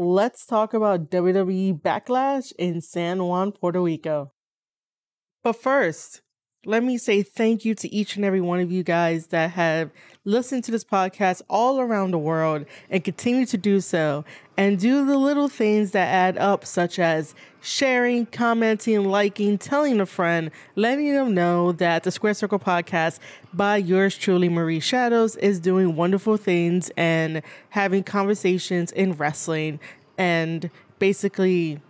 let's 0.00 0.46
talk 0.46 0.72
about 0.72 1.10
WWE 1.10 1.78
Backlash 1.78 2.52
in 2.58 2.80
San 2.80 3.22
Juan, 3.22 3.52
Puerto 3.52 3.82
Rico. 3.82 4.32
But 5.42 5.56
first, 5.56 6.22
let 6.66 6.84
me 6.84 6.98
say 6.98 7.22
thank 7.22 7.64
you 7.64 7.74
to 7.74 7.92
each 7.92 8.16
and 8.16 8.24
every 8.24 8.40
one 8.40 8.60
of 8.60 8.70
you 8.70 8.82
guys 8.82 9.28
that 9.28 9.52
have 9.52 9.90
listened 10.26 10.62
to 10.62 10.70
this 10.70 10.84
podcast 10.84 11.40
all 11.48 11.80
around 11.80 12.10
the 12.10 12.18
world 12.18 12.66
and 12.90 13.02
continue 13.02 13.46
to 13.46 13.56
do 13.56 13.80
so 13.80 14.26
and 14.58 14.78
do 14.78 15.06
the 15.06 15.16
little 15.16 15.48
things 15.48 15.92
that 15.92 16.06
add 16.06 16.36
up, 16.36 16.66
such 16.66 16.98
as 16.98 17.34
sharing, 17.62 18.26
commenting, 18.26 19.04
liking, 19.04 19.56
telling 19.56 20.00
a 20.00 20.06
friend, 20.06 20.50
letting 20.76 21.10
them 21.14 21.32
know 21.32 21.72
that 21.72 22.02
the 22.02 22.10
Squared 22.10 22.36
Circle 22.36 22.58
podcast 22.58 23.20
by 23.54 23.78
yours 23.78 24.18
truly, 24.18 24.50
Maire 24.50 24.82
Shadows, 24.82 25.36
is 25.36 25.60
doing 25.60 25.96
wonderful 25.96 26.36
things 26.36 26.90
and 26.94 27.40
having 27.70 28.02
conversations 28.02 28.92
in 28.92 29.12
wrestling 29.12 29.80
and 30.18 30.70
basically 30.98 31.80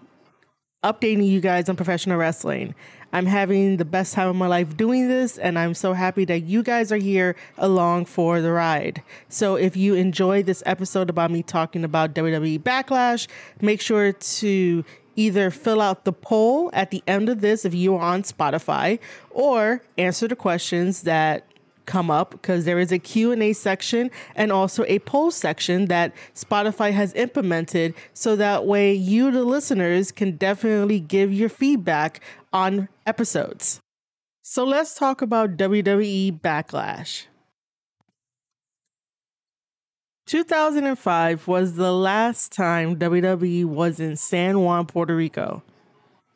updating 0.85 1.27
you 1.27 1.41
guys 1.41 1.69
on 1.69 1.77
professional 1.77 2.17
wrestling. 2.17 2.75
I'm 3.13 3.27
having 3.27 3.77
the 3.77 3.85
best 3.85 4.15
time 4.15 4.29
of 4.29 4.37
my 4.37 4.47
life 4.47 4.77
doing 4.77 5.09
this, 5.09 5.37
and 5.39 5.59
I'm 5.59 5.75
so 5.75 5.93
happy 5.93 6.25
that 6.27 6.41
you 6.41 6.63
guys 6.63 6.93
are 6.93 6.97
here 6.97 7.37
along 7.59 8.05
for 8.07 8.41
the 8.41 8.53
ride. 8.53 9.03
So, 9.29 9.57
if 9.57 9.77
you 9.77 9.95
enjoyed 9.95 10.47
this 10.47 10.63
episode 10.67 11.11
about 11.11 11.31
me 11.31 11.43
talking 11.43 11.85
about 11.85 12.15
WWE 12.15 12.61
Backlash, 12.61 13.27
make 13.61 13.81
sure 13.81 14.13
to 14.13 14.85
either 15.17 15.51
fill 15.51 15.81
out 15.81 16.05
the 16.05 16.13
poll 16.13 16.71
at 16.73 16.91
the 16.91 17.03
end 17.07 17.29
of 17.29 17.41
this 17.41 17.65
if 17.65 17.75
you 17.75 17.95
are 17.95 18.01
on 18.01 18.23
Spotify 18.23 18.99
or 19.31 19.83
answer 19.99 20.29
the 20.29 20.37
questions 20.37 21.03
that 21.03 21.50
come 21.91 22.11
up 22.11 22.31
because 22.31 22.65
there 22.65 22.79
is 22.79 22.93
a 22.93 22.99
Q&A 23.01 23.53
section 23.53 24.13
and 24.37 24.53
also 24.53 24.85
a 24.87 25.01
poll 25.01 25.33
section 25.33 25.87
that 25.87 26.15
Spotify 26.37 26.93
has 26.93 27.13
implemented 27.15 27.95
so 28.15 28.37
that 28.37 28.65
way 28.65 28.93
you 28.93 29.33
the 29.33 29.43
listeners 29.43 30.13
can 30.13 30.37
definitely 30.37 31.01
give 31.01 31.33
your 31.33 31.49
feedback 31.49 32.21
on 32.53 32.89
episodes. 33.07 33.81
So 34.43 34.65
let's 34.65 34.95
talk 34.95 35.21
about 35.21 35.57
WWE 35.57 36.41
Backlash. 36.41 37.27
2005 40.27 41.49
was 41.49 41.75
the 41.75 41.93
last 41.93 42.53
time 42.53 42.97
WWE 42.97 43.65
was 43.65 43.99
in 43.99 44.15
San 44.15 44.61
Juan, 44.61 44.87
Puerto 44.87 45.17
Rico. 45.17 45.65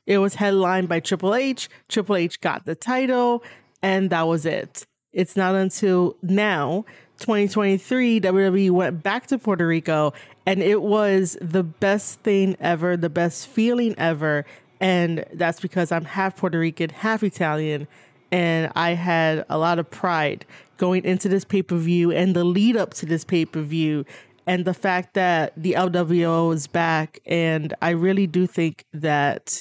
It 0.04 0.18
was 0.18 0.34
headlined 0.34 0.88
by 0.88 0.98
Triple 0.98 1.32
H. 1.32 1.68
Triple 1.88 2.16
H 2.16 2.40
got 2.40 2.64
the 2.64 2.74
title, 2.74 3.44
and 3.80 4.10
that 4.10 4.26
was 4.26 4.44
it. 4.46 4.84
It's 5.14 5.36
not 5.36 5.54
until 5.54 6.16
now, 6.22 6.84
2023, 7.20 8.20
WWE 8.20 8.70
went 8.72 9.02
back 9.02 9.28
to 9.28 9.38
Puerto 9.38 9.66
Rico, 9.66 10.12
and 10.44 10.60
it 10.60 10.82
was 10.82 11.38
the 11.40 11.62
best 11.62 12.20
thing 12.20 12.56
ever, 12.58 12.96
the 12.96 13.08
best 13.08 13.46
feeling 13.46 13.94
ever. 13.96 14.44
And 14.80 15.24
that's 15.32 15.60
because 15.60 15.92
I'm 15.92 16.04
half 16.04 16.36
Puerto 16.36 16.58
Rican, 16.58 16.90
half 16.90 17.22
Italian. 17.22 17.86
And 18.32 18.72
I 18.74 18.90
had 18.90 19.46
a 19.48 19.56
lot 19.56 19.78
of 19.78 19.88
pride 19.88 20.44
going 20.76 21.04
into 21.04 21.28
this 21.28 21.44
pay 21.44 21.62
per 21.62 21.76
view 21.76 22.10
and 22.10 22.34
the 22.34 22.42
lead 22.42 22.76
up 22.76 22.92
to 22.94 23.06
this 23.06 23.24
pay 23.24 23.44
per 23.44 23.62
view 23.62 24.04
and 24.46 24.64
the 24.64 24.74
fact 24.74 25.14
that 25.14 25.52
the 25.56 25.72
LWO 25.72 26.52
is 26.52 26.66
back. 26.66 27.20
And 27.24 27.72
I 27.80 27.90
really 27.90 28.26
do 28.26 28.48
think 28.48 28.84
that 28.92 29.56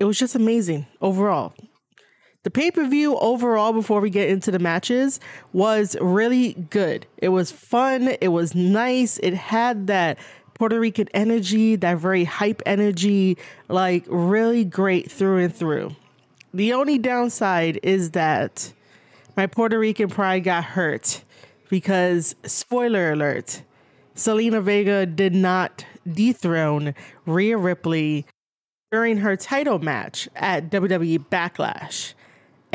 it 0.00 0.04
was 0.04 0.18
just 0.18 0.34
amazing 0.34 0.86
overall. 1.00 1.54
The 2.44 2.50
pay 2.50 2.70
per 2.70 2.86
view 2.86 3.16
overall, 3.18 3.72
before 3.72 4.00
we 4.00 4.10
get 4.10 4.28
into 4.28 4.50
the 4.50 4.58
matches, 4.58 5.18
was 5.54 5.96
really 6.00 6.52
good. 6.68 7.06
It 7.16 7.30
was 7.30 7.50
fun. 7.50 8.16
It 8.20 8.28
was 8.28 8.54
nice. 8.54 9.18
It 9.18 9.32
had 9.32 9.86
that 9.86 10.18
Puerto 10.52 10.78
Rican 10.78 11.08
energy, 11.14 11.74
that 11.76 11.96
very 11.96 12.24
hype 12.24 12.62
energy, 12.66 13.38
like 13.68 14.04
really 14.08 14.62
great 14.64 15.10
through 15.10 15.38
and 15.38 15.54
through. 15.54 15.96
The 16.52 16.74
only 16.74 16.98
downside 16.98 17.80
is 17.82 18.10
that 18.10 18.72
my 19.36 19.46
Puerto 19.46 19.78
Rican 19.78 20.10
pride 20.10 20.44
got 20.44 20.64
hurt 20.64 21.24
because, 21.70 22.36
spoiler 22.44 23.12
alert, 23.12 23.62
Zelina 24.16 24.62
Vega 24.62 25.06
did 25.06 25.34
not 25.34 25.84
dethrone 26.12 26.94
Rhea 27.24 27.56
Ripley 27.56 28.26
during 28.92 29.16
her 29.16 29.34
title 29.34 29.78
match 29.78 30.28
at 30.36 30.70
WWE 30.70 31.26
Backlash. 31.30 32.12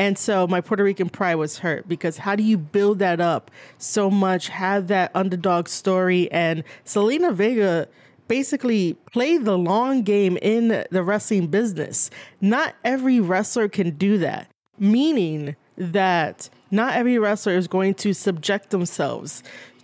And 0.00 0.16
so 0.16 0.46
my 0.46 0.62
Puerto 0.62 0.82
Rican 0.82 1.10
pride 1.10 1.34
was 1.34 1.58
hurt 1.58 1.86
because 1.86 2.16
how 2.16 2.34
do 2.34 2.42
you 2.42 2.56
build 2.56 3.00
that 3.00 3.20
up 3.20 3.50
so 3.76 4.10
much, 4.10 4.48
have 4.48 4.88
that 4.88 5.10
underdog 5.14 5.68
story? 5.68 6.32
And 6.32 6.64
Zelina 6.86 7.34
Vega 7.34 7.86
basically 8.26 8.94
played 9.12 9.44
the 9.44 9.58
long 9.58 10.00
game 10.00 10.38
in 10.40 10.86
the 10.90 11.02
wrestling 11.02 11.48
business. 11.48 12.08
Not 12.40 12.76
every 12.82 13.20
wrestler 13.20 13.68
can 13.68 13.90
do 13.90 14.16
that, 14.16 14.50
meaning 14.78 15.54
that 15.76 16.48
not 16.70 16.94
every 16.94 17.18
wrestler 17.18 17.52
is 17.52 17.68
going 17.68 17.92
to 17.96 18.14
subject 18.14 18.70
themselves 18.70 19.42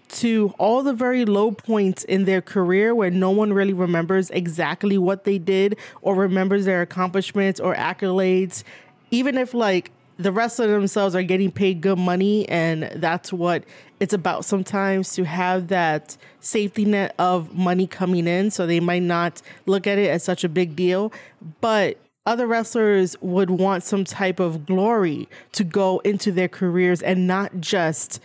to 0.08 0.54
all 0.58 0.82
the 0.82 0.94
very 0.94 1.26
low 1.26 1.50
points 1.50 2.04
in 2.04 2.24
their 2.24 2.40
career 2.40 2.94
where 2.94 3.10
no 3.10 3.30
one 3.32 3.52
really 3.52 3.74
remembers 3.74 4.30
exactly 4.30 4.96
what 4.96 5.24
they 5.24 5.36
did 5.36 5.76
or 6.00 6.14
remembers 6.14 6.64
their 6.64 6.80
accomplishments 6.80 7.60
or 7.60 7.74
accolades. 7.74 8.64
Even 9.10 9.36
if, 9.36 9.52
like, 9.54 9.92
the 10.18 10.32
wrestlers 10.32 10.70
themselves 10.70 11.14
are 11.14 11.22
getting 11.22 11.50
paid 11.50 11.80
good 11.80 11.98
money 11.98 12.48
and 12.48 12.84
that's 12.96 13.32
what 13.32 13.64
it's 14.00 14.14
about 14.14 14.44
sometimes 14.44 15.14
to 15.14 15.24
have 15.24 15.68
that 15.68 16.16
safety 16.40 16.84
net 16.84 17.14
of 17.18 17.54
money 17.54 17.86
coming 17.86 18.26
in 18.26 18.50
so 18.50 18.66
they 18.66 18.80
might 18.80 19.02
not 19.02 19.42
look 19.66 19.86
at 19.86 19.98
it 19.98 20.08
as 20.08 20.22
such 20.22 20.44
a 20.44 20.48
big 20.48 20.76
deal. 20.76 21.12
But 21.60 21.98
other 22.26 22.46
wrestlers 22.46 23.16
would 23.20 23.50
want 23.50 23.84
some 23.84 24.04
type 24.04 24.40
of 24.40 24.66
glory 24.66 25.28
to 25.52 25.64
go 25.64 26.00
into 26.00 26.32
their 26.32 26.48
careers 26.48 27.00
and 27.00 27.26
not 27.26 27.60
just 27.60 28.20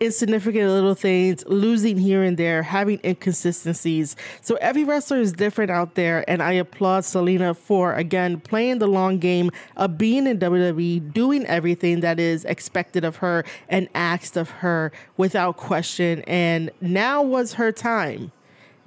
insignificant 0.00 0.70
little 0.70 0.94
things, 0.94 1.44
losing 1.46 1.98
here 1.98 2.22
and 2.22 2.36
there, 2.36 2.62
having 2.62 3.00
inconsistencies. 3.04 4.16
So 4.40 4.56
every 4.56 4.84
wrestler 4.84 5.18
is 5.18 5.32
different 5.32 5.70
out 5.70 5.94
there, 5.94 6.28
and 6.28 6.42
I 6.42 6.52
applaud 6.52 7.04
Zelina 7.04 7.56
for 7.56 7.94
again 7.94 8.40
playing 8.40 8.78
the 8.78 8.86
long 8.88 9.18
game 9.18 9.50
of 9.76 9.98
being 9.98 10.26
in 10.26 10.38
WWE, 10.38 11.12
doing 11.12 11.46
everything 11.46 12.00
that 12.00 12.20
is 12.20 12.44
expected 12.44 13.04
of 13.04 13.16
her 13.16 13.44
and 13.68 13.88
asked 13.94 14.36
of 14.36 14.50
her 14.50 14.92
without 15.16 15.56
question. 15.56 16.22
And 16.26 16.70
now 16.80 17.22
was 17.22 17.54
her 17.54 17.72
time. 17.72 18.32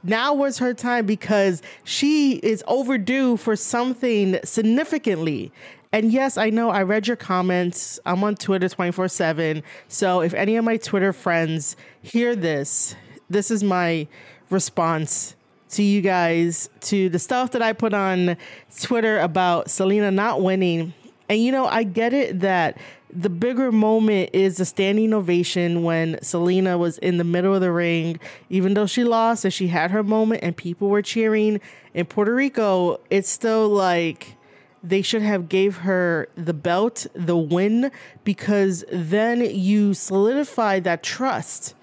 Now 0.03 0.34
was 0.34 0.59
her 0.59 0.74
time 0.74 1.06
because 1.06 1.62
she 1.84 2.36
is 2.38 2.64
overdue 2.68 3.36
for 3.36 3.56
something 3.56 4.40
significantly. 4.44 5.52
And 5.92 6.12
yes, 6.12 6.38
I 6.38 6.52
know 6.52 6.70
I 6.70 6.84
read 6.84 7.08
your 7.08 7.18
comments. 7.18 8.00
I'm 8.06 8.24
on 8.24 8.36
Twitter 8.36 8.70
24 8.70 9.08
7. 9.08 9.64
So 9.88 10.22
if 10.22 10.34
any 10.36 10.56
of 10.56 10.64
my 10.64 10.78
Twitter 10.78 11.12
friends 11.12 11.76
hear 12.02 12.36
this, 12.36 12.96
this 13.30 13.50
is 13.50 13.64
my 13.64 14.08
response 14.52 15.36
to 15.70 15.84
you 15.84 16.02
guys 16.02 16.70
to 16.82 17.10
the 17.10 17.20
stuff 17.20 17.52
that 17.52 17.62
I 17.62 17.74
put 17.74 17.94
on 17.94 18.38
Twitter 18.82 19.20
about 19.20 19.68
Zelina 19.68 20.14
not 20.14 20.42
winning. 20.42 20.94
And 21.28 21.44
you 21.44 21.52
know, 21.52 21.66
I 21.66 21.84
get 21.84 22.14
it 22.14 22.40
that 22.42 22.78
the 23.12 23.30
bigger 23.30 23.72
moment 23.72 24.30
is 24.34 24.58
the 24.58 24.66
standing 24.66 25.14
ovation 25.14 25.82
when 25.82 26.16
Zelina 26.18 26.78
was 26.78 27.00
in 27.00 27.18
the 27.18 27.24
middle 27.24 27.56
of 27.56 27.62
the 27.62 27.72
ring, 27.72 28.20
even 28.52 28.76
though 28.76 28.86
she 28.86 29.04
lost 29.04 29.44
and 29.44 29.54
she 29.54 29.68
had 29.68 29.90
her 29.90 30.04
moment 30.04 30.44
and 30.44 30.56
people 30.56 30.90
were 30.90 31.02
cheering. 31.02 31.60
In 31.96 32.06
Puerto 32.06 32.34
Rico, 32.34 33.00
it's 33.10 33.30
still 33.30 33.68
like 33.70 34.36
they 34.84 35.01
should 35.01 35.22
have 35.22 35.50
gave 35.50 35.78
her 35.78 36.28
the 36.35 36.53
belt, 36.53 37.07
the 37.13 37.38
win, 37.38 37.91
because 38.23 38.84
then 38.91 39.41
you 39.41 39.94
solidify 39.94 40.79
that 40.81 41.03
trust 41.03 41.75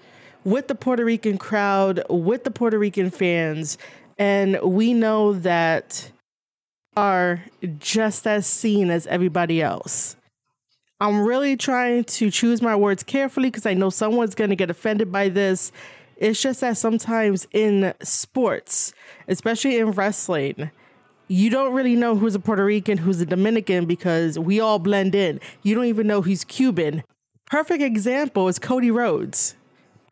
with 0.43 0.67
the 0.67 0.75
Puerto 0.75 1.03
Rican 1.03 1.37
crowd, 1.37 2.03
with 2.09 2.43
the 2.43 2.51
Puerto 2.51 2.79
Rican 2.79 3.09
fans, 3.09 3.77
and 4.17 4.59
we 4.63 4.93
know 4.93 5.33
that 5.33 6.11
are 6.95 7.43
just 7.77 8.25
as 8.25 8.47
seen 8.47 8.89
as 8.89 9.05
everybody 9.07 9.61
else. 9.61 10.15
I'm 10.99 11.21
really 11.21 11.55
trying 11.55 12.05
to 12.05 12.31
choose 12.31 12.61
my 12.61 12.75
words 12.75 13.03
carefully 13.03 13.49
because 13.49 13.67
I 13.67 13.75
know 13.75 13.91
someone's 13.91 14.33
going 14.33 14.49
to 14.49 14.55
get 14.55 14.71
offended 14.71 15.11
by 15.11 15.29
this. 15.29 15.71
It's 16.15 16.41
just 16.41 16.61
that 16.61 16.77
sometimes 16.77 17.47
in 17.51 17.93
sports, 18.01 18.93
especially 19.27 19.77
in 19.77 19.91
wrestling, 19.91 20.71
you 21.27 21.49
don't 21.49 21.73
really 21.73 21.95
know 21.95 22.15
who's 22.15 22.35
a 22.35 22.39
Puerto 22.39 22.63
Rican, 22.63 22.97
who's 22.97 23.19
a 23.21 23.25
Dominican 23.25 23.85
because 23.85 24.39
we 24.39 24.59
all 24.59 24.79
blend 24.79 25.15
in. 25.15 25.39
You 25.63 25.75
don't 25.75 25.85
even 25.85 26.07
know 26.07 26.21
who's 26.21 26.43
Cuban. 26.43 27.03
Perfect 27.45 27.81
example 27.81 28.47
is 28.47 28.59
Cody 28.59 28.91
Rhodes. 28.91 29.55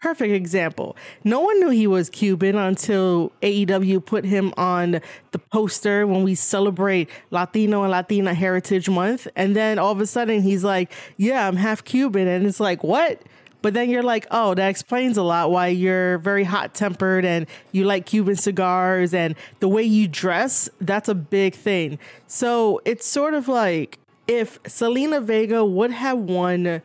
Perfect 0.01 0.33
example. 0.33 0.95
No 1.23 1.39
one 1.39 1.59
knew 1.59 1.69
he 1.69 1.87
was 1.87 2.09
Cuban 2.09 2.55
until 2.57 3.31
AEW 3.41 4.05
put 4.05 4.23
him 4.23 4.53
on 4.55 5.01
the 5.31 5.39
poster 5.39 6.05
when 6.05 6.23
we 6.23 6.35
celebrate 6.35 7.09
Latino 7.31 7.81
and 7.83 7.91
Latina 7.91 8.33
Heritage 8.33 8.89
Month. 8.89 9.27
And 9.35 9.55
then 9.55 9.79
all 9.79 9.91
of 9.91 10.01
a 10.01 10.05
sudden 10.05 10.43
he's 10.43 10.63
like, 10.63 10.91
Yeah, 11.17 11.47
I'm 11.47 11.55
half 11.55 11.83
Cuban. 11.83 12.27
And 12.27 12.45
it's 12.45 12.59
like, 12.59 12.83
What? 12.83 13.21
But 13.65 13.73
then 13.73 13.89
you're 13.89 14.03
like, 14.03 14.27
oh, 14.29 14.53
that 14.53 14.67
explains 14.67 15.17
a 15.17 15.23
lot 15.23 15.49
why 15.49 15.69
you're 15.69 16.19
very 16.19 16.43
hot 16.43 16.75
tempered 16.75 17.25
and 17.25 17.47
you 17.71 17.83
like 17.83 18.05
Cuban 18.05 18.35
cigars 18.35 19.11
and 19.11 19.33
the 19.59 19.67
way 19.67 19.81
you 19.81 20.07
dress. 20.07 20.69
That's 20.79 21.09
a 21.09 21.15
big 21.15 21.55
thing. 21.55 21.97
So 22.27 22.79
it's 22.85 23.07
sort 23.07 23.33
of 23.33 23.47
like 23.47 23.97
if 24.27 24.61
Zelina 24.65 25.23
Vega 25.23 25.65
would 25.65 25.89
have 25.89 26.19
won 26.19 26.83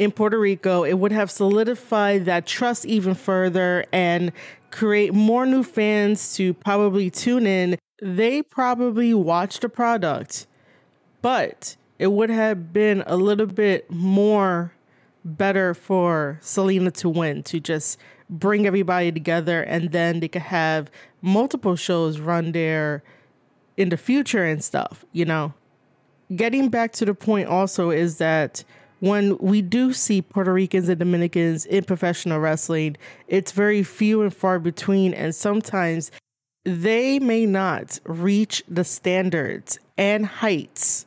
in 0.00 0.10
Puerto 0.10 0.36
Rico, 0.36 0.82
it 0.82 0.94
would 0.94 1.12
have 1.12 1.30
solidified 1.30 2.24
that 2.24 2.44
trust 2.44 2.84
even 2.86 3.14
further 3.14 3.84
and 3.92 4.32
create 4.72 5.14
more 5.14 5.46
new 5.46 5.62
fans 5.62 6.34
to 6.34 6.54
probably 6.54 7.08
tune 7.08 7.46
in. 7.46 7.78
They 8.02 8.42
probably 8.42 9.14
watched 9.14 9.60
the 9.60 9.68
product, 9.68 10.48
but 11.22 11.76
it 12.00 12.08
would 12.08 12.30
have 12.30 12.72
been 12.72 13.04
a 13.06 13.16
little 13.16 13.46
bit 13.46 13.88
more 13.88 14.72
better 15.26 15.74
for 15.74 16.38
Zelina 16.42 16.92
to 16.94 17.08
win, 17.08 17.42
to 17.44 17.60
just 17.60 17.98
bring 18.30 18.66
everybody 18.66 19.12
together 19.12 19.62
and 19.62 19.92
then 19.92 20.20
they 20.20 20.28
could 20.28 20.42
have 20.42 20.90
multiple 21.20 21.76
shows 21.76 22.18
run 22.18 22.52
there 22.52 23.02
in 23.76 23.90
the 23.90 23.96
future 23.96 24.44
and 24.44 24.62
stuff, 24.62 25.04
you 25.12 25.24
know. 25.24 25.52
Getting 26.34 26.70
back 26.70 26.92
to 26.94 27.04
the 27.04 27.14
point 27.14 27.48
also 27.48 27.90
is 27.90 28.18
that 28.18 28.64
when 29.00 29.36
we 29.38 29.62
do 29.62 29.92
see 29.92 30.22
Puerto 30.22 30.52
Ricans 30.52 30.88
and 30.88 30.98
Dominicans 30.98 31.66
in 31.66 31.84
professional 31.84 32.40
wrestling, 32.40 32.96
it's 33.28 33.52
very 33.52 33.82
few 33.82 34.22
and 34.22 34.34
far 34.34 34.58
between, 34.58 35.12
and 35.12 35.34
sometimes 35.34 36.10
they 36.64 37.18
may 37.18 37.46
not 37.46 38.00
reach 38.04 38.64
the 38.66 38.84
standards 38.84 39.78
and 39.98 40.26
heights 40.26 41.06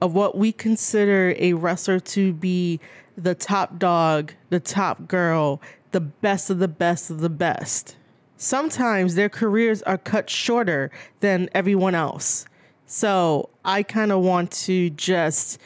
of 0.00 0.14
what 0.14 0.36
we 0.36 0.52
consider 0.52 1.34
a 1.38 1.52
wrestler 1.52 2.00
to 2.00 2.32
be 2.32 2.80
the 3.18 3.34
top 3.34 3.78
dog, 3.78 4.32
the 4.50 4.60
top 4.60 5.08
girl, 5.08 5.60
the 5.90 6.00
best 6.00 6.50
of 6.50 6.60
the 6.60 6.68
best 6.68 7.10
of 7.10 7.20
the 7.20 7.28
best. 7.28 7.96
Sometimes 8.36 9.16
their 9.16 9.28
careers 9.28 9.82
are 9.82 9.98
cut 9.98 10.30
shorter 10.30 10.92
than 11.20 11.48
everyone 11.52 11.96
else. 11.96 12.46
So 12.86 13.50
I 13.64 13.82
kind 13.82 14.12
of 14.12 14.22
want 14.22 14.52
to 14.52 14.90
just 14.90 15.58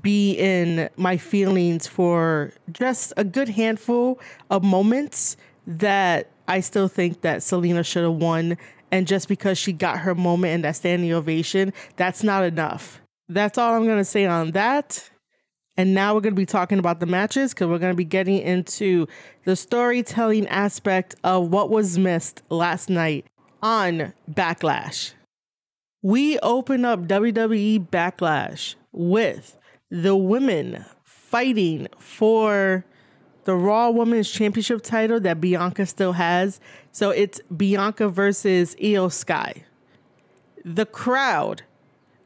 be 0.00 0.34
in 0.34 0.88
my 0.96 1.16
feelings 1.16 1.88
for 1.88 2.52
just 2.70 3.12
a 3.16 3.24
good 3.24 3.48
handful 3.48 4.20
of 4.48 4.62
moments 4.62 5.36
that 5.66 6.30
I 6.46 6.60
still 6.60 6.86
think 6.86 7.22
that 7.22 7.38
Zelina 7.38 7.84
should 7.84 8.04
have 8.04 8.14
won. 8.14 8.56
And 8.92 9.06
just 9.06 9.26
because 9.28 9.58
she 9.58 9.72
got 9.72 9.98
her 9.98 10.14
moment 10.14 10.54
and 10.54 10.64
that 10.64 10.76
standing 10.76 11.12
ovation, 11.12 11.72
that's 11.96 12.22
not 12.22 12.44
enough. 12.44 13.00
That's 13.28 13.58
all 13.58 13.74
I'm 13.74 13.84
going 13.84 13.98
to 13.98 14.04
say 14.04 14.26
on 14.26 14.52
that. 14.52 15.10
And 15.76 15.94
now 15.94 16.14
we're 16.14 16.20
going 16.20 16.34
to 16.34 16.40
be 16.40 16.46
talking 16.46 16.78
about 16.78 17.00
the 17.00 17.06
matches 17.06 17.54
because 17.54 17.68
we're 17.68 17.78
going 17.78 17.92
to 17.92 17.96
be 17.96 18.04
getting 18.04 18.38
into 18.38 19.06
the 19.44 19.56
storytelling 19.56 20.46
aspect 20.48 21.14
of 21.24 21.48
what 21.48 21.70
was 21.70 21.98
missed 21.98 22.42
last 22.50 22.90
night 22.90 23.26
on 23.62 24.12
Backlash. 24.30 25.12
We 26.02 26.38
open 26.40 26.84
up 26.84 27.06
WWE 27.06 27.88
Backlash 27.88 28.74
with 28.92 29.56
the 29.90 30.16
women 30.16 30.84
fighting 31.04 31.88
for 31.98 32.84
the 33.44 33.54
Raw 33.54 33.90
Women's 33.90 34.30
Championship 34.30 34.82
title 34.82 35.20
that 35.20 35.40
Bianca 35.40 35.86
still 35.86 36.12
has. 36.12 36.60
So 36.92 37.10
it's 37.10 37.40
Bianca 37.54 38.08
versus 38.08 38.76
Io 38.82 39.08
Sky. 39.08 39.64
The 40.64 40.86
crowd 40.86 41.62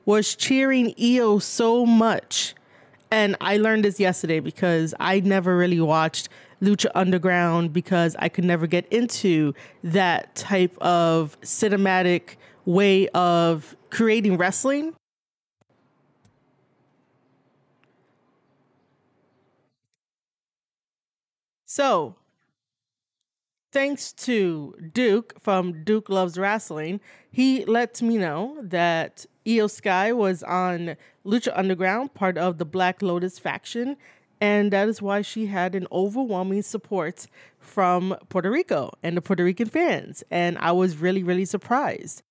was 0.05 0.35
cheering 0.35 0.95
Io 1.01 1.39
so 1.39 1.87
much. 1.87 2.55
And 3.15 3.37
I 3.41 3.59
learned 3.59 3.85
this 3.85 4.01
yesterday 4.01 4.41
because 4.41 4.93
I 4.99 5.21
never 5.21 5.57
really 5.57 5.81
watched 5.81 6.29
Lucha 6.61 6.91
Underground 6.97 7.73
because 7.73 8.17
I 8.19 8.29
could 8.29 8.43
never 8.43 8.67
get 8.67 8.93
into 8.93 9.55
that 9.85 10.35
type 10.35 10.77
of 10.79 11.41
cinematic 11.43 12.35
way 12.65 13.07
of 13.11 13.77
creating 13.91 14.37
wrestling. 14.37 14.97
So, 21.67 22.17
thanks 23.71 24.13
to 24.13 24.75
Duke 24.93 25.35
from 25.39 25.85
Duke 25.85 26.09
Loves 26.09 26.37
Wrestling, 26.37 27.01
he 27.31 27.65
lets 27.65 28.03
me 28.03 28.19
know 28.19 28.59
that 28.61 29.25
Iyo 29.47 29.71
Sky 29.71 30.13
was 30.13 30.43
on 30.43 30.97
Lucha 31.27 31.53
Underground, 31.55 32.15
part 32.15 32.37
of 32.37 32.59
the 32.59 32.65
Black 32.65 33.03
Lotus 33.03 33.39
faction, 33.39 33.97
and 34.41 34.73
that 34.73 34.89
is 34.89 35.01
why 35.01 35.23
she 35.23 35.47
had 35.47 35.75
an 35.75 35.87
overwhelming 35.91 36.63
support 36.63 37.27
from 37.59 38.17
Puerto 38.29 38.51
Rico 38.51 38.91
and 39.03 39.17
the 39.17 39.23
Puerto 39.23 39.45
Rican 39.45 39.69
fans. 39.69 40.23
And 40.31 40.59
I 40.59 40.73
was 40.73 40.97
really, 40.97 41.23
really 41.23 41.45
surprised. 41.47 42.23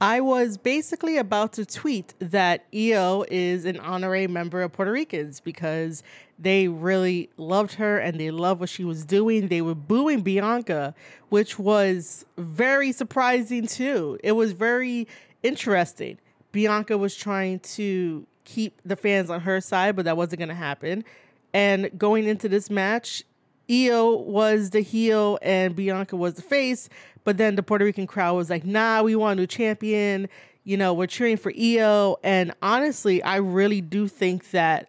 I 0.00 0.22
was 0.22 0.56
basically 0.56 1.18
about 1.18 1.52
to 1.52 1.66
tweet 1.66 2.14
that 2.20 2.70
Iyo 2.72 3.26
is 3.30 3.66
an 3.66 3.78
honorary 3.78 4.26
member 4.26 4.62
of 4.62 4.72
Puerto 4.72 4.92
Ricans 4.92 5.40
because 5.40 6.02
they 6.38 6.68
really 6.68 7.28
loved 7.36 7.74
her 7.74 7.98
and 7.98 8.18
they 8.18 8.30
loved 8.30 8.60
what 8.60 8.70
she 8.70 8.82
was 8.82 9.04
doing. 9.04 9.48
They 9.48 9.60
were 9.60 9.74
booing 9.74 10.22
Bianca, 10.22 10.94
which 11.28 11.58
was 11.58 12.24
very 12.38 12.92
surprising 12.92 13.66
too. 13.66 14.18
It 14.24 14.32
was 14.32 14.52
very 14.52 15.06
interesting. 15.42 16.18
Bianca 16.50 16.96
was 16.96 17.14
trying 17.14 17.60
to 17.60 18.26
keep 18.50 18.80
the 18.84 18.96
fans 18.96 19.30
on 19.30 19.40
her 19.40 19.60
side, 19.60 19.96
but 19.96 20.04
that 20.04 20.16
wasn't 20.16 20.38
going 20.38 20.48
to 20.48 20.54
happen. 20.54 21.04
And 21.52 21.90
going 21.98 22.26
into 22.26 22.48
this 22.48 22.70
match, 22.70 23.24
Io 23.70 24.16
was 24.16 24.70
the 24.70 24.80
heel 24.80 25.38
and 25.42 25.76
Bianca 25.76 26.16
was 26.16 26.34
the 26.34 26.42
face. 26.42 26.88
But 27.24 27.36
then 27.36 27.54
the 27.54 27.62
Puerto 27.62 27.84
Rican 27.84 28.06
crowd 28.06 28.34
was 28.34 28.50
like, 28.50 28.64
nah, 28.64 29.02
we 29.02 29.14
want 29.14 29.38
a 29.38 29.42
new 29.42 29.46
champion. 29.46 30.28
You 30.64 30.76
know, 30.76 30.92
we're 30.92 31.06
cheering 31.06 31.36
for 31.36 31.52
Io, 31.58 32.16
And 32.22 32.52
honestly, 32.62 33.22
I 33.22 33.36
really 33.36 33.80
do 33.80 34.08
think 34.08 34.50
that 34.50 34.88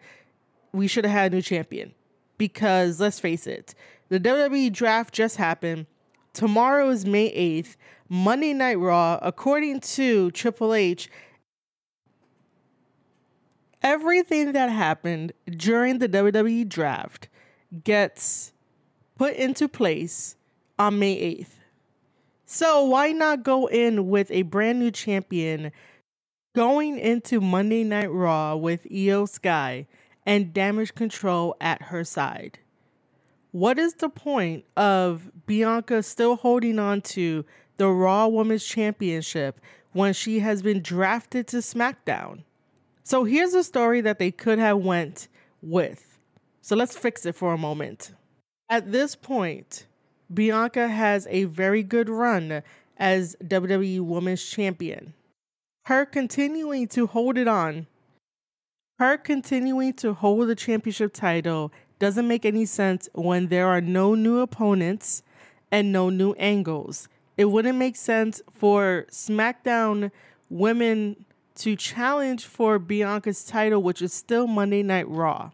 we 0.74 0.88
should 0.88 1.06
have 1.06 1.14
had 1.14 1.32
a 1.32 1.36
new 1.36 1.42
champion 1.42 1.94
because 2.38 3.00
let's 3.00 3.20
face 3.20 3.46
it, 3.46 3.76
the 4.10 4.20
WWE 4.20 4.72
draft 4.74 5.14
just 5.14 5.38
happened. 5.38 5.86
Tomorrow 6.34 6.90
is 6.90 7.06
May 7.06 7.32
8th. 7.32 7.76
Monday 8.10 8.54
Night 8.54 8.78
Raw, 8.78 9.20
according 9.22 9.80
to 9.80 10.32
Triple 10.32 10.74
H, 10.74 11.10
everything 13.82 14.54
that 14.54 14.70
happened 14.70 15.34
during 15.50 16.00
the 16.00 16.10
WWE 16.10 16.68
draft 16.68 17.28
gets 17.84 18.54
put 19.18 19.36
into 19.36 19.68
place 19.68 20.36
on 20.78 21.00
May 21.00 21.16
8th. 21.38 21.60
So 22.46 22.84
why 22.84 23.12
not 23.12 23.44
go 23.44 23.68
in 23.68 24.10
with 24.10 24.30
a 24.32 24.42
brand 24.42 24.80
new 24.80 24.92
champion 24.92 25.72
going 26.54 27.00
into 27.00 27.40
Monday 27.40 27.84
Night 27.84 28.12
Raw 28.12 28.56
with 28.56 28.84
Iyo 28.92 29.28
Sky 29.28 29.88
and 30.26 30.54
damage 30.54 30.94
control 30.94 31.56
at 31.62 31.84
her 31.84 32.04
side? 32.04 32.60
What 33.52 33.80
is 33.80 33.96
the 33.96 34.10
point 34.10 34.66
of 34.78 35.32
Bianca 35.46 36.04
still 36.04 36.36
holding 36.36 36.80
on 36.80 37.02
to 37.02 37.46
the 37.78 37.90
Raw 37.90 38.28
Women's 38.28 38.66
Championship 38.66 39.60
when 39.92 40.14
she 40.14 40.40
has 40.40 40.62
been 40.62 40.82
drafted 40.82 41.48
to 41.48 41.58
SmackDown? 41.58 42.44
So 43.04 43.24
here's 43.24 43.54
a 43.54 43.64
story 43.64 44.02
that 44.02 44.20
they 44.20 44.32
could 44.32 44.60
have 44.60 44.78
went 44.78 45.28
with. 45.62 46.20
So 46.62 46.76
let's 46.76 46.98
fix 46.98 47.26
it 47.26 47.36
for 47.36 47.54
a 47.54 47.58
moment. 47.58 48.14
At 48.70 48.92
this 48.92 49.16
point, 49.16 49.86
Bianca 50.34 50.88
has 50.88 51.28
a 51.30 51.46
very 51.46 51.84
good 51.84 52.10
run 52.10 52.64
as 52.98 53.36
WWE 53.44 54.02
Women's 54.02 54.48
Champion. 54.48 55.14
Her 55.86 56.06
continuing 56.06 56.88
to 56.90 57.08
hold 57.08 57.38
it 57.38 57.48
on, 57.48 57.88
her 59.00 59.18
continuing 59.18 59.94
to 59.94 60.14
hold 60.14 60.48
the 60.48 60.56
championship 60.56 61.12
title 61.12 61.72
doesn't 61.98 62.28
make 62.28 62.46
any 62.46 62.66
sense 62.66 63.10
when 63.14 63.48
there 63.48 63.68
are 63.68 63.82
no 63.82 64.14
new 64.14 64.40
opponents 64.40 65.24
and 65.72 65.92
no 65.92 66.12
new 66.12 66.34
angles. 66.34 67.10
It 67.36 67.46
wouldn't 67.46 67.80
make 67.80 67.96
sense 67.96 68.44
for 68.52 69.08
SmackDown 69.10 70.12
women 70.50 71.26
to 71.62 71.76
challenge 71.76 72.46
for 72.46 72.80
Bianca's 72.80 73.44
title, 73.44 73.84
which 73.84 74.02
is 74.02 74.12
still 74.12 74.48
Monday 74.48 74.82
Night 74.82 75.08
Raw. 75.08 75.52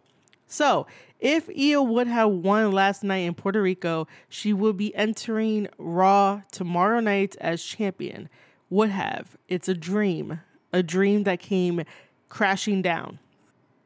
So, 0.47 0.87
if 1.19 1.47
Iyo 1.47 1.85
would 1.85 2.07
have 2.07 2.29
won 2.29 2.71
last 2.71 3.03
night 3.03 3.17
in 3.17 3.33
Puerto 3.33 3.61
Rico, 3.61 4.07
she 4.29 4.53
would 4.53 4.77
be 4.77 4.95
entering 4.95 5.67
Raw 5.77 6.43
tomorrow 6.49 7.01
night 7.01 7.35
as 7.41 7.61
champion. 7.61 8.29
Would 8.69 8.91
have. 8.91 9.35
It's 9.49 9.67
a 9.67 9.73
dream, 9.73 10.39
a 10.71 10.81
dream 10.81 11.23
that 11.23 11.39
came 11.39 11.83
crashing 12.29 12.81
down. 12.81 13.19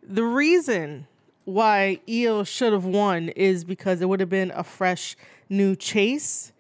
The 0.04 0.24
reason 0.24 1.08
why 1.46 2.01
Iyo 2.08 2.46
should 2.46 2.74
have 2.74 2.86
won 2.86 3.30
is 3.30 3.63
because 3.63 4.00
it 4.00 4.10
would 4.10 4.20
have 4.20 4.30
been 4.30 4.51
a 4.54 4.63
fresh 4.63 5.16
new 5.50 5.75
chase. 5.75 6.51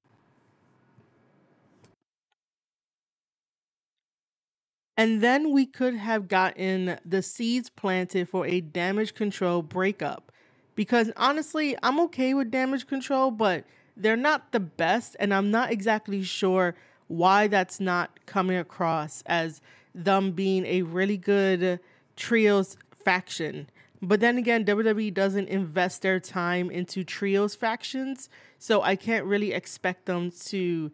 And 5.01 5.19
then 5.19 5.51
we 5.51 5.65
could 5.65 5.95
have 5.95 6.27
gotten 6.27 6.99
the 7.03 7.23
seeds 7.23 7.71
planted 7.71 8.29
for 8.29 8.45
a 8.45 8.61
damage 8.61 9.15
control 9.15 9.63
breakup 9.63 10.31
because 10.75 11.09
honestly, 11.17 11.75
I'm 11.81 11.99
okay 12.01 12.35
with 12.35 12.51
damage 12.51 12.85
control, 12.85 13.31
but 13.31 13.63
they're 13.97 14.15
not 14.15 14.51
the 14.51 14.59
best, 14.59 15.15
and 15.19 15.33
I'm 15.33 15.49
not 15.49 15.71
exactly 15.71 16.21
sure 16.21 16.75
why 17.07 17.47
that's 17.47 17.79
not 17.79 18.27
coming 18.27 18.57
across 18.57 19.23
as 19.25 19.59
them 19.95 20.33
being 20.33 20.67
a 20.67 20.83
really 20.83 21.17
good 21.17 21.79
trios 22.15 22.77
faction. 22.93 23.71
But 24.03 24.19
then 24.19 24.37
again, 24.37 24.65
WWE 24.65 25.11
doesn't 25.15 25.49
invest 25.49 26.03
their 26.03 26.19
time 26.19 26.69
into 26.69 27.03
trios 27.03 27.55
factions, 27.55 28.29
so 28.59 28.83
I 28.83 28.95
can't 28.95 29.25
really 29.25 29.51
expect 29.51 30.05
them 30.05 30.29
to 30.45 30.91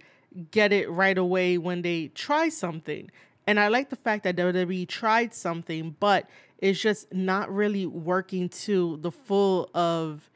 get 0.52 0.72
it 0.72 0.90
right 0.90 1.18
away 1.18 1.58
when 1.58 1.82
they 1.82 2.08
try 2.08 2.48
something. 2.48 3.12
And 3.48 3.60
I 3.62 3.70
like 3.70 3.90
the 3.90 3.96
fact 3.96 4.26
that 4.26 4.36
WWE 4.36 4.88
tried 4.88 5.34
something, 5.34 5.96
but 6.00 6.30
it's 6.60 6.80
just 6.80 7.12
not 7.14 7.52
really 7.54 7.86
working 7.86 8.50
to 8.50 8.98
the 8.98 9.12
full 9.12 9.70
of 9.74 10.30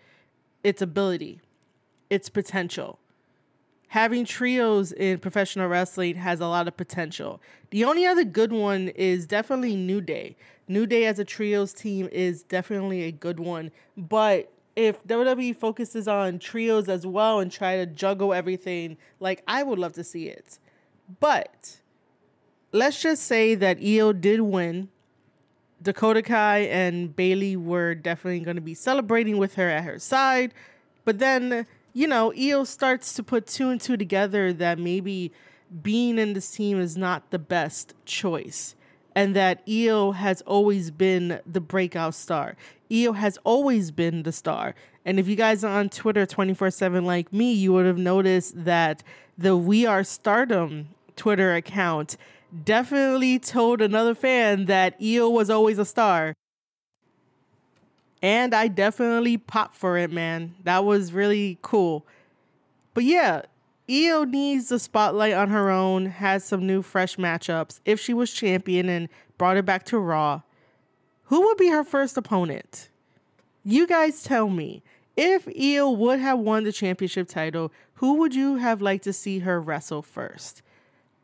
its 0.64 0.82
ability, 0.82 1.42
its 2.10 2.30
potential. 2.30 3.00
Having 3.90 4.24
trios 4.24 4.94
in 4.94 5.20
professional 5.20 5.68
wrestling 5.68 6.16
has 6.16 6.40
a 6.40 6.48
lot 6.48 6.70
of 6.70 6.78
potential. 6.78 7.42
The 7.72 7.84
only 7.84 8.06
other 8.06 8.24
good 8.24 8.54
one 8.54 8.88
is 8.90 9.26
definitely 9.26 9.76
New 9.76 10.00
Day. 10.00 10.38
New 10.70 10.86
Day 10.86 11.06
as 11.06 11.20
a 11.20 11.26
trios 11.26 11.74
team 11.74 12.08
is 12.14 12.44
definitely 12.44 13.04
a 13.04 13.12
good 13.12 13.42
one, 13.42 13.72
but 13.98 14.50
if 14.78 15.04
WWE 15.04 15.54
focuses 15.54 16.08
on 16.08 16.40
trios 16.40 16.88
as 16.88 17.06
well 17.06 17.42
and 17.42 17.52
try 17.52 17.76
to 17.76 17.86
juggle 17.86 18.34
everything, 18.34 18.96
like 19.20 19.44
I 19.46 19.64
would 19.64 19.78
love 19.78 19.92
to 19.94 20.04
see 20.06 20.30
it. 20.30 20.60
But 21.20 21.81
let's 22.72 23.02
just 23.02 23.24
say 23.24 23.56
that 23.56 23.80
Io 23.84 24.14
did 24.14 24.42
win. 24.42 24.90
Dakota 25.82 26.22
Kai 26.22 26.60
and 26.60 27.16
Bayley 27.16 27.56
were 27.56 27.96
definitely 27.96 28.42
going 28.42 28.56
to 28.56 28.62
be 28.62 28.76
celebrating 28.76 29.38
with 29.38 29.56
her 29.56 29.68
at 29.68 29.84
her 29.84 29.98
side. 29.98 30.54
But 31.06 31.20
then, 31.20 31.66
you 31.94 32.08
know, 32.08 32.32
Io 32.34 32.64
starts 32.64 33.14
to 33.16 33.24
put 33.24 33.48
two 33.48 33.70
and 33.70 33.82
two 33.82 33.98
together 33.98 34.54
that 34.54 34.78
maybe 34.78 35.32
being 35.82 36.20
in 36.20 36.34
this 36.34 36.52
team 36.52 36.80
is 36.80 36.98
not 36.98 37.32
the 37.32 37.40
best 37.40 37.94
choice. 38.06 38.76
And 39.16 39.36
that 39.36 39.62
Io 39.68 40.12
has 40.12 40.42
always 40.42 40.92
been 40.92 41.42
the 41.46 41.60
breakout 41.60 42.14
star. 42.14 42.56
Io 42.92 43.14
has 43.14 43.38
always 43.44 43.92
been 43.92 44.24
the 44.24 44.32
star. 44.32 44.76
And 45.04 45.20
if 45.20 45.28
you 45.28 45.36
guys 45.36 45.64
are 45.64 45.80
on 45.80 45.90
Twitter 45.90 46.26
24 46.26 46.72
7 46.72 47.06
like 47.06 47.34
me, 47.34 47.52
you 47.52 47.74
would 47.74 47.86
have 47.88 47.98
noticed 47.98 48.64
that 48.66 49.04
the 49.38 49.58
We 49.58 49.86
Are 49.86 50.04
Stardom 50.04 50.90
Twitter 51.16 51.56
account 51.56 52.18
definitely 52.64 53.40
told 53.40 53.82
another 53.82 54.16
fan 54.16 54.66
that 54.66 54.96
Io 55.02 55.30
was 55.30 55.50
always 55.50 55.80
a 55.80 55.86
star. 55.86 56.34
And 58.22 58.54
I 58.54 58.68
definitely 58.68 59.38
popped 59.38 59.76
for 59.76 59.98
it, 59.98 60.12
man. 60.12 60.54
That 60.64 60.86
was 60.86 61.12
really 61.12 61.58
cool. 61.62 62.06
But 62.94 63.04
yeah, 63.04 63.44
Io 63.90 64.24
needs 64.26 64.70
the 64.70 64.80
spotlight 64.80 65.34
on 65.34 65.50
her 65.50 65.70
own, 65.70 66.06
has 66.06 66.44
some 66.44 66.68
new 66.68 66.82
fresh 66.82 67.18
matchups. 67.18 67.80
If 67.84 68.00
she 68.00 68.14
was 68.14 68.32
champion 68.32 68.90
and 68.90 69.10
brought 69.38 69.58
it 69.58 69.66
back 69.66 69.86
to 69.86 69.98
Raw, 69.98 70.42
who 71.26 71.42
would 71.48 71.58
be 71.58 71.70
her 71.70 71.84
first 71.84 72.16
opponent? 72.18 72.90
You 73.64 73.88
guys 73.88 74.24
tell 74.24 74.50
me. 74.50 74.84
If 75.18 75.48
Io 75.60 75.90
would 75.90 76.20
have 76.20 76.40
won 76.40 76.64
the 76.64 76.72
championship 76.72 77.28
title, 77.28 77.72
who 77.96 78.16
would 78.16 78.34
you 78.34 78.58
have 78.58 78.82
liked 78.82 79.04
to 79.06 79.14
see 79.14 79.40
her 79.40 79.60
wrestle 79.60 80.02
first? 80.02 80.62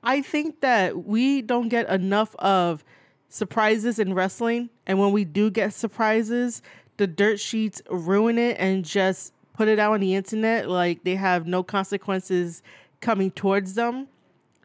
I 0.08 0.22
think 0.22 0.62
that 0.62 1.04
we 1.04 1.42
don't 1.42 1.68
get 1.68 1.90
enough 1.90 2.34
of 2.38 2.86
surprises 3.28 4.00
in 4.00 4.14
wrestling. 4.14 4.70
And 4.86 5.00
when 5.00 5.12
we 5.12 5.26
do 5.26 5.50
get 5.52 5.74
surprises, 5.74 6.62
the 6.96 7.08
dirt 7.08 7.42
sheets 7.42 7.82
ruin 7.90 8.38
it 8.38 8.56
and 8.58 8.86
just 8.86 9.34
put 9.54 9.68
it 9.68 9.80
out 9.80 9.96
on 9.96 10.00
the 10.00 10.16
internet 10.16 10.70
like 10.70 11.04
they 11.04 11.16
have 11.16 11.46
no 11.46 11.62
consequences 11.62 12.64
coming 13.02 13.32
towards 13.32 13.74
them. 13.74 14.08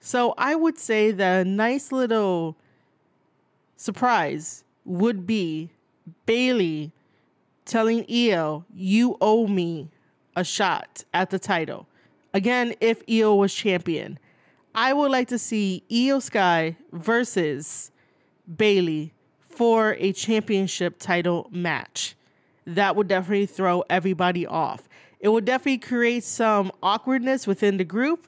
So 0.01 0.33
I 0.39 0.55
would 0.55 0.79
say 0.79 1.11
that 1.11 1.45
a 1.45 1.49
nice 1.49 1.91
little 1.91 2.57
surprise 3.77 4.63
would 4.85 5.27
be 5.27 5.71
Bayley 6.25 6.93
telling 7.65 8.07
Io, 8.09 8.65
You 8.73 9.17
owe 9.21 9.49
me 9.49 9.91
a 10.37 10.45
shot 10.45 11.03
at 11.13 11.31
the 11.31 11.41
title. 11.41 11.89
Again, 12.33 12.77
if 12.81 13.03
Io 13.11 13.35
was 13.35 13.53
champion. 13.53 14.21
I 14.75 14.95
would 14.95 15.11
like 15.11 15.29
to 15.29 15.39
see 15.39 15.83
Io 15.93 16.19
Sky 16.19 16.77
versus 16.93 17.91
Bayley 18.57 19.13
for 19.43 19.97
a 19.99 20.13
championship 20.13 20.99
title 20.99 21.49
match. 21.53 22.17
That 22.67 22.97
would 22.97 23.07
definitely 23.07 23.47
throw 23.47 23.85
everybody 23.91 24.47
off. 24.47 24.89
It 25.21 25.29
would 25.29 25.45
definitely 25.45 25.79
create 25.79 26.25
some 26.25 26.73
awkwardness 26.83 27.47
within 27.47 27.77
the 27.77 27.85
group, 27.85 28.27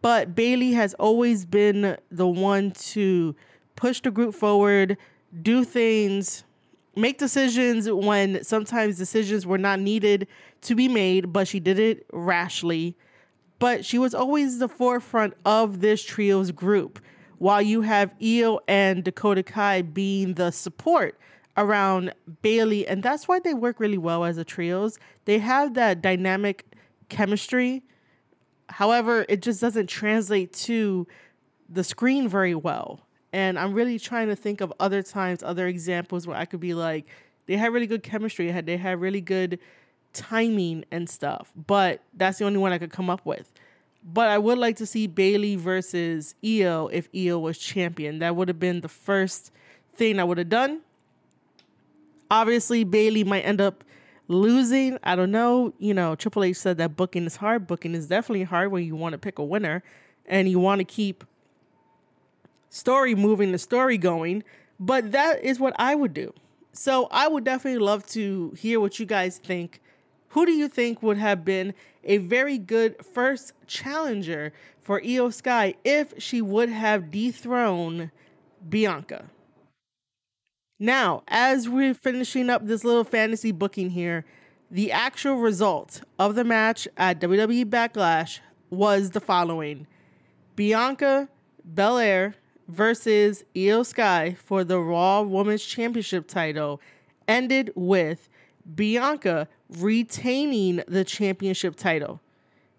but 0.00 0.34
Bayley 0.34 0.72
has 0.72 0.94
always 0.94 1.44
been 1.44 1.98
the 2.10 2.26
one 2.26 2.70
to 2.70 3.36
push 3.76 4.00
the 4.00 4.10
group 4.10 4.34
forward, 4.34 4.96
do 5.42 5.62
things, 5.62 6.44
make 6.96 7.18
decisions 7.18 7.90
when 7.90 8.42
sometimes 8.44 8.96
decisions 8.96 9.46
were 9.46 9.58
not 9.58 9.78
needed 9.78 10.26
to 10.62 10.74
be 10.74 10.88
made, 10.88 11.34
but 11.34 11.46
she 11.46 11.60
did 11.60 11.78
it 11.78 12.06
rashly 12.12 12.96
but 13.62 13.84
she 13.84 13.96
was 13.96 14.12
always 14.12 14.58
the 14.58 14.66
forefront 14.66 15.34
of 15.44 15.80
this 15.80 16.02
trio's 16.02 16.50
group, 16.50 16.98
while 17.38 17.62
you 17.62 17.82
have 17.82 18.12
Io 18.20 18.58
and 18.66 19.04
Dakota 19.04 19.44
Kai 19.44 19.82
being 19.82 20.34
the 20.34 20.50
support 20.50 21.16
around 21.56 22.12
Bayley. 22.42 22.88
and 22.88 23.04
that's 23.04 23.28
why 23.28 23.38
they 23.38 23.54
work 23.54 23.78
really 23.78 23.98
well 23.98 24.24
as 24.24 24.36
a 24.36 24.42
trios. 24.42 24.98
They 25.26 25.38
have 25.38 25.74
that 25.74 26.02
dynamic 26.02 26.74
chemistry. 27.08 27.84
However, 28.68 29.24
it 29.28 29.42
just 29.42 29.60
doesn't 29.60 29.86
translate 29.86 30.52
to 30.54 31.06
the 31.68 31.84
screen 31.84 32.28
very 32.28 32.56
well. 32.56 33.06
And 33.32 33.60
I'm 33.60 33.74
really 33.74 34.00
trying 34.00 34.26
to 34.26 34.34
think 34.34 34.60
of 34.60 34.72
other 34.80 35.04
times, 35.04 35.44
other 35.44 35.68
examples 35.68 36.26
where 36.26 36.36
I 36.36 36.46
could 36.46 36.58
be 36.58 36.74
like, 36.74 37.06
they 37.46 37.56
had 37.56 37.72
really 37.72 37.86
good 37.86 38.02
chemistry, 38.02 38.50
they 38.50 38.76
had 38.76 39.00
really 39.00 39.20
good 39.20 39.60
timing 40.12 40.84
and 40.90 41.08
stuff. 41.08 41.52
But 41.66 42.00
that's 42.14 42.38
the 42.38 42.44
only 42.44 42.58
one 42.58 42.72
I 42.72 42.78
could 42.78 42.92
come 42.92 43.10
up 43.10 43.24
with. 43.24 43.52
But 44.04 44.28
I 44.28 44.38
would 44.38 44.58
like 44.58 44.76
to 44.76 44.86
see 44.86 45.06
Bayley 45.06 45.56
versus 45.56 46.34
Io 46.44 46.88
if 46.88 47.08
Io 47.14 47.38
was 47.38 47.58
champion. 47.58 48.18
That 48.18 48.34
would 48.34 48.48
have 48.48 48.58
been 48.58 48.80
the 48.80 48.88
first 48.88 49.52
thing 49.94 50.18
I 50.18 50.24
would 50.24 50.38
have 50.38 50.48
done. 50.48 50.80
Obviously, 52.30 52.82
Bayley 52.82 53.24
might 53.24 53.42
end 53.42 53.60
up 53.60 53.84
losing. 54.26 54.98
I 55.04 55.14
don't 55.14 55.30
know. 55.30 55.72
You 55.78 55.94
know, 55.94 56.14
Triple 56.16 56.44
H 56.44 56.56
said 56.56 56.78
that 56.78 56.96
booking 56.96 57.26
is 57.26 57.36
hard. 57.36 57.66
Booking 57.66 57.94
is 57.94 58.08
definitely 58.08 58.44
hard 58.44 58.72
when 58.72 58.84
you 58.84 58.96
want 58.96 59.12
to 59.12 59.18
pick 59.18 59.38
a 59.38 59.44
winner 59.44 59.82
and 60.26 60.48
you 60.48 60.58
want 60.58 60.80
to 60.80 60.84
keep 60.84 61.24
story 62.70 63.14
moving, 63.14 63.52
the 63.52 63.58
story 63.58 63.98
going. 63.98 64.42
But 64.80 65.12
that 65.12 65.44
is 65.44 65.60
what 65.60 65.74
I 65.78 65.94
would 65.94 66.14
do. 66.14 66.32
So 66.72 67.06
I 67.10 67.28
would 67.28 67.44
definitely 67.44 67.84
love 67.84 68.06
to 68.08 68.54
hear 68.58 68.80
what 68.80 68.98
you 68.98 69.04
guys 69.04 69.38
think 69.38 69.81
who 70.32 70.46
do 70.46 70.52
you 70.52 70.66
think 70.66 71.02
would 71.02 71.18
have 71.18 71.44
been 71.44 71.74
a 72.04 72.16
very 72.16 72.56
good 72.56 73.04
first 73.04 73.52
challenger 73.66 74.52
for 74.80 75.02
Io 75.04 75.28
Sky 75.28 75.74
if 75.84 76.14
she 76.16 76.40
would 76.40 76.70
have 76.70 77.10
dethroned 77.10 78.10
Bianca? 78.66 79.26
Now, 80.78 81.22
as 81.28 81.68
we're 81.68 81.94
finishing 81.94 82.48
up 82.48 82.66
this 82.66 82.82
little 82.82 83.04
fantasy 83.04 83.52
booking 83.52 83.90
here, 83.90 84.24
the 84.70 84.90
actual 84.90 85.36
result 85.36 86.00
of 86.18 86.34
the 86.34 86.44
match 86.44 86.88
at 86.96 87.20
WWE 87.20 87.66
Backlash 87.66 88.40
was 88.70 89.10
the 89.10 89.20
following 89.20 89.86
Bianca 90.56 91.28
Belair 91.62 92.36
versus 92.68 93.44
Io 93.54 93.82
Sky 93.82 94.34
for 94.42 94.64
the 94.64 94.80
Raw 94.80 95.20
Women's 95.20 95.62
Championship 95.62 96.26
title 96.26 96.80
ended 97.28 97.70
with 97.74 98.30
Bianca 98.74 99.48
retaining 99.78 100.82
the 100.86 101.04
championship 101.04 101.76
title. 101.76 102.20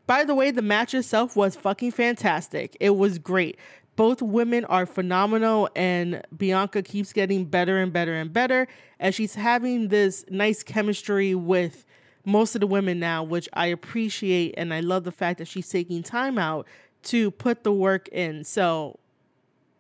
By 0.05 0.23
the 0.23 0.35
way, 0.35 0.51
the 0.51 0.61
match 0.61 0.93
itself 0.93 1.35
was 1.35 1.55
fucking 1.55 1.91
fantastic. 1.91 2.75
It 2.79 2.91
was 2.91 3.19
great. 3.19 3.57
Both 3.95 4.21
women 4.21 4.65
are 4.65 4.85
phenomenal, 4.85 5.69
and 5.75 6.23
Bianca 6.35 6.81
keeps 6.81 7.13
getting 7.13 7.45
better 7.45 7.77
and 7.77 7.93
better 7.93 8.13
and 8.15 8.33
better. 8.33 8.67
And 8.99 9.13
she's 9.13 9.35
having 9.35 9.89
this 9.89 10.25
nice 10.29 10.63
chemistry 10.63 11.35
with 11.35 11.85
most 12.25 12.55
of 12.55 12.61
the 12.61 12.67
women 12.67 12.99
now, 12.99 13.23
which 13.23 13.47
I 13.53 13.67
appreciate. 13.67 14.55
And 14.57 14.73
I 14.73 14.79
love 14.79 15.03
the 15.03 15.11
fact 15.11 15.37
that 15.39 15.47
she's 15.47 15.69
taking 15.69 16.01
time 16.03 16.37
out 16.37 16.67
to 17.03 17.31
put 17.31 17.63
the 17.63 17.71
work 17.71 18.07
in. 18.09 18.43
So, 18.43 18.99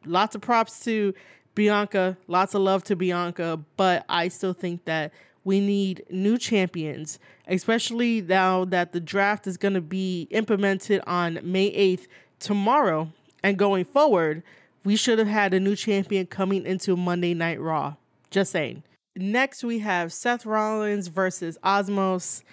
lots 0.05 0.35
of 0.35 0.41
props 0.41 0.83
to 0.85 1.13
Bianca, 1.55 2.17
lots 2.27 2.53
of 2.53 2.61
love 2.61 2.83
to 2.85 2.95
Bianca, 2.95 3.59
but 3.77 4.05
I 4.09 4.27
still 4.27 4.53
think 4.53 4.85
that 4.85 5.11
we 5.43 5.59
need 5.59 6.05
new 6.09 6.37
champions, 6.37 7.19
especially 7.47 8.21
now 8.21 8.65
that 8.65 8.93
the 8.93 8.99
draft 8.99 9.45
is 9.47 9.57
going 9.57 9.73
to 9.73 9.81
be 9.81 10.27
implemented 10.31 11.01
on 11.05 11.39
May 11.43 11.71
8th 11.71 12.07
tomorrow 12.39 13.09
and 13.43 13.57
going 13.57 13.85
forward. 13.85 14.43
We 14.83 14.95
should 14.95 15.19
have 15.19 15.27
had 15.27 15.53
a 15.53 15.59
new 15.59 15.75
champion 15.75 16.25
coming 16.27 16.65
into 16.65 16.95
Monday 16.95 17.33
Night 17.33 17.59
Raw. 17.59 17.95
Just 18.31 18.51
saying. 18.51 18.83
Next, 19.15 19.63
we 19.63 19.79
have 19.79 20.11
Seth 20.11 20.45
Rollins 20.45 21.07
versus 21.07 21.57
Omos. 21.63 22.43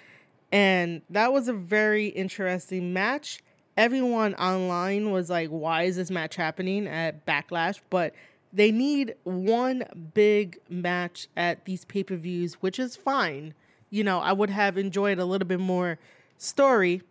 And 0.51 1.01
that 1.09 1.33
was 1.33 1.47
a 1.47 1.53
very 1.53 2.07
interesting 2.07 2.93
match. 2.93 3.41
Everyone 3.77 4.35
online 4.35 5.11
was 5.11 5.29
like, 5.29 5.49
why 5.49 5.83
is 5.83 5.95
this 5.95 6.11
match 6.11 6.35
happening 6.35 6.87
at 6.87 7.25
Backlash? 7.25 7.79
But 7.89 8.13
they 8.53 8.71
need 8.71 9.15
one 9.23 9.83
big 10.13 10.59
match 10.69 11.27
at 11.35 11.65
these 11.65 11.85
pay 11.85 12.03
per 12.03 12.15
views, 12.15 12.55
which 12.55 12.79
is 12.79 12.95
fine. 12.95 13.53
You 13.89 14.03
know, 14.03 14.19
I 14.19 14.33
would 14.33 14.49
have 14.49 14.77
enjoyed 14.77 15.19
a 15.19 15.25
little 15.25 15.47
bit 15.47 15.59
more 15.59 15.99
story. 16.37 17.01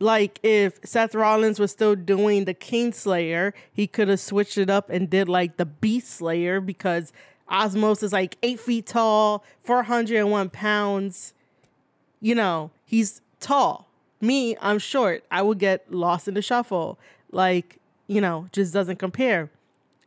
Like 0.00 0.38
if 0.42 0.80
Seth 0.84 1.14
Rollins 1.14 1.58
was 1.58 1.70
still 1.70 1.94
doing 1.94 2.44
the 2.44 2.54
Kingslayer, 2.54 3.52
he 3.72 3.86
could 3.86 4.08
have 4.08 4.20
switched 4.20 4.58
it 4.58 4.68
up 4.68 4.90
and 4.90 5.08
did 5.08 5.28
like 5.28 5.56
the 5.56 5.66
Beast 5.66 6.10
Slayer 6.10 6.60
because 6.60 7.12
Omos 7.50 8.02
is 8.02 8.12
like 8.12 8.36
eight 8.42 8.60
feet 8.60 8.86
tall, 8.86 9.44
401 9.62 10.50
pounds. 10.50 11.32
You 12.20 12.34
know, 12.34 12.70
he's 12.84 13.20
tall. 13.40 13.88
Me, 14.20 14.56
I'm 14.60 14.78
short. 14.78 15.24
I 15.30 15.42
would 15.42 15.58
get 15.58 15.92
lost 15.92 16.26
in 16.26 16.34
the 16.34 16.42
shuffle. 16.42 16.98
Like, 17.30 17.78
you 18.06 18.20
know, 18.20 18.48
just 18.52 18.72
doesn't 18.72 18.98
compare. 18.98 19.50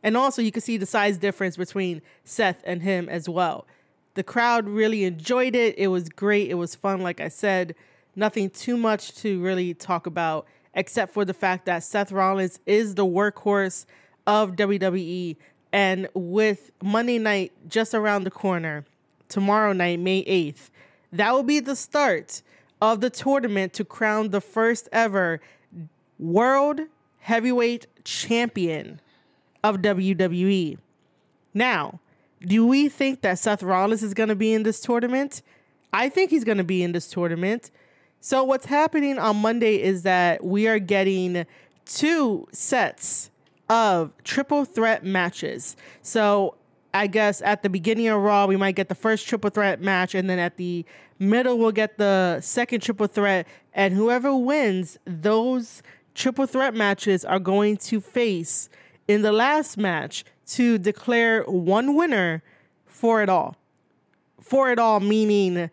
And 0.02 0.16
also, 0.16 0.42
you 0.42 0.52
can 0.52 0.62
see 0.62 0.76
the 0.76 0.86
size 0.86 1.18
difference 1.18 1.56
between 1.56 2.02
Seth 2.24 2.62
and 2.64 2.82
him 2.82 3.08
as 3.08 3.28
well. 3.28 3.66
The 4.14 4.22
crowd 4.22 4.68
really 4.68 5.04
enjoyed 5.04 5.54
it. 5.54 5.76
It 5.78 5.88
was 5.88 6.08
great. 6.08 6.50
It 6.50 6.54
was 6.54 6.74
fun, 6.74 7.00
like 7.00 7.20
I 7.20 7.28
said. 7.28 7.74
Nothing 8.16 8.50
too 8.50 8.76
much 8.76 9.14
to 9.16 9.40
really 9.40 9.74
talk 9.74 10.06
about, 10.06 10.46
except 10.74 11.12
for 11.12 11.24
the 11.24 11.34
fact 11.34 11.66
that 11.66 11.82
Seth 11.82 12.10
Rollins 12.12 12.58
is 12.66 12.94
the 12.94 13.06
workhorse 13.06 13.86
of 14.26 14.56
WWE. 14.56 15.36
And 15.72 16.08
with 16.14 16.72
Monday 16.82 17.18
night 17.18 17.52
just 17.68 17.94
around 17.94 18.24
the 18.24 18.30
corner, 18.30 18.84
tomorrow 19.28 19.72
night, 19.72 20.00
May 20.00 20.24
8th, 20.24 20.70
that 21.12 21.32
will 21.32 21.42
be 21.42 21.60
the 21.60 21.76
start 21.76 22.42
of 22.80 23.00
the 23.00 23.10
tournament 23.10 23.72
to 23.74 23.84
crown 23.84 24.30
the 24.30 24.40
first 24.40 24.88
ever 24.92 25.40
World 26.18 26.80
Heavyweight 27.20 27.86
Champion 28.04 29.00
of 29.74 29.82
WWE. 29.82 30.78
Now, 31.54 32.00
do 32.40 32.66
we 32.66 32.88
think 32.88 33.22
that 33.22 33.38
Seth 33.38 33.62
Rollins 33.62 34.02
is 34.02 34.14
going 34.14 34.28
to 34.28 34.36
be 34.36 34.52
in 34.52 34.62
this 34.62 34.80
tournament? 34.80 35.42
I 35.92 36.08
think 36.08 36.30
he's 36.30 36.44
going 36.44 36.58
to 36.58 36.64
be 36.64 36.82
in 36.82 36.92
this 36.92 37.08
tournament. 37.08 37.70
So, 38.20 38.44
what's 38.44 38.66
happening 38.66 39.18
on 39.18 39.36
Monday 39.36 39.80
is 39.80 40.02
that 40.02 40.44
we 40.44 40.68
are 40.68 40.78
getting 40.78 41.46
two 41.84 42.46
sets 42.52 43.30
of 43.68 44.12
triple 44.24 44.64
threat 44.64 45.04
matches. 45.04 45.76
So 46.02 46.54
I 46.94 47.06
guess 47.06 47.42
at 47.42 47.62
the 47.62 47.68
beginning 47.68 48.08
of 48.08 48.20
Raw, 48.20 48.46
we 48.46 48.56
might 48.56 48.76
get 48.76 48.88
the 48.88 48.94
first 48.94 49.28
triple 49.28 49.50
threat 49.50 49.80
match, 49.80 50.14
and 50.14 50.28
then 50.28 50.38
at 50.38 50.56
the 50.56 50.84
middle, 51.18 51.58
we'll 51.58 51.72
get 51.72 51.98
the 51.98 52.40
second 52.40 52.80
triple 52.80 53.06
threat. 53.06 53.46
And 53.74 53.94
whoever 53.94 54.34
wins 54.34 54.98
those 55.04 55.82
triple 56.14 56.46
threat 56.46 56.74
matches 56.74 57.24
are 57.24 57.38
going 57.38 57.76
to 57.78 58.00
face 58.00 58.68
in 59.08 59.22
the 59.22 59.32
last 59.32 59.76
match 59.76 60.24
to 60.46 60.78
declare 60.78 61.42
one 61.44 61.96
winner 61.96 62.42
for 62.86 63.22
it 63.22 63.28
all. 63.28 63.56
For 64.40 64.70
it 64.70 64.78
all, 64.78 65.00
meaning 65.00 65.70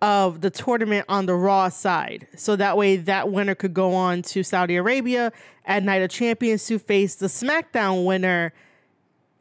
of 0.00 0.42
the 0.42 0.50
tournament 0.50 1.06
on 1.08 1.26
the 1.26 1.34
Raw 1.34 1.70
side. 1.70 2.28
So 2.36 2.56
that 2.56 2.76
way, 2.76 2.96
that 2.96 3.32
winner 3.32 3.54
could 3.54 3.72
go 3.72 3.94
on 3.94 4.22
to 4.22 4.42
Saudi 4.42 4.76
Arabia 4.76 5.32
at 5.64 5.82
Night 5.82 6.02
of 6.02 6.10
Champions 6.10 6.66
to 6.66 6.78
face 6.78 7.14
the 7.14 7.26
SmackDown 7.26 8.04
winner 8.04 8.52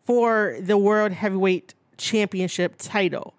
for 0.04 0.58
the 0.60 0.78
World 0.78 1.12
Heavyweight 1.12 1.74
Championship 1.98 2.76
title. 2.78 3.34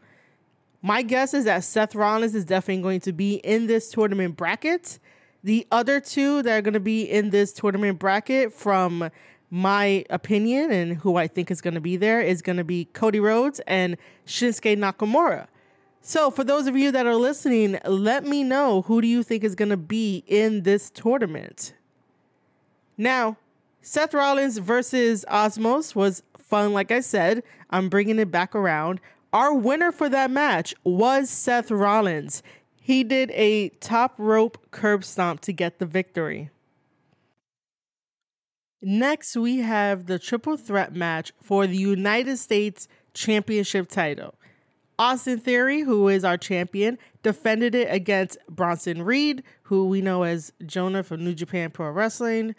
My 0.82 1.00
guess 1.00 1.32
is 1.32 1.46
that 1.46 1.64
Seth 1.64 1.94
Rollins 1.94 2.34
is 2.34 2.44
definitely 2.44 2.82
going 2.82 3.00
to 3.00 3.12
be 3.12 3.37
in 3.37 3.68
this 3.68 3.90
tournament 3.90 4.37
bracket. 4.37 4.99
The 5.42 5.66
other 5.73 6.00
two 6.00 6.42
that 6.42 6.58
are 6.58 6.62
going 6.62 6.75
to 6.75 6.80
be 6.80 7.02
in 7.02 7.30
this 7.30 7.54
tournament 7.54 7.99
bracket, 7.99 8.52
from 8.52 9.11
my 9.54 10.04
opinion 10.11 10.73
and 10.73 10.96
who 10.96 11.14
I 11.14 11.28
think 11.28 11.49
is 11.49 11.61
going 11.61 11.75
to 11.75 11.80
be 11.80 11.96
there, 11.96 12.20
is 12.20 12.42
going 12.42 12.56
to 12.56 12.64
be 12.64 12.87
Cody 12.87 13.20
Rhodes 13.20 13.61
and 13.68 13.96
Shinsuke 14.26 14.76
Nakamura. 14.76 15.46
So, 16.00 16.33
for 16.33 16.42
those 16.42 16.66
of 16.66 16.76
you 16.76 16.90
that 16.90 17.07
are 17.07 17.14
listening, 17.14 17.78
let 17.87 18.24
me 18.24 18.42
know 18.42 18.83
who 18.83 19.00
do 19.00 19.07
you 19.07 19.22
think 19.22 19.44
is 19.44 19.55
going 19.55 19.68
to 19.68 19.76
be 19.76 20.24
in 20.26 20.64
this 20.64 20.90
tournament. 20.90 21.72
Now, 22.98 23.37
Seth 23.81 24.12
Rollins 24.12 24.59
versus 24.59 25.24
Omos 25.31 25.94
was 25.94 26.24
fun, 26.37 26.72
like 26.72 26.90
I 26.90 26.98
said. 26.98 27.44
I'm 27.70 27.88
bringing 27.88 28.18
it 28.18 28.33
back 28.33 28.57
around. 28.57 29.00
Our 29.33 29.55
winner 29.55 29.92
for 29.92 30.09
that 30.09 30.33
match 30.33 30.74
was 30.83 31.31
Seth 31.31 31.70
Rollins. 31.70 32.42
He 32.74 33.05
did 33.05 33.31
a 33.31 33.68
top 33.78 34.14
rope 34.18 34.72
curb 34.72 35.05
stomp 35.05 35.42
to 35.42 35.52
get 35.52 35.78
the 35.78 35.87
victory. 35.87 36.50
Next, 38.87 39.35
we 39.35 39.61
have 39.61 40.05
the 40.05 40.18
triple 40.18 40.59
threat 40.59 40.94
match 40.94 41.33
for 41.40 41.66
the 41.66 41.75
United 41.75 42.37
States 42.37 42.87
Championship 43.14 43.88
title. 43.88 44.35
Austin 44.99 45.40
Theory, 45.40 45.81
who 45.81 46.07
is 46.09 46.23
our 46.23 46.37
champion, 46.37 46.99
defended 47.23 47.75
it 47.75 47.88
against 47.90 48.37
Bronson 48.47 49.01
Reed, 49.01 49.42
who 49.62 49.88
we 49.88 50.03
know 50.03 50.23
as 50.23 50.53
Jonah 50.66 51.03
from 51.03 51.25
New 51.25 51.33
Japan 51.33 51.70
Pro 51.70 51.90
Wrestling, 51.92 52.55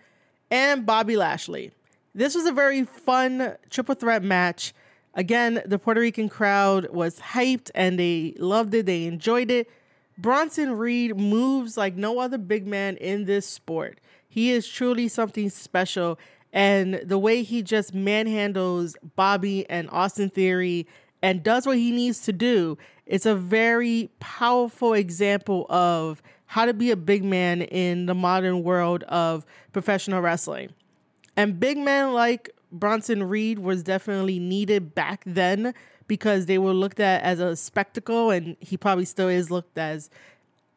and 0.49 0.83
Bobby 0.83 1.15
Lashley. 1.15 1.71
This 2.15 2.33
was 2.33 2.47
a 2.47 2.51
very 2.51 2.85
fun 2.85 3.55
triple 3.69 3.93
threat 3.93 4.23
match. 4.23 4.73
Again, 5.13 5.61
the 5.63 5.77
Puerto 5.77 6.01
Rican 6.01 6.27
crowd 6.27 6.89
was 6.89 7.19
hyped 7.19 7.69
and 7.75 7.99
they 7.99 8.33
loved 8.39 8.73
it, 8.73 8.87
they 8.87 9.05
enjoyed 9.05 9.51
it. 9.51 9.69
Bronson 10.17 10.75
Reed 10.75 11.15
moves 11.17 11.77
like 11.77 11.95
no 11.95 12.17
other 12.17 12.39
big 12.39 12.65
man 12.65 12.97
in 12.97 13.25
this 13.25 13.45
sport. 13.45 13.99
He 14.35 14.51
is 14.51 14.67
truly 14.67 15.07
something 15.07 15.49
special. 15.49 16.19
And 16.51 16.95
the 16.95 17.17
way 17.17 17.41
he 17.41 17.61
just 17.61 17.93
manhandles 17.95 18.95
Bobby 19.15 19.65
and 19.69 19.89
Austin 19.91 20.29
Theory 20.29 20.87
and 21.21 21.41
does 21.41 21.65
what 21.65 21.77
he 21.77 21.89
needs 21.89 22.19
to 22.23 22.33
do. 22.33 22.77
It's 23.05 23.25
a 23.25 23.33
very 23.33 24.09
powerful 24.19 24.91
example 24.91 25.65
of 25.69 26.21
how 26.47 26.65
to 26.65 26.73
be 26.73 26.91
a 26.91 26.97
big 26.97 27.23
man 27.23 27.61
in 27.61 28.07
the 28.07 28.13
modern 28.13 28.61
world 28.61 29.03
of 29.03 29.45
professional 29.71 30.19
wrestling. 30.19 30.71
And 31.37 31.57
big 31.57 31.77
men 31.77 32.11
like 32.11 32.49
Bronson 32.73 33.23
Reed 33.23 33.59
was 33.59 33.83
definitely 33.83 34.37
needed 34.37 34.93
back 34.93 35.23
then 35.25 35.73
because 36.09 36.45
they 36.47 36.57
were 36.57 36.73
looked 36.73 36.99
at 36.99 37.23
as 37.23 37.39
a 37.39 37.55
spectacle 37.55 38.31
and 38.31 38.57
he 38.59 38.75
probably 38.75 39.05
still 39.05 39.29
is 39.29 39.49
looked 39.49 39.77
as 39.77 40.09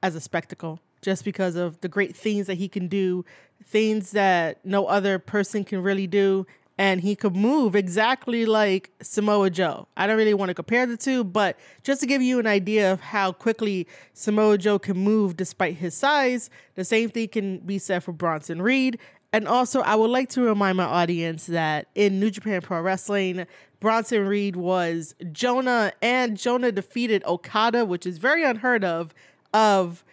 as 0.01 0.14
a 0.14 0.21
spectacle 0.21 0.79
just 1.03 1.25
because 1.25 1.57
of 1.57 1.81
the 1.81 1.89
great 1.89 2.17
things 2.17 2.47
that 2.47 2.55
he 2.55 2.69
can 2.69 2.89
do, 2.89 3.25
things 3.65 4.13
that 4.13 4.65
no 4.65 4.87
other 4.87 5.19
person 5.19 5.65
can 5.65 5.83
really 5.83 6.07
do 6.07 6.47
and 6.79 7.01
he 7.01 7.17
could 7.17 7.35
move 7.35 7.75
exactly 7.75 8.47
like 8.47 8.93
Samoa 9.03 9.51
Joe. 9.51 9.89
I 9.97 10.07
don't 10.07 10.17
really 10.17 10.33
want 10.33 10.51
to 10.51 10.55
compare 10.55 10.87
the 10.87 10.97
two, 10.97 11.25
but 11.25 11.59
just 11.83 12.01
to 12.01 12.07
give 12.07 12.23
you 12.23 12.39
an 12.39 12.47
idea 12.47 12.93
of 12.93 13.01
how 13.01 13.33
quickly 13.33 13.89
Samoa 14.15 14.57
Joe 14.59 14.79
can 14.79 14.97
move 14.97 15.37
despite 15.37 15.75
his 15.75 15.95
size, 15.95 16.49
the 16.77 16.85
same 16.85 17.11
thing 17.11 17.29
can 17.29 17.59
be 17.59 17.79
said 17.79 18.05
for 18.05 18.13
Bronson 18.13 18.63
Reed. 18.63 18.99
And 19.33 19.47
also, 19.49 19.81
I 19.81 19.97
would 19.97 20.11
like 20.11 20.29
to 20.31 20.43
remind 20.43 20.77
my 20.77 20.85
audience 20.85 21.47
that 21.47 21.89
in 21.97 22.21
New 22.21 22.31
Japan 22.31 22.63
Pro 22.63 22.81
Wrestling, 22.81 23.45
Bronson 23.81 24.27
Reed 24.27 24.57
was 24.57 25.15
Jonah, 25.33 25.93
and 26.01 26.39
Jonah 26.39 26.73
defeated 26.73 27.25
Okada, 27.27 27.85
which 27.85 28.07
is 28.07 28.19
very 28.19 28.45
unheard 28.45 28.85
of, 28.85 29.13
of 29.53 30.05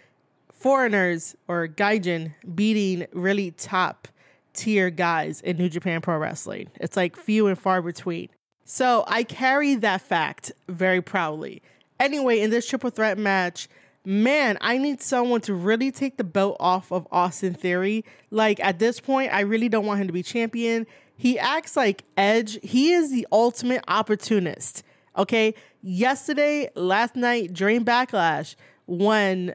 foreigners 0.65 1.35
or 1.47 1.67
Gaijin 1.67 2.33
beating 2.55 3.05
really 3.13 3.51
top 3.51 4.07
tier 4.55 4.89
guys 4.89 5.39
in 5.41 5.57
New 5.57 5.69
Japan 5.69 6.01
Pro 6.01 6.17
Wrestling. 6.17 6.71
It's 6.79 6.97
like 6.97 7.15
few 7.15 7.45
and 7.45 7.55
far 7.55 7.83
between. 7.83 8.29
So 8.63 9.03
I 9.07 9.25
carry 9.25 9.75
that 9.75 10.01
fact 10.01 10.51
very 10.67 11.03
proudly. 11.03 11.61
Anyway, 11.99 12.39
in 12.39 12.49
this 12.49 12.67
triple 12.67 12.89
threat 12.89 13.19
match, 13.19 13.69
man, 14.05 14.57
I 14.59 14.79
need 14.79 15.03
someone 15.03 15.41
to 15.41 15.53
really 15.53 15.91
take 15.91 16.17
the 16.17 16.23
belt 16.23 16.57
off 16.59 16.91
of 16.91 17.07
Austin 17.11 17.53
Theory. 17.53 18.03
Like 18.31 18.59
at 18.59 18.79
this 18.79 18.99
point, 18.99 19.31
I 19.31 19.41
really 19.41 19.69
don't 19.69 19.85
want 19.85 20.01
him 20.01 20.07
to 20.07 20.13
be 20.13 20.23
champion. 20.23 20.87
He 21.15 21.37
acts 21.37 21.77
like 21.77 22.05
Edge. 22.17 22.57
He 22.63 22.91
is 22.91 23.11
the 23.11 23.27
ultimate 23.31 23.83
opportunist. 23.87 24.81
Okay. 25.15 25.53
Yesterday, 25.83 26.71
last 26.73 27.15
night 27.15 27.53
during 27.53 27.85
Backlash, 27.85 28.55
when 28.87 29.53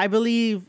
I 0.00 0.06
believe 0.06 0.62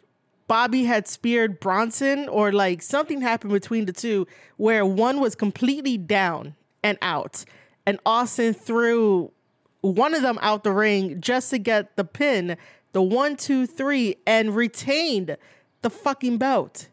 Bobby 0.50 0.84
had 0.84 1.08
speared 1.08 1.62
Bronson 1.62 2.28
or 2.28 2.52
like 2.52 2.82
something 2.82 3.22
happened 3.22 3.54
between 3.54 3.86
the 3.86 3.94
two 3.94 4.28
where 4.58 4.86
one 4.86 5.22
was 5.22 5.36
completely 5.36 5.98
down 5.98 6.54
and 6.84 6.98
out. 7.02 7.46
And 7.86 7.98
Austin 8.06 8.54
threw 8.54 9.32
one 9.80 10.14
of 10.14 10.22
them 10.22 10.38
out 10.42 10.66
the 10.66 10.74
ring 10.74 11.22
just 11.22 11.50
to 11.52 11.60
get 11.60 11.96
the 11.96 12.04
pin, 12.04 12.58
the 12.92 13.02
one, 13.02 13.38
two, 13.38 13.66
three, 13.66 14.18
and 14.28 14.54
retained 14.54 15.38
the 15.82 15.90
fucking 15.90 16.38
belt. 16.38 16.90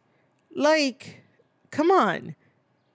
Like, 0.55 1.25
come 1.73 1.91
on. 1.91 2.37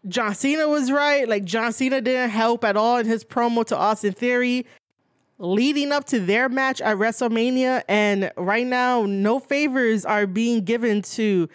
John 0.07 0.35
Cena 0.35 0.69
was 0.69 0.89
right. 0.89 1.27
Like, 1.27 1.43
John 1.43 1.73
Cena 1.73 1.99
didn't 1.99 2.29
help 2.29 2.63
at 2.63 2.77
all 2.77 2.97
in 2.97 3.07
his 3.07 3.25
promo 3.25 3.65
to 3.65 3.75
Austin 3.75 4.13
Theory. 4.13 4.65
Leading 5.37 5.91
up 5.91 6.05
to 6.05 6.19
their 6.19 6.49
match 6.49 6.81
at 6.81 6.97
WrestleMania. 6.97 7.83
And 7.87 8.31
right 8.37 8.65
now, 8.65 9.05
no 9.05 9.39
favors 9.39 10.05
are 10.05 10.27
being 10.27 10.63
given 10.63 11.01
to 11.01 11.49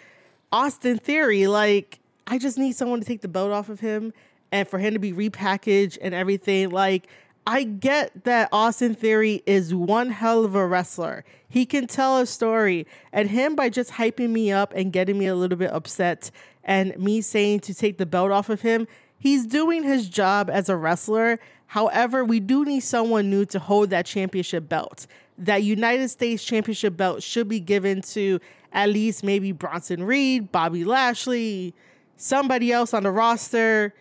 Austin 0.51 0.97
Theory. 0.97 1.47
Like, 1.47 1.99
I 2.27 2.37
just 2.37 2.57
need 2.57 2.75
someone 2.75 2.99
to 2.99 3.05
take 3.05 3.21
the 3.21 3.27
belt 3.27 3.51
off 3.51 3.69
of 3.69 3.79
him 3.79 4.13
and 4.51 4.67
for 4.67 4.79
him 4.79 4.93
to 4.93 4.99
be 4.99 5.13
repackaged 5.13 5.97
and 6.01 6.13
everything. 6.13 6.69
Like, 6.69 7.07
I 7.47 7.63
get 7.63 8.25
that 8.25 8.49
Austin 8.51 8.93
Theory 8.93 9.41
is 9.45 9.73
one 9.73 10.11
hell 10.11 10.45
of 10.45 10.53
a 10.53 10.67
wrestler. 10.67 11.25
He 11.47 11.65
can 11.65 11.87
tell 11.87 12.19
a 12.19 12.25
story. 12.27 12.85
And 13.11 13.29
him 13.29 13.55
by 13.55 13.69
just 13.69 13.91
hyping 13.91 14.29
me 14.29 14.51
up 14.51 14.73
and 14.75 14.93
getting 14.93 15.17
me 15.17 15.25
a 15.25 15.35
little 15.35 15.57
bit 15.57 15.71
upset 15.71 16.29
and 16.63 16.95
me 16.99 17.21
saying 17.21 17.61
to 17.61 17.73
take 17.73 17.97
the 17.97 18.05
belt 18.05 18.31
off 18.31 18.49
of 18.49 18.61
him, 18.61 18.87
he's 19.17 19.47
doing 19.47 19.81
his 19.81 20.07
job 20.07 20.49
as 20.51 20.69
a 20.69 20.75
wrestler. 20.75 21.39
However, 21.69 22.25
we 22.25 22.39
do 22.39 22.65
need 22.65 22.79
someone 22.79 23.29
new 23.29 23.45
to 23.45 23.59
hold 23.59 23.91
that 23.91 24.07
championship 24.07 24.67
belt. 24.67 25.05
That 25.37 25.61
United 25.61 26.09
States 26.09 26.43
Championship 26.43 26.97
belt 26.97 27.21
should 27.21 27.47
be 27.47 27.59
given 27.59 28.01
to 28.13 28.39
at 28.73 28.89
least 28.89 29.23
maybe 29.23 29.51
Bronson 29.51 30.03
Reed, 30.03 30.51
Bobby 30.51 30.83
Lashley, 30.83 31.75
somebody 32.17 32.71
else 32.71 32.91
on 32.91 33.03
the 33.03 33.11
roster, 33.11 33.93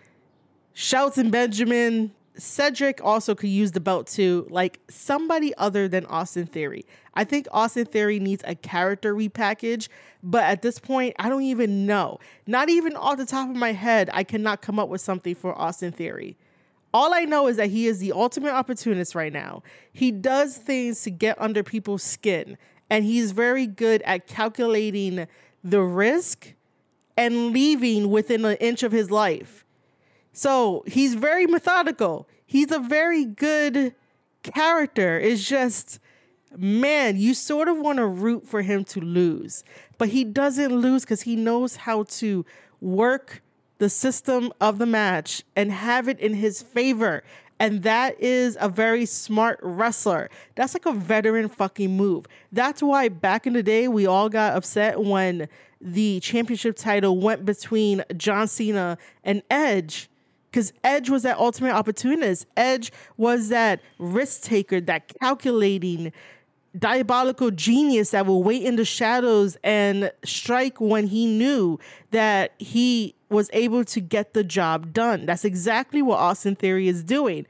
Shelton 0.73 1.31
Benjamin, 1.31 2.11
Cedric 2.39 3.05
also 3.05 3.35
could 3.35 3.51
use 3.51 3.73
the 3.73 3.81
belt 3.81 4.07
too, 4.07 4.47
like 4.49 4.81
somebody 4.89 5.55
other 5.59 5.89
than 5.89 6.07
Austin 6.07 6.47
Theory. 6.47 6.87
I 7.13 7.25
think 7.25 7.49
Austin 7.51 7.85
Theory 7.85 8.19
needs 8.19 8.43
a 8.47 8.55
character 8.55 9.15
repackage, 9.15 9.89
but 10.23 10.45
at 10.45 10.63
this 10.63 10.79
point, 10.79 11.17
I 11.19 11.29
don't 11.29 11.43
even 11.43 11.85
know. 11.85 12.19
Not 12.47 12.71
even 12.71 12.97
off 12.97 13.19
the 13.19 13.27
top 13.27 13.51
of 13.51 13.57
my 13.57 13.73
head, 13.73 14.09
I 14.15 14.25
cannot 14.25 14.63
come 14.63 14.79
up 14.79 14.89
with 14.89 15.03
something 15.03 15.35
for 15.35 15.55
Austin 15.59 15.93
Theory. 15.93 16.39
All 16.93 17.13
I 17.13 17.25
know 17.25 17.49
is 17.49 17.57
that 17.57 17.71
he 17.71 17.87
is 17.87 17.99
the 17.99 18.13
ultimate 18.13 18.53
opportunist 18.53 19.15
right 19.15 19.33
now. 19.33 19.63
He 19.93 20.11
does 20.11 20.57
things 20.57 21.03
to 21.03 21.11
get 21.11 21.41
under 21.41 21.63
people's 21.63 22.03
skin, 22.03 22.57
and 22.89 23.05
he's 23.05 23.33
very 23.33 23.67
good 23.67 24.03
at 24.03 24.27
calculating 24.27 25.27
the 25.63 25.83
risk 25.83 26.55
and 27.17 27.53
leaving 27.53 28.11
within 28.11 28.45
an 28.45 28.57
inch 28.57 28.83
of 28.83 28.93
his 28.93 29.11
life. 29.11 29.65
So 30.33 30.85
he's 30.87 31.15
very 31.15 31.47
methodical. 31.47 32.29
He's 32.47 32.71
a 32.71 32.79
very 32.79 33.25
good 33.25 33.95
character. 34.43 35.19
It's 35.19 35.47
just, 35.47 35.99
man, 36.57 37.17
you 37.17 37.35
sort 37.35 37.69
of 37.69 37.77
want 37.77 37.99
to 37.99 38.07
root 38.07 38.47
for 38.47 38.63
him 38.63 38.85
to 38.85 39.01
lose, 39.01 39.65
but 39.99 40.09
he 40.09 40.25
doesn't 40.25 40.75
lose 40.75 41.03
because 41.03 41.23
he 41.23 41.37
knows 41.37 41.77
how 41.77 42.05
to 42.05 42.47
work 42.81 43.43
the 43.79 43.89
system 43.89 44.53
of 44.61 44.79
the 44.79 44.87
match 44.87 45.43
and 45.57 45.73
have 45.73 46.09
it 46.09 46.19
in 46.21 46.35
his 46.35 46.63
favor. 46.63 47.23
And 47.61 47.83
that 47.83 48.21
is 48.21 48.57
a 48.61 48.69
very 48.69 49.05
smart 49.05 49.59
wrestler. 49.63 50.31
That's 50.55 50.75
like 50.75 50.87
a 50.87 50.93
veteran 50.93 51.49
fucking 51.49 51.97
move. 51.97 52.27
That's 52.53 52.83
why 52.83 53.09
back 53.09 53.47
in 53.47 53.53
the 53.53 53.63
day, 53.63 53.89
we 53.89 54.07
all 54.07 54.29
got 54.29 54.57
upset 54.57 55.01
when 55.01 55.49
the 55.81 56.21
championship 56.21 56.77
title 56.77 57.19
went 57.19 57.45
between 57.45 58.05
John 58.17 58.49
Cena 58.49 58.99
and 59.25 59.43
Edge 59.51 60.09
because 60.51 60.73
Edge 60.83 61.11
was 61.11 61.23
that 61.25 61.39
ultimate 61.39 61.73
opportunist. 61.73 62.47
Edge 62.57 62.93
was 63.17 63.49
that 63.49 63.81
risk 63.99 64.43
taker, 64.43 64.81
that 64.81 65.13
calculating, 65.21 66.13
diabolical 66.77 67.51
genius 67.51 68.11
that 68.11 68.27
will 68.27 68.43
wait 68.43 68.63
in 68.63 68.77
the 68.77 68.85
shadows 68.85 69.57
and 69.63 70.11
strike 70.25 70.81
when 70.81 71.07
he 71.07 71.27
knew 71.27 71.79
that 72.11 72.55
he 72.59 73.15
was 73.31 73.51
able 73.53 73.85
to 73.85 74.01
get 74.01 74.35
the 74.35 74.45
job 74.45 74.93
done. 74.93 75.27
That's 75.27 75.45
exactly 75.45 76.03
what 76.03 76.19
Austin 76.19 76.57
Theory 76.57 76.89
is 76.89 77.03
doing. 77.03 77.47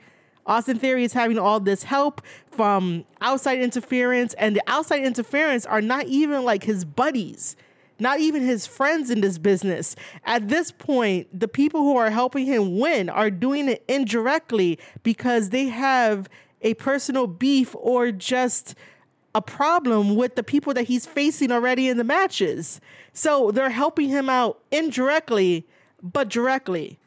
Austin 0.46 0.78
Theory 0.78 1.04
is 1.04 1.12
having 1.12 1.38
all 1.38 1.60
this 1.60 1.82
help 1.82 2.22
from 2.50 3.04
outside 3.20 3.60
interference, 3.60 4.34
and 4.34 4.56
the 4.56 4.62
outside 4.66 5.02
interference 5.02 5.66
are 5.66 5.82
not 5.82 6.06
even 6.06 6.44
like 6.44 6.64
his 6.64 6.84
buddies 6.84 7.56
not 7.98 8.20
even 8.20 8.42
his 8.42 8.66
friends 8.66 9.10
in 9.10 9.20
this 9.20 9.38
business. 9.38 9.96
At 10.24 10.48
this 10.48 10.70
point, 10.70 11.26
the 11.38 11.48
people 11.48 11.80
who 11.80 11.96
are 11.96 12.10
helping 12.10 12.46
him 12.46 12.78
win 12.78 13.08
are 13.08 13.30
doing 13.30 13.68
it 13.68 13.84
indirectly 13.88 14.78
because 15.02 15.50
they 15.50 15.66
have 15.66 16.28
a 16.62 16.74
personal 16.74 17.26
beef 17.26 17.74
or 17.78 18.12
just 18.12 18.74
a 19.34 19.42
problem 19.42 20.16
with 20.16 20.34
the 20.34 20.42
people 20.42 20.74
that 20.74 20.84
he's 20.84 21.06
facing 21.06 21.52
already 21.52 21.88
in 21.88 21.96
the 21.96 22.04
matches. 22.04 22.80
So 23.12 23.50
they're 23.50 23.70
helping 23.70 24.08
him 24.08 24.28
out 24.28 24.60
indirectly, 24.70 25.66
but 26.02 26.28
directly, 26.28 26.98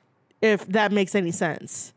if 0.42 0.66
that 0.68 0.92
makes 0.92 1.16
any 1.16 1.32
sense. 1.32 1.94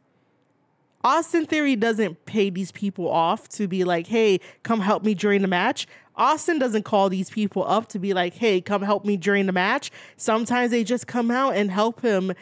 Austin 1.04 1.44
Theory 1.44 1.76
doesn't 1.76 2.24
pay 2.24 2.48
these 2.48 2.72
people 2.72 3.10
off 3.10 3.48
to 3.50 3.68
be 3.68 3.84
like, 3.84 4.06
hey, 4.06 4.40
come 4.62 4.80
help 4.80 5.04
me 5.04 5.14
during 5.14 5.42
the 5.42 5.48
match. 5.48 5.87
Austin 6.16 6.58
doesn't 6.58 6.84
call 6.84 7.10
these 7.10 7.28
people 7.28 7.64
up 7.66 7.88
to 7.88 7.98
be 7.98 8.14
like, 8.14 8.34
hey, 8.34 8.60
come 8.60 8.80
help 8.80 9.04
me 9.04 9.16
during 9.16 9.46
the 9.46 9.52
match. 9.52 9.90
Sometimes 10.16 10.70
they 10.70 10.82
just 10.82 11.06
come 11.06 11.30
out 11.30 11.56
and 11.56 11.70
help 11.70 12.00
him 12.00 12.32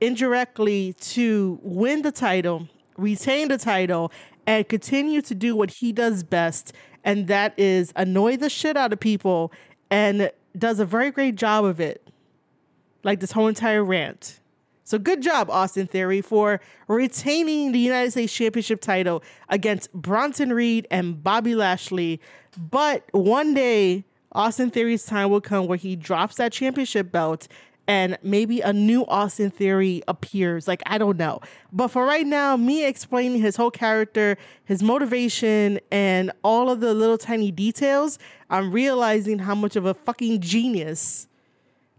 indirectly 0.00 0.94
to 1.00 1.58
win 1.62 2.02
the 2.02 2.12
title, 2.12 2.68
retain 2.96 3.48
the 3.48 3.58
title, 3.58 4.12
and 4.48 4.66
continue 4.66 5.20
to 5.20 5.34
do 5.34 5.54
what 5.54 5.70
he 5.70 5.92
does 5.92 6.22
best. 6.22 6.72
And 7.04 7.26
that 7.26 7.52
is 7.58 7.92
annoy 7.96 8.38
the 8.38 8.48
shit 8.48 8.78
out 8.78 8.94
of 8.94 8.98
people 8.98 9.52
and 9.90 10.32
does 10.56 10.80
a 10.80 10.86
very 10.86 11.10
great 11.10 11.36
job 11.36 11.66
of 11.66 11.80
it. 11.80 12.08
Like 13.04 13.20
this 13.20 13.30
whole 13.30 13.46
entire 13.46 13.84
rant. 13.84 14.40
So 14.84 14.98
good 14.98 15.20
job, 15.20 15.50
Austin 15.50 15.86
Theory, 15.86 16.22
for 16.22 16.62
retaining 16.86 17.72
the 17.72 17.78
United 17.78 18.12
States 18.12 18.32
Championship 18.32 18.80
title 18.80 19.22
against 19.50 19.92
Bronson 19.92 20.50
Reed 20.50 20.86
and 20.90 21.22
Bobby 21.22 21.54
Lashley. 21.54 22.18
But 22.56 23.04
one 23.12 23.52
day, 23.52 24.06
Austin 24.32 24.70
Theory's 24.70 25.04
time 25.04 25.28
will 25.28 25.42
come 25.42 25.66
where 25.66 25.76
he 25.76 25.94
drops 25.94 26.36
that 26.36 26.52
championship 26.52 27.12
belt 27.12 27.48
and 27.88 28.18
maybe 28.22 28.60
a 28.60 28.72
new 28.72 29.06
Austin 29.06 29.50
Theory 29.50 30.02
appears. 30.06 30.68
Like, 30.68 30.82
I 30.84 30.98
don't 30.98 31.16
know. 31.16 31.40
But 31.72 31.88
for 31.88 32.04
right 32.04 32.26
now, 32.26 32.54
me 32.56 32.84
explaining 32.84 33.40
his 33.40 33.56
whole 33.56 33.70
character, 33.70 34.36
his 34.66 34.82
motivation, 34.82 35.80
and 35.90 36.30
all 36.44 36.70
of 36.70 36.80
the 36.80 36.92
little 36.92 37.16
tiny 37.16 37.50
details, 37.50 38.18
I'm 38.50 38.70
realizing 38.70 39.38
how 39.38 39.54
much 39.54 39.74
of 39.74 39.86
a 39.86 39.94
fucking 39.94 40.42
genius 40.42 41.26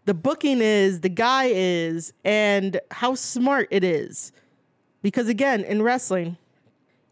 the 0.06 0.14
booking 0.14 0.62
is, 0.62 1.02
the 1.02 1.10
guy 1.10 1.50
is, 1.52 2.14
and 2.24 2.80
how 2.92 3.16
smart 3.16 3.68
it 3.72 3.84
is. 3.84 4.32
Because 5.02 5.28
again, 5.28 5.64
in 5.64 5.82
wrestling, 5.82 6.38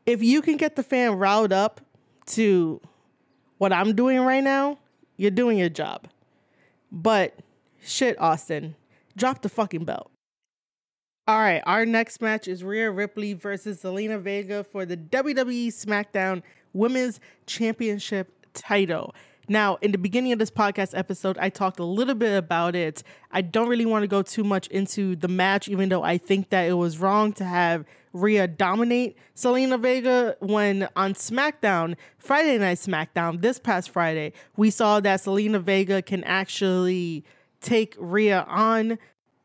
if 0.05 0.21
you 0.21 0.41
can 0.41 0.55
get 0.57 0.75
the 0.75 0.83
fan 0.83 1.13
riled 1.13 1.51
up 1.51 1.81
to 2.27 2.79
what 3.57 3.73
I'm 3.73 3.95
doing 3.95 4.19
right 4.21 4.43
now, 4.43 4.77
you're 5.15 5.31
doing 5.31 5.57
your 5.57 5.69
job. 5.69 6.07
But 6.91 7.39
shit, 7.87 8.19
Austin, 8.19 8.75
drop 9.15 9.41
the 9.41 9.49
fucking 9.49 9.85
belt. 9.85 10.11
All 11.27 11.39
right, 11.39 11.61
our 11.65 11.85
next 11.85 12.21
match 12.21 12.47
is 12.47 12.63
Rhea 12.63 12.89
Ripley 12.89 13.33
versus 13.33 13.81
Zelina 13.81 14.19
Vega 14.19 14.63
for 14.63 14.85
the 14.85 14.95
WWE 14.95 15.67
SmackDown 15.67 16.41
Women's 16.73 17.19
Championship 17.45 18.31
title. 18.53 19.13
Now, 19.49 19.77
in 19.81 19.91
the 19.91 19.97
beginning 19.97 20.33
of 20.33 20.39
this 20.39 20.51
podcast 20.51 20.97
episode, 20.97 21.37
I 21.37 21.49
talked 21.49 21.79
a 21.79 21.85
little 21.85 22.15
bit 22.15 22.37
about 22.37 22.75
it. 22.75 23.03
I 23.31 23.41
don't 23.41 23.69
really 23.69 23.85
want 23.85 24.03
to 24.03 24.07
go 24.07 24.21
too 24.21 24.43
much 24.43 24.67
into 24.67 25.15
the 25.15 25.27
match, 25.29 25.69
even 25.69 25.89
though 25.89 26.03
I 26.03 26.17
think 26.17 26.49
that 26.49 26.67
it 26.67 26.73
was 26.73 26.97
wrong 26.97 27.33
to 27.33 27.45
have 27.45 27.85
Rhea 28.13 28.47
dominate 28.47 29.17
Zelina 29.35 29.79
Vega 29.79 30.35
when 30.39 30.87
on 30.95 31.13
SmackDown, 31.13 31.95
Friday 32.17 32.57
Night 32.57 32.77
SmackDown, 32.77 33.41
this 33.41 33.59
past 33.59 33.89
Friday, 33.89 34.33
we 34.57 34.69
saw 34.69 34.99
that 34.99 35.21
Zelina 35.21 35.61
Vega 35.61 36.01
can 36.01 36.23
actually 36.25 37.23
take 37.67 37.95
Rhea 37.99 38.45
on 38.47 38.97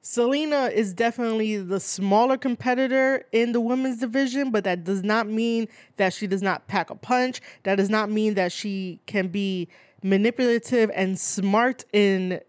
Zelina 0.05 0.71
is 0.73 0.93
definitely 0.93 1.57
the 1.59 1.81
smaller 1.81 2.37
competitor 2.37 3.25
in 3.33 3.53
the 3.53 3.61
women's 3.61 3.99
division, 3.99 4.51
but 4.51 4.65
that 4.65 4.85
does 4.85 5.03
not 5.03 5.29
mean 5.29 5.69
that 5.97 6.13
she 6.13 6.27
does 6.27 6.43
not 6.43 6.67
pack 6.67 6.91
a 6.91 6.95
punch. 6.95 7.41
That 7.65 7.77
does 7.77 7.91
not 7.91 8.11
mean 8.11 8.35
that 8.35 8.53
she 8.53 9.01
can 9.07 9.29
be 9.29 9.69
manipulative 10.03 10.91
and 10.95 11.19
smart 11.19 11.85
in 11.93 12.41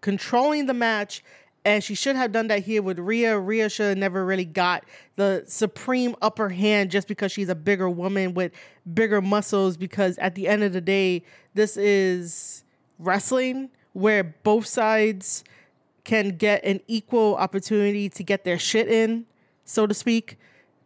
controlling 0.00 0.66
the 0.66 0.74
match. 0.74 1.24
And 1.64 1.84
she 1.84 1.94
should 1.94 2.16
have 2.16 2.32
done 2.32 2.46
that 2.48 2.62
here 2.62 2.80
with 2.80 2.98
Rhea. 2.98 3.38
Rhea 3.38 3.68
should 3.68 3.88
have 3.88 3.98
never 3.98 4.24
really 4.24 4.44
got 4.44 4.84
the 5.16 5.44
supreme 5.46 6.16
upper 6.22 6.48
hand 6.48 6.90
just 6.90 7.06
because 7.06 7.32
she's 7.32 7.48
a 7.48 7.54
bigger 7.54 7.90
woman 7.90 8.34
with 8.34 8.52
bigger 8.94 9.20
muscles. 9.20 9.76
Because 9.76 10.16
at 10.18 10.36
the 10.36 10.48
end 10.48 10.62
of 10.62 10.72
the 10.72 10.80
day, 10.80 11.22
this 11.54 11.76
is 11.76 12.64
wrestling 12.98 13.68
where 13.92 14.24
both 14.24 14.66
sides 14.66 15.44
can 16.04 16.36
get 16.36 16.64
an 16.64 16.80
equal 16.86 17.36
opportunity 17.36 18.08
to 18.08 18.22
get 18.22 18.44
their 18.44 18.58
shit 18.58 18.88
in, 18.88 19.26
so 19.64 19.86
to 19.86 19.94
speak, 19.94 20.38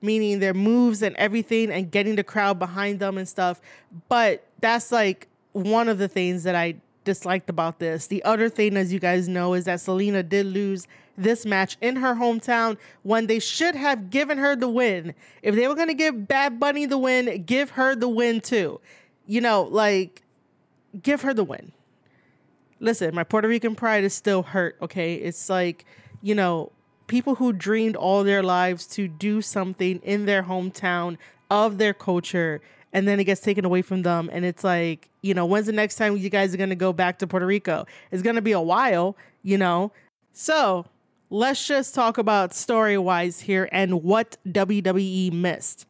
meaning 0.03 0.41
their 0.41 0.55
moves 0.55 1.03
and 1.03 1.17
everything 1.17 1.71
and 1.71 1.91
getting 1.91 2.17
the 2.17 2.25
crowd 2.25 2.59
behind 2.59 3.01
them 3.01 3.17
and 3.17 3.29
stuff. 3.29 3.61
But 4.09 4.45
that's 4.61 4.93
like 4.93 5.29
one 5.53 5.89
of 5.89 5.99
the 5.99 6.09
things 6.09 6.43
that 6.43 6.55
I 6.55 6.77
disliked 7.05 7.49
about 7.49 7.79
this. 7.79 8.07
The 8.07 8.23
other 8.25 8.49
thing, 8.49 8.77
as 8.77 8.93
you 8.93 8.99
guys 8.99 9.29
know, 9.29 9.55
is 9.55 9.65
that 9.65 9.79
Zelina 9.79 10.27
did 10.29 10.47
lose 10.47 10.87
this 11.17 11.47
match 11.47 11.77
in 11.81 11.97
her 11.97 12.15
hometown 12.15 12.77
when 13.03 13.27
they 13.29 13.39
should 13.39 13.75
have 13.77 14.11
given 14.11 14.39
her 14.39 14.57
the 14.57 14.69
win. 14.69 15.15
If 15.43 15.55
they 15.55 15.69
were 15.69 15.75
going 15.75 15.89
to 15.89 15.95
give 15.95 16.27
Bad 16.27 16.59
Bunny 16.59 16.87
the 16.87 16.99
win, 16.99 17.45
give 17.45 17.71
her 17.71 17.95
the 17.95 18.09
win 18.09 18.41
too. 18.41 18.81
You 19.27 19.41
know, 19.41 19.63
like, 19.63 20.23
give 21.01 21.23
her 21.23 21.33
the 21.33 21.45
win. 21.45 21.73
Listen, 22.81 23.15
my 23.15 23.25
Puerto 23.25 23.49
Rican 23.49 23.75
pride 23.75 24.05
is 24.05 24.15
still 24.15 24.43
hurt, 24.43 24.77
okay? 24.83 25.15
It's 25.15 25.49
like, 25.49 25.85
you 26.23 26.35
know, 26.35 26.73
people 27.07 27.37
who 27.37 27.53
dreamed 27.53 27.97
all 27.97 28.25
their 28.25 28.43
lives 28.43 28.87
to 28.87 29.09
do 29.09 29.43
something 29.43 30.01
in 30.03 30.27
their 30.27 30.45
hometown 30.45 31.17
of 31.51 31.79
their 31.79 31.95
culture 31.95 32.61
and 32.93 33.09
then 33.09 33.19
it 33.21 33.25
gets 33.25 33.41
taken 33.41 33.65
away 33.65 33.83
from 33.83 34.03
them 34.03 34.31
and 34.33 34.45
it's 34.45 34.65
like 34.65 35.09
you 35.21 35.35
know 35.35 35.45
when's 35.45 35.67
the 35.67 35.73
next 35.73 35.97
time 35.97 36.17
you 36.17 36.31
guys 36.31 36.55
are 36.55 36.57
going 36.57 36.71
to 36.71 36.77
go 36.77 36.93
back 36.93 37.19
to 37.19 37.27
puerto 37.27 37.47
rico? 37.47 37.87
It's 38.11 38.23
going 38.23 38.37
to 38.37 38.43
be 38.43 38.53
a 38.53 38.61
while 38.61 39.17
you 39.43 39.59
know? 39.59 39.93
So 40.33 40.87
let's 41.31 41.67
just 41.67 41.95
talk 41.95 42.17
about 42.19 42.55
story 42.55 42.97
wise 42.97 43.41
here 43.41 43.69
and 43.71 44.03
what 44.03 44.37
wwe 44.47 45.33
missed 45.33 45.87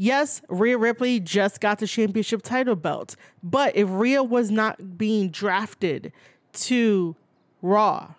yes 0.00 0.40
rhea 0.48 0.78
ripley 0.78 1.20
just 1.20 1.60
got 1.60 1.78
the 1.78 1.86
championship 1.86 2.40
title 2.42 2.74
belt 2.74 3.16
but 3.42 3.76
if 3.76 3.86
rhea 3.90 4.22
was 4.22 4.50
not 4.50 4.96
being 4.96 5.28
drafted 5.28 6.10
to 6.52 7.14
raw 7.60 8.14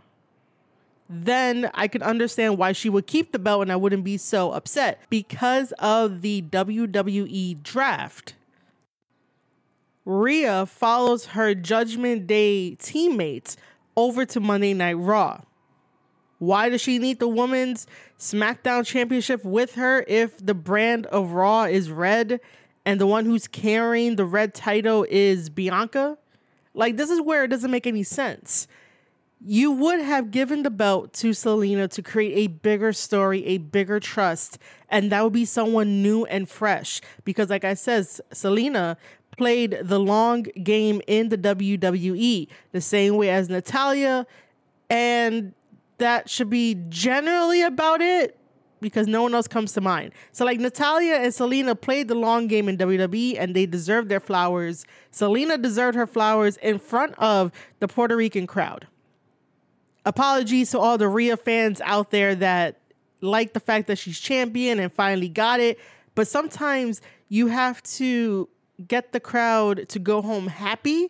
then 1.14 1.70
I 1.74 1.90
could 1.90 2.04
understand 2.04 2.58
why 2.58 2.72
she 2.72 2.90
would 2.90 3.06
keep 3.06 3.34
the 3.34 3.40
belt 3.40 3.64
and 3.64 3.72
I 3.72 3.76
wouldn't 3.76 4.06
be 4.06 4.16
so 4.16 4.54
upset 4.54 5.02
because 5.10 5.74
of 5.74 6.22
the 6.22 6.42
WWE 6.44 7.62
draft. 7.62 8.34
Rhea 10.06 10.66
follows 10.66 11.28
her 11.28 11.54
Judgment 11.54 12.28
Day 12.28 12.76
teammates 12.76 13.58
over 13.98 14.26
to 14.26 14.40
Monday 14.40 14.74
Night 14.74 14.94
Raw. 14.94 15.42
Why 16.42 16.70
does 16.70 16.82
she 16.82 16.98
need 16.98 17.20
the 17.20 17.28
women's 17.28 17.86
SmackDown 18.18 18.84
Championship 18.84 19.46
with 19.46 19.76
her 19.76 20.04
if 20.08 20.44
the 20.44 20.56
brand 20.56 21.06
of 21.06 21.34
Raw 21.34 21.66
is 21.66 21.92
red 21.92 22.40
and 22.84 23.00
the 23.00 23.06
one 23.06 23.26
who's 23.26 23.48
carrying 23.48 24.16
the 24.16 24.26
red 24.26 24.56
title 24.56 25.06
is 25.08 25.52
Bianca? 25.52 26.18
Like, 26.74 26.98
this 26.98 27.12
is 27.12 27.22
where 27.22 27.44
it 27.44 27.50
doesn't 27.50 27.70
make 27.70 27.86
any 27.86 28.02
sense 28.02 28.68
you 29.44 29.72
would 29.72 30.00
have 30.00 30.30
given 30.30 30.62
the 30.62 30.70
belt 30.70 31.14
to 31.14 31.32
Zelina 31.32 31.90
to 31.90 32.04
create 32.04 32.46
a 32.46 32.48
bigger 32.48 32.94
story, 32.94 33.46
a 33.46 33.58
bigger 33.58 34.00
trust, 34.00 34.60
and 34.90 35.12
that 35.12 35.24
would 35.24 35.34
be 35.34 35.46
someone 35.46 36.04
new 36.04 36.26
and 36.26 36.48
fresh. 36.48 37.02
Because, 37.24 37.50
like 37.50 37.64
I 37.64 37.74
said, 37.74 38.06
Zelina 38.34 38.98
played 39.36 39.80
the 39.82 40.00
long 40.00 40.44
game 40.64 41.02
in 41.08 41.30
the 41.30 41.38
WWE 41.38 42.48
the 42.72 42.82
same 42.82 43.16
way 43.16 43.30
as 43.30 43.50
Natalya 43.50 44.28
and 44.90 45.54
that 46.02 46.30
should 46.30 46.50
be 46.50 46.76
generally 46.90 47.62
about 47.62 48.02
it 48.02 48.38
because 48.82 49.08
no 49.08 49.24
one 49.24 49.34
else 49.34 49.48
comes 49.48 49.74
to 49.74 49.82
mind. 49.82 50.12
So, 50.32 50.44
like 50.44 50.60
Natalya 50.60 51.16
and 51.16 51.32
Zelina 51.32 51.80
played 51.80 52.08
the 52.08 52.16
long 52.16 52.48
game 52.48 52.68
in 52.68 52.78
WWE 52.78 53.38
and 53.40 53.56
they 53.56 53.66
deserve 53.66 54.10
their 54.10 54.20
flowers. 54.20 54.86
Zelina 55.14 55.62
deserved 55.62 55.96
her 55.96 56.08
flowers 56.08 56.58
in 56.58 56.80
front 56.80 57.14
of 57.18 57.52
the 57.80 57.88
Puerto 57.88 58.16
Rican 58.16 58.46
crowd 58.46 58.88
apologies 60.06 60.72
to 60.72 60.80
all 60.80 60.98
the 60.98 61.08
Rhea 61.08 61.38
fans 61.38 61.82
out 61.82 62.12
there 62.12 62.36
that 62.36 62.80
like 63.22 63.54
the 63.54 63.60
fact 63.60 63.88
that 63.88 63.98
she's 63.98 64.20
champion 64.20 64.80
and 64.80 64.92
finally 64.92 65.30
got 65.30 65.60
it. 65.60 65.80
But 66.16 66.28
sometimes 66.28 67.02
you 67.30 67.48
have 67.48 67.82
to 67.84 68.50
get 68.88 69.12
the 69.12 69.20
crowd 69.20 69.88
to 69.90 70.00
go 70.00 70.22
home 70.22 70.48
happy. 70.48 71.10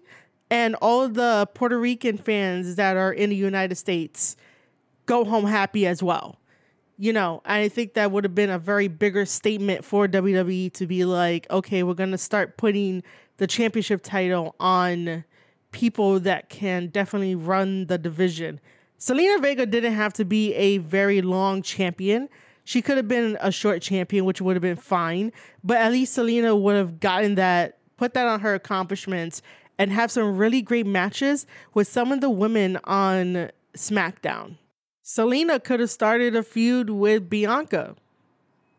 And 0.49 0.75
all 0.81 1.07
the 1.07 1.47
Puerto 1.53 1.79
Rican 1.79 2.17
fans 2.17 2.75
that 2.75 2.97
are 2.97 3.13
in 3.13 3.29
the 3.29 3.35
United 3.37 3.75
States 3.75 4.35
go 5.11 5.25
home 5.25 5.45
happy 5.45 5.85
as 5.85 6.01
well. 6.01 6.37
You 6.97 7.13
know, 7.13 7.41
I 7.45 7.67
think 7.67 7.95
that 7.95 8.11
would 8.11 8.23
have 8.23 8.35
been 8.35 8.49
a 8.49 8.59
very 8.59 8.87
bigger 8.87 9.25
statement 9.25 9.83
for 9.83 10.07
WWE 10.07 10.71
to 10.73 10.87
be 10.87 11.03
like, 11.05 11.47
okay, 11.49 11.83
we're 11.83 11.95
going 11.95 12.11
to 12.11 12.17
start 12.17 12.57
putting 12.57 13.03
the 13.37 13.47
championship 13.47 14.03
title 14.03 14.55
on 14.59 15.23
people 15.71 16.19
that 16.19 16.49
can 16.49 16.87
definitely 16.87 17.33
run 17.33 17.87
the 17.87 17.97
division 17.97 18.59
Zelina 19.01 19.41
Vega 19.41 19.65
didn't 19.65 19.93
have 19.93 20.13
to 20.13 20.23
be 20.25 20.53
a 20.53 20.77
very 20.77 21.23
long 21.23 21.63
champion. 21.63 22.29
She 22.63 22.83
could 22.83 22.97
have 22.97 23.07
been 23.07 23.35
a 23.41 23.51
short 23.51 23.81
champion, 23.81 24.25
which 24.25 24.41
would 24.41 24.55
have 24.55 24.61
been 24.61 24.75
fine. 24.75 25.31
But 25.63 25.77
at 25.77 25.91
least 25.91 26.15
Zelina 26.15 26.59
would 26.59 26.75
have 26.75 26.99
gotten 26.99 27.33
that, 27.33 27.79
put 27.97 28.13
that 28.13 28.27
on 28.27 28.41
her 28.41 28.53
accomplishments, 28.53 29.41
and 29.79 29.91
have 29.91 30.11
some 30.11 30.37
really 30.37 30.61
great 30.61 30.85
matches 30.85 31.47
with 31.73 31.87
some 31.87 32.11
of 32.11 32.21
the 32.21 32.29
women 32.29 32.77
on 32.83 33.49
SmackDown. 33.75 34.57
Zelina 35.03 35.63
could 35.63 35.79
have 35.79 35.89
started 35.89 36.35
a 36.35 36.43
feud 36.43 36.89
with 36.89 37.29
Bianca. 37.29 37.95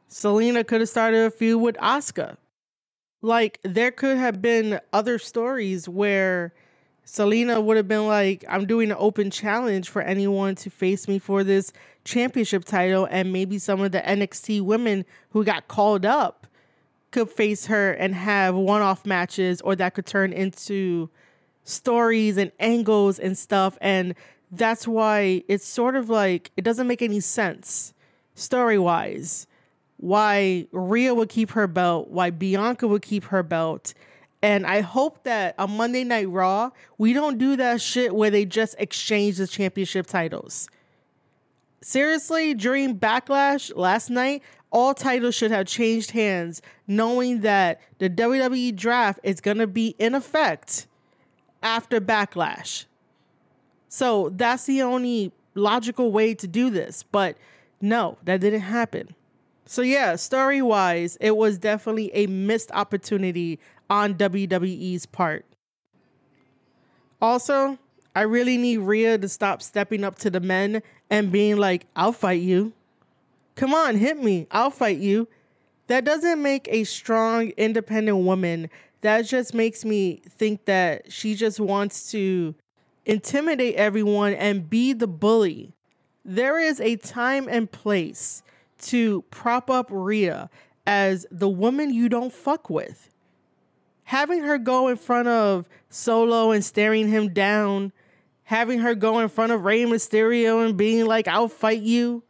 Zelina 0.08 0.66
could 0.66 0.80
have 0.80 0.88
started 0.88 1.24
a 1.24 1.30
feud 1.30 1.60
with 1.60 1.76
Asuka. 1.76 2.36
Like, 3.22 3.58
there 3.62 3.90
could 3.90 4.16
have 4.18 4.42
been 4.42 4.80
other 4.92 5.18
stories 5.18 5.88
where 5.88 6.52
Zelina 7.06 7.62
would 7.62 7.76
have 7.76 7.88
been 7.88 8.06
like, 8.06 8.44
I'm 8.48 8.66
doing 8.66 8.90
an 8.90 8.96
open 8.98 9.30
challenge 9.30 9.88
for 9.88 10.02
anyone 10.02 10.54
to 10.56 10.70
face 10.70 11.08
me 11.08 11.18
for 11.18 11.42
this 11.42 11.72
championship 12.04 12.64
title. 12.64 13.08
And 13.10 13.32
maybe 13.32 13.58
some 13.58 13.80
of 13.80 13.92
the 13.92 14.00
NXT 14.00 14.62
women 14.62 15.04
who 15.30 15.44
got 15.44 15.68
called 15.68 16.04
up 16.04 16.46
could 17.10 17.30
face 17.30 17.66
her 17.66 17.92
and 17.92 18.14
have 18.14 18.54
one 18.54 18.82
off 18.82 19.04
matches, 19.04 19.60
or 19.60 19.76
that 19.76 19.94
could 19.94 20.06
turn 20.06 20.32
into 20.32 21.10
stories 21.64 22.36
and 22.36 22.50
angles 22.58 23.18
and 23.18 23.36
stuff. 23.36 23.76
And 23.80 24.14
that's 24.52 24.86
why 24.86 25.42
it's 25.48 25.66
sort 25.66 25.96
of 25.96 26.08
like 26.08 26.52
it 26.56 26.62
doesn't 26.62 26.86
make 26.86 27.02
any 27.02 27.20
sense 27.20 27.94
story 28.34 28.78
wise 28.78 29.46
why 29.96 30.66
Rhea 30.72 31.14
would 31.14 31.28
keep 31.28 31.52
her 31.52 31.68
belt, 31.68 32.08
why 32.08 32.30
Bianca 32.30 32.88
would 32.88 33.02
keep 33.02 33.24
her 33.24 33.42
belt 33.42 33.94
and 34.42 34.66
I 34.66 34.80
hope 34.80 35.22
that 35.22 35.54
on 35.56 35.76
Monday 35.76 36.02
Night 36.02 36.28
Raw, 36.28 36.70
we 36.98 37.12
don't 37.12 37.38
do 37.38 37.54
that 37.56 37.80
shit 37.80 38.12
where 38.12 38.30
they 38.30 38.44
just 38.44 38.74
exchange 38.78 39.36
the 39.36 39.46
championship 39.46 40.08
titles. 40.08 40.68
Seriously, 41.80 42.52
during 42.52 42.98
Backlash 42.98 43.74
last 43.76 44.10
night, 44.10 44.42
all 44.72 44.94
titles 44.94 45.36
should 45.36 45.52
have 45.52 45.66
changed 45.66 46.10
hands, 46.10 46.60
knowing 46.88 47.42
that 47.42 47.80
the 47.98 48.10
WWE 48.10 48.74
draft 48.74 49.20
is 49.22 49.40
going 49.40 49.58
to 49.58 49.66
be 49.68 49.94
in 49.98 50.14
effect 50.14 50.86
after 51.62 52.00
Backlash. 52.00 52.86
So 53.92 54.30
that's 54.30 54.64
the 54.64 54.80
only 54.80 55.32
logical 55.54 56.12
way 56.12 56.32
to 56.36 56.46
do 56.46 56.70
this. 56.70 57.02
But 57.02 57.36
no, 57.82 58.16
that 58.24 58.40
didn't 58.40 58.62
happen. 58.62 59.14
So, 59.66 59.82
yeah, 59.82 60.16
story 60.16 60.62
wise, 60.62 61.18
it 61.20 61.36
was 61.36 61.58
definitely 61.58 62.10
a 62.14 62.26
missed 62.26 62.70
opportunity 62.72 63.60
on 63.90 64.14
WWE's 64.14 65.04
part. 65.04 65.44
Also, 67.20 67.78
I 68.16 68.22
really 68.22 68.56
need 68.56 68.78
Rhea 68.78 69.18
to 69.18 69.28
stop 69.28 69.60
stepping 69.60 70.04
up 70.04 70.16
to 70.20 70.30
the 70.30 70.40
men 70.40 70.82
and 71.10 71.30
being 71.30 71.58
like, 71.58 71.86
I'll 71.94 72.12
fight 72.12 72.40
you. 72.40 72.72
Come 73.56 73.74
on, 73.74 73.96
hit 73.96 74.16
me. 74.16 74.46
I'll 74.50 74.70
fight 74.70 75.00
you. 75.00 75.28
That 75.88 76.06
doesn't 76.06 76.40
make 76.40 76.66
a 76.70 76.84
strong, 76.84 77.50
independent 77.58 78.24
woman. 78.24 78.70
That 79.02 79.26
just 79.26 79.52
makes 79.52 79.84
me 79.84 80.22
think 80.30 80.64
that 80.64 81.12
she 81.12 81.34
just 81.34 81.60
wants 81.60 82.10
to 82.12 82.54
intimidate 83.04 83.74
everyone 83.76 84.32
and 84.34 84.68
be 84.68 84.92
the 84.92 85.06
bully. 85.06 85.74
There 86.24 86.58
is 86.58 86.80
a 86.80 86.96
time 86.96 87.48
and 87.48 87.70
place 87.70 88.42
to 88.82 89.22
prop 89.30 89.70
up 89.70 89.86
Rhea 89.90 90.50
as 90.86 91.26
the 91.30 91.48
woman 91.48 91.92
you 91.92 92.08
don't 92.08 92.32
fuck 92.32 92.68
with 92.68 93.12
having 94.12 94.42
her 94.42 94.58
go 94.58 94.88
in 94.88 94.96
front 94.96 95.26
of 95.26 95.66
Solo 95.88 96.50
and 96.50 96.62
staring 96.62 97.08
him 97.08 97.32
down, 97.32 97.92
having 98.44 98.80
her 98.80 98.94
go 98.94 99.18
in 99.20 99.28
front 99.30 99.52
of 99.52 99.64
Rey 99.64 99.84
Mysterio 99.84 100.62
and 100.62 100.76
being 100.76 101.06
like, 101.06 101.26
I'll 101.26 101.48
fight 101.48 101.80
you. 101.80 102.22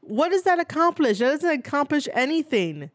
What 0.00 0.30
does 0.30 0.42
that 0.42 0.58
accomplish? 0.58 1.18
That 1.18 1.30
doesn't 1.30 1.60
accomplish 1.60 2.08
anything. 2.12 2.90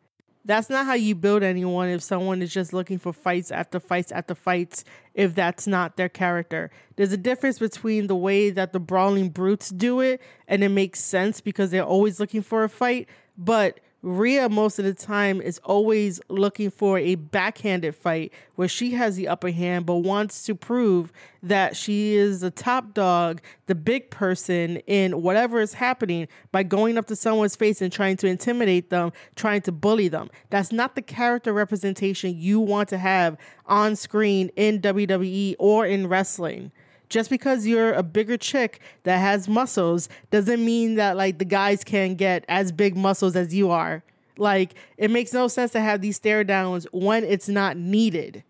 That's 0.49 0.67
not 0.67 0.87
how 0.87 0.95
you 0.95 1.13
build 1.13 1.43
anyone 1.43 1.89
if 1.89 2.01
someone 2.01 2.41
is 2.41 2.51
just 2.51 2.73
looking 2.73 2.97
for 2.97 3.13
fights 3.13 3.51
after 3.51 3.79
fights 3.79 4.11
after 4.11 4.33
fights, 4.33 4.83
if 5.13 5.35
that's 5.35 5.67
not 5.67 5.95
their 5.95 6.09
character. 6.09 6.71
There's 6.95 7.11
a 7.11 7.17
difference 7.17 7.59
between 7.59 8.07
the 8.07 8.15
way 8.15 8.49
that 8.49 8.73
the 8.73 8.79
brawling 8.79 9.29
brutes 9.29 9.69
do 9.69 9.99
it, 9.99 10.19
and 10.47 10.63
it 10.63 10.69
makes 10.69 11.01
sense 11.01 11.39
because 11.39 11.69
they're 11.69 11.83
always 11.83 12.19
looking 12.19 12.41
for 12.41 12.63
a 12.63 12.69
fight. 12.69 13.07
But 13.37 13.79
Rhea, 14.01 14.47
most 14.47 14.79
of 14.79 14.85
the 14.85 14.93
time, 14.93 15.41
is 15.41 15.59
always 15.59 16.21
looking 16.29 16.69
for 16.69 16.97
a 16.97 17.15
backhanded 17.15 17.95
fight 17.95 18.31
where 18.55 18.69
she 18.69 18.91
has 18.91 19.17
the 19.17 19.27
upper 19.27 19.51
hand, 19.51 19.85
but 19.85 19.97
wants 19.97 20.45
to 20.45 20.55
prove 20.55 21.11
that 21.43 21.75
she 21.75 22.15
is 22.15 22.39
the 22.39 22.51
top 22.51 22.93
dog, 22.93 23.41
the 23.65 23.75
big 23.75 24.09
person 24.09 24.77
in 24.87 25.21
whatever 25.21 25.59
is 25.59 25.73
happening 25.73 26.29
by 26.53 26.63
going 26.63 26.97
up 26.97 27.07
to 27.07 27.15
someone's 27.15 27.57
face 27.57 27.81
and 27.81 27.91
trying 27.91 28.15
to 28.17 28.27
intimidate 28.27 28.89
them, 28.89 29.11
trying 29.35 29.61
to 29.61 29.71
bully 29.71 30.07
them. 30.07 30.29
That's 30.49 30.71
not 30.71 30.95
the 30.95 31.01
character 31.01 31.51
representation 31.51 32.37
you 32.37 32.61
want 32.61 32.87
to 32.89 32.97
have 32.97 33.37
on 33.65 33.97
screen 33.97 34.49
in 34.55 34.79
WWE 34.79 35.55
or 35.59 35.85
in 35.85 36.07
wrestling 36.07 36.71
just 37.09 37.29
because 37.29 37.67
you're 37.67 37.93
a 37.93 38.03
bigger 38.03 38.37
chick 38.37 38.79
that 39.03 39.17
has 39.17 39.47
muscles 39.47 40.07
doesn't 40.29 40.63
mean 40.63 40.95
that 40.95 41.17
like 41.17 41.39
the 41.39 41.45
guys 41.45 41.83
can 41.83 42.15
get 42.15 42.45
as 42.47 42.71
big 42.71 42.95
muscles 42.95 43.35
as 43.35 43.53
you 43.53 43.69
are. 43.71 44.03
Like 44.37 44.75
it 44.97 45.11
makes 45.11 45.33
no 45.33 45.47
sense 45.47 45.71
to 45.71 45.81
have 45.81 46.01
these 46.01 46.15
stare 46.15 46.43
downs 46.43 46.87
when 46.91 47.23
it's 47.23 47.49
not 47.49 47.77
needed. 47.77 48.43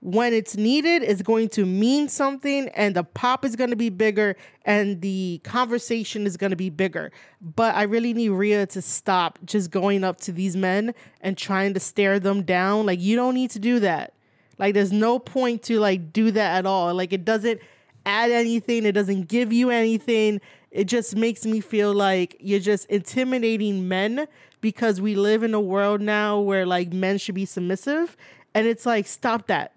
When 0.00 0.34
it's 0.34 0.54
needed, 0.54 1.02
it's 1.02 1.22
going 1.22 1.48
to 1.50 1.64
mean 1.64 2.10
something, 2.10 2.68
and 2.74 2.94
the 2.94 3.04
pop 3.04 3.42
is 3.42 3.56
going 3.56 3.70
to 3.70 3.76
be 3.76 3.88
bigger, 3.88 4.36
and 4.66 5.00
the 5.00 5.40
conversation 5.44 6.26
is 6.26 6.36
going 6.36 6.50
to 6.50 6.56
be 6.56 6.68
bigger. 6.68 7.10
But 7.40 7.74
I 7.74 7.84
really 7.84 8.12
need 8.12 8.28
Rhea 8.28 8.66
to 8.66 8.82
stop 8.82 9.38
just 9.46 9.70
going 9.70 10.04
up 10.04 10.20
to 10.20 10.32
these 10.32 10.56
men 10.56 10.94
and 11.22 11.38
trying 11.38 11.72
to 11.72 11.80
stare 11.80 12.20
them 12.20 12.42
down. 12.42 12.84
Like, 12.84 13.00
you 13.00 13.16
don't 13.16 13.32
need 13.32 13.50
to 13.52 13.58
do 13.58 13.80
that. 13.80 14.12
Like 14.58 14.74
there's 14.74 14.92
no 14.92 15.18
point 15.18 15.62
to 15.64 15.78
like 15.80 16.12
do 16.12 16.30
that 16.30 16.58
at 16.58 16.66
all. 16.66 16.94
Like 16.94 17.12
it 17.12 17.24
doesn't 17.24 17.60
add 18.06 18.30
anything, 18.30 18.84
it 18.86 18.92
doesn't 18.92 19.28
give 19.28 19.52
you 19.52 19.70
anything. 19.70 20.40
It 20.70 20.84
just 20.84 21.14
makes 21.16 21.46
me 21.46 21.60
feel 21.60 21.92
like 21.92 22.36
you're 22.40 22.60
just 22.60 22.86
intimidating 22.86 23.86
men 23.86 24.26
because 24.60 25.00
we 25.00 25.14
live 25.14 25.42
in 25.42 25.54
a 25.54 25.60
world 25.60 26.00
now 26.00 26.40
where 26.40 26.66
like 26.66 26.92
men 26.92 27.18
should 27.18 27.34
be 27.34 27.44
submissive 27.44 28.16
and 28.54 28.66
it's 28.66 28.86
like 28.86 29.06
stop 29.06 29.46
that. 29.46 29.74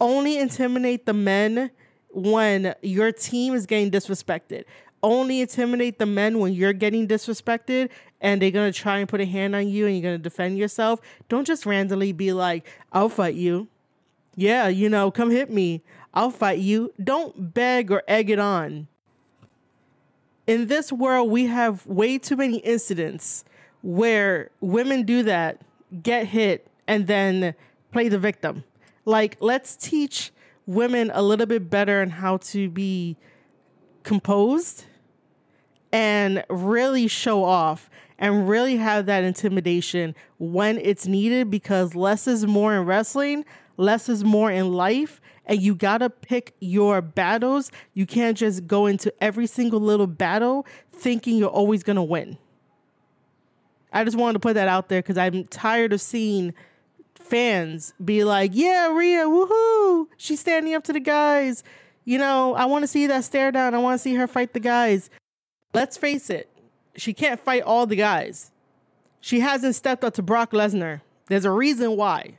Only 0.00 0.38
intimidate 0.38 1.06
the 1.06 1.14
men 1.14 1.70
when 2.10 2.74
your 2.82 3.12
team 3.12 3.54
is 3.54 3.66
getting 3.66 3.90
disrespected. 3.90 4.64
Only 5.02 5.40
intimidate 5.40 5.98
the 5.98 6.06
men 6.06 6.38
when 6.38 6.52
you're 6.52 6.72
getting 6.72 7.06
disrespected 7.06 7.90
and 8.20 8.40
they're 8.40 8.50
gonna 8.50 8.72
try 8.72 8.98
and 8.98 9.08
put 9.08 9.20
a 9.20 9.26
hand 9.26 9.54
on 9.54 9.68
you 9.68 9.86
and 9.86 9.94
you're 9.94 10.02
gonna 10.02 10.18
defend 10.18 10.58
yourself. 10.58 11.00
Don't 11.28 11.46
just 11.46 11.66
randomly 11.66 12.12
be 12.12 12.32
like, 12.32 12.66
I'll 12.92 13.08
fight 13.08 13.34
you 13.34 13.68
yeah, 14.36 14.68
you 14.68 14.88
know, 14.88 15.10
come 15.10 15.30
hit 15.30 15.50
me. 15.50 15.82
I'll 16.14 16.30
fight 16.30 16.58
you. 16.58 16.92
Don't 17.02 17.54
beg 17.54 17.90
or 17.90 18.02
egg 18.06 18.30
it 18.30 18.38
on. 18.38 18.86
In 20.46 20.68
this 20.68 20.92
world, 20.92 21.30
we 21.30 21.46
have 21.46 21.84
way 21.86 22.18
too 22.18 22.36
many 22.36 22.58
incidents 22.58 23.44
where 23.82 24.50
women 24.60 25.02
do 25.04 25.22
that, 25.24 25.62
get 26.02 26.26
hit, 26.26 26.68
and 26.86 27.06
then 27.06 27.54
play 27.92 28.08
the 28.08 28.18
victim. 28.18 28.62
Like, 29.04 29.36
let's 29.40 29.74
teach 29.74 30.32
women 30.66 31.10
a 31.14 31.22
little 31.22 31.46
bit 31.46 31.70
better 31.70 32.00
on 32.02 32.10
how 32.10 32.36
to 32.38 32.68
be 32.68 33.16
composed 34.02 34.84
and 35.92 36.44
really 36.48 37.08
show 37.08 37.42
off 37.42 37.88
and 38.18 38.48
really 38.48 38.76
have 38.76 39.06
that 39.06 39.24
intimidation 39.24 40.14
when 40.38 40.78
it's 40.78 41.06
needed 41.06 41.50
because 41.50 41.94
less 41.94 42.26
is 42.26 42.46
more 42.46 42.74
in 42.74 42.84
wrestling 42.84 43.44
less 43.76 44.08
is 44.08 44.24
more 44.24 44.50
in 44.50 44.72
life 44.72 45.20
and 45.46 45.60
you 45.60 45.74
gotta 45.74 46.10
pick 46.10 46.54
your 46.60 47.00
battles. 47.00 47.70
You 47.94 48.06
can't 48.06 48.36
just 48.36 48.66
go 48.66 48.86
into 48.86 49.12
every 49.22 49.46
single 49.46 49.80
little 49.80 50.06
battle 50.06 50.66
thinking 50.92 51.36
you're 51.36 51.48
always 51.48 51.82
gonna 51.82 52.04
win. 52.04 52.38
I 53.92 54.04
just 54.04 54.16
wanted 54.16 54.34
to 54.34 54.40
put 54.40 54.54
that 54.54 54.68
out 54.68 54.88
there 54.88 55.00
because 55.00 55.16
I'm 55.16 55.44
tired 55.44 55.92
of 55.92 56.00
seeing 56.00 56.52
fans 57.14 57.94
be 58.04 58.24
like, 58.24 58.50
yeah, 58.54 58.92
Rhea, 58.92 59.24
woohoo, 59.24 60.06
she's 60.16 60.40
standing 60.40 60.74
up 60.74 60.84
to 60.84 60.92
the 60.92 61.00
guys. 61.00 61.64
You 62.04 62.18
know, 62.18 62.54
I 62.54 62.66
want 62.66 62.82
to 62.82 62.86
see 62.86 63.06
that 63.06 63.24
stare 63.24 63.50
down. 63.50 63.74
I 63.74 63.78
want 63.78 63.98
to 63.98 64.02
see 64.02 64.14
her 64.14 64.26
fight 64.26 64.52
the 64.52 64.60
guys. 64.60 65.10
Let's 65.74 65.96
face 65.96 66.30
it, 66.30 66.48
she 66.96 67.12
can't 67.12 67.40
fight 67.40 67.62
all 67.62 67.86
the 67.86 67.96
guys. 67.96 68.52
She 69.20 69.40
hasn't 69.40 69.74
stepped 69.74 70.04
up 70.04 70.14
to 70.14 70.22
Brock 70.22 70.52
Lesnar. 70.52 71.00
There's 71.26 71.44
a 71.44 71.50
reason 71.50 71.96
why. 71.96 72.38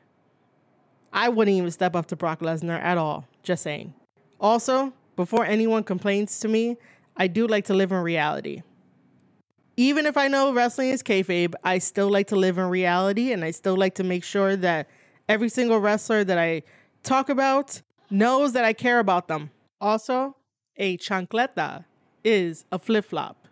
I 1.14 1.30
wouldn't 1.30 1.56
even 1.56 1.72
step 1.72 1.96
up 1.96 2.08
to 2.08 2.16
Brock 2.16 2.40
Lesnar 2.40 2.82
at 2.82 2.98
all. 2.98 3.26
Just 3.44 3.64
saying. 3.64 3.94
Also, 4.40 4.94
before 5.16 5.46
anyone 5.46 5.84
complains 5.84 6.40
to 6.42 6.48
me, 6.48 6.78
I 7.16 7.28
do 7.28 7.48
like 7.48 7.66
to 7.66 7.74
live 7.74 7.92
in 7.92 8.00
reality. 8.00 8.62
Even 9.76 10.06
if 10.06 10.18
I 10.18 10.28
know 10.28 10.54
wrestling 10.54 10.90
is 10.90 11.04
kayfabe, 11.04 11.54
I 11.64 11.78
still 11.80 12.10
like 12.10 12.28
to 12.28 12.36
live 12.36 12.58
in 12.58 12.66
reality 12.66 13.32
and 13.32 13.44
I 13.44 13.52
still 13.52 13.76
like 13.76 13.96
to 13.96 14.04
make 14.04 14.24
sure 14.24 14.56
that 14.56 14.88
every 15.30 15.50
single 15.50 15.80
wrestler 15.80 16.24
that 16.24 16.38
I 16.38 16.64
talk 17.04 17.30
about 17.30 17.82
knows 18.10 18.54
that 18.54 18.64
I 18.64 18.74
care 18.74 19.00
about 19.00 19.28
them. 19.28 19.52
Also, 19.80 20.36
a 20.78 20.98
chancleta 20.98 21.86
is 22.24 22.66
a 22.72 22.80
flip 22.80 23.06
flop. 23.06 23.48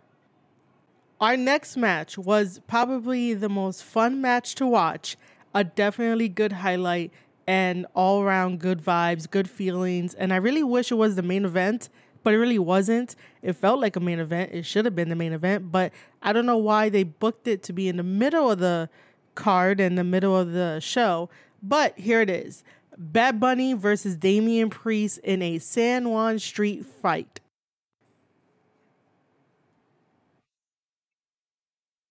Our 1.21 1.37
next 1.37 1.77
match 1.77 2.17
was 2.17 2.59
probably 2.67 3.33
the 3.33 3.49
most 3.49 3.83
fun 3.83 4.21
match 4.21 4.55
to 4.55 4.67
watch, 4.67 5.17
a 5.53 5.63
definitely 5.63 6.27
good 6.27 6.51
highlight 6.51 7.11
and 7.47 7.86
all 7.93 8.21
around 8.21 8.60
good 8.60 8.81
vibes, 8.81 9.29
good 9.29 9.49
feelings. 9.49 10.13
And 10.13 10.34
I 10.34 10.38
really 10.38 10.63
wish 10.63 10.91
it 10.91 10.95
was 10.95 11.15
the 11.15 11.21
main 11.21 11.45
event, 11.45 11.89
but 12.23 12.34
it 12.34 12.38
really 12.38 12.60
wasn't. 12.60 13.15
It 13.41 13.53
felt 13.53 13.79
like 13.79 13.95
a 13.95 13.99
main 13.99 14.19
event. 14.19 14.51
It 14.53 14.65
should 14.65 14.86
have 14.86 14.95
been 14.95 15.10
the 15.10 15.15
main 15.15 15.34
event, 15.34 15.71
but 15.71 15.91
I 16.21 16.34
don't 16.34 16.45
know 16.45 16.58
why 16.58 16.89
they 16.89 17.03
booked 17.03 17.47
it 17.47 17.62
to 17.63 17.73
be 17.73 17.88
in 17.88 17.97
the 17.97 18.03
middle 18.03 18.51
of 18.51 18.60
the 18.60 18.89
card 19.36 19.79
and 19.79 19.97
the 19.97 20.03
middle 20.03 20.36
of 20.36 20.53
the 20.53 20.79
show. 20.79 21.29
But 21.62 21.97
here 21.97 22.21
it 22.21 22.29
is 22.29 22.63
Bad 22.97 23.39
Bunny 23.39 23.73
versus 23.73 24.15
Damian 24.15 24.69
Priest 24.69 25.19
in 25.19 25.41
a 25.41 25.60
San 25.60 26.10
Juan 26.10 26.39
street 26.39 26.86
fight. 26.86 27.41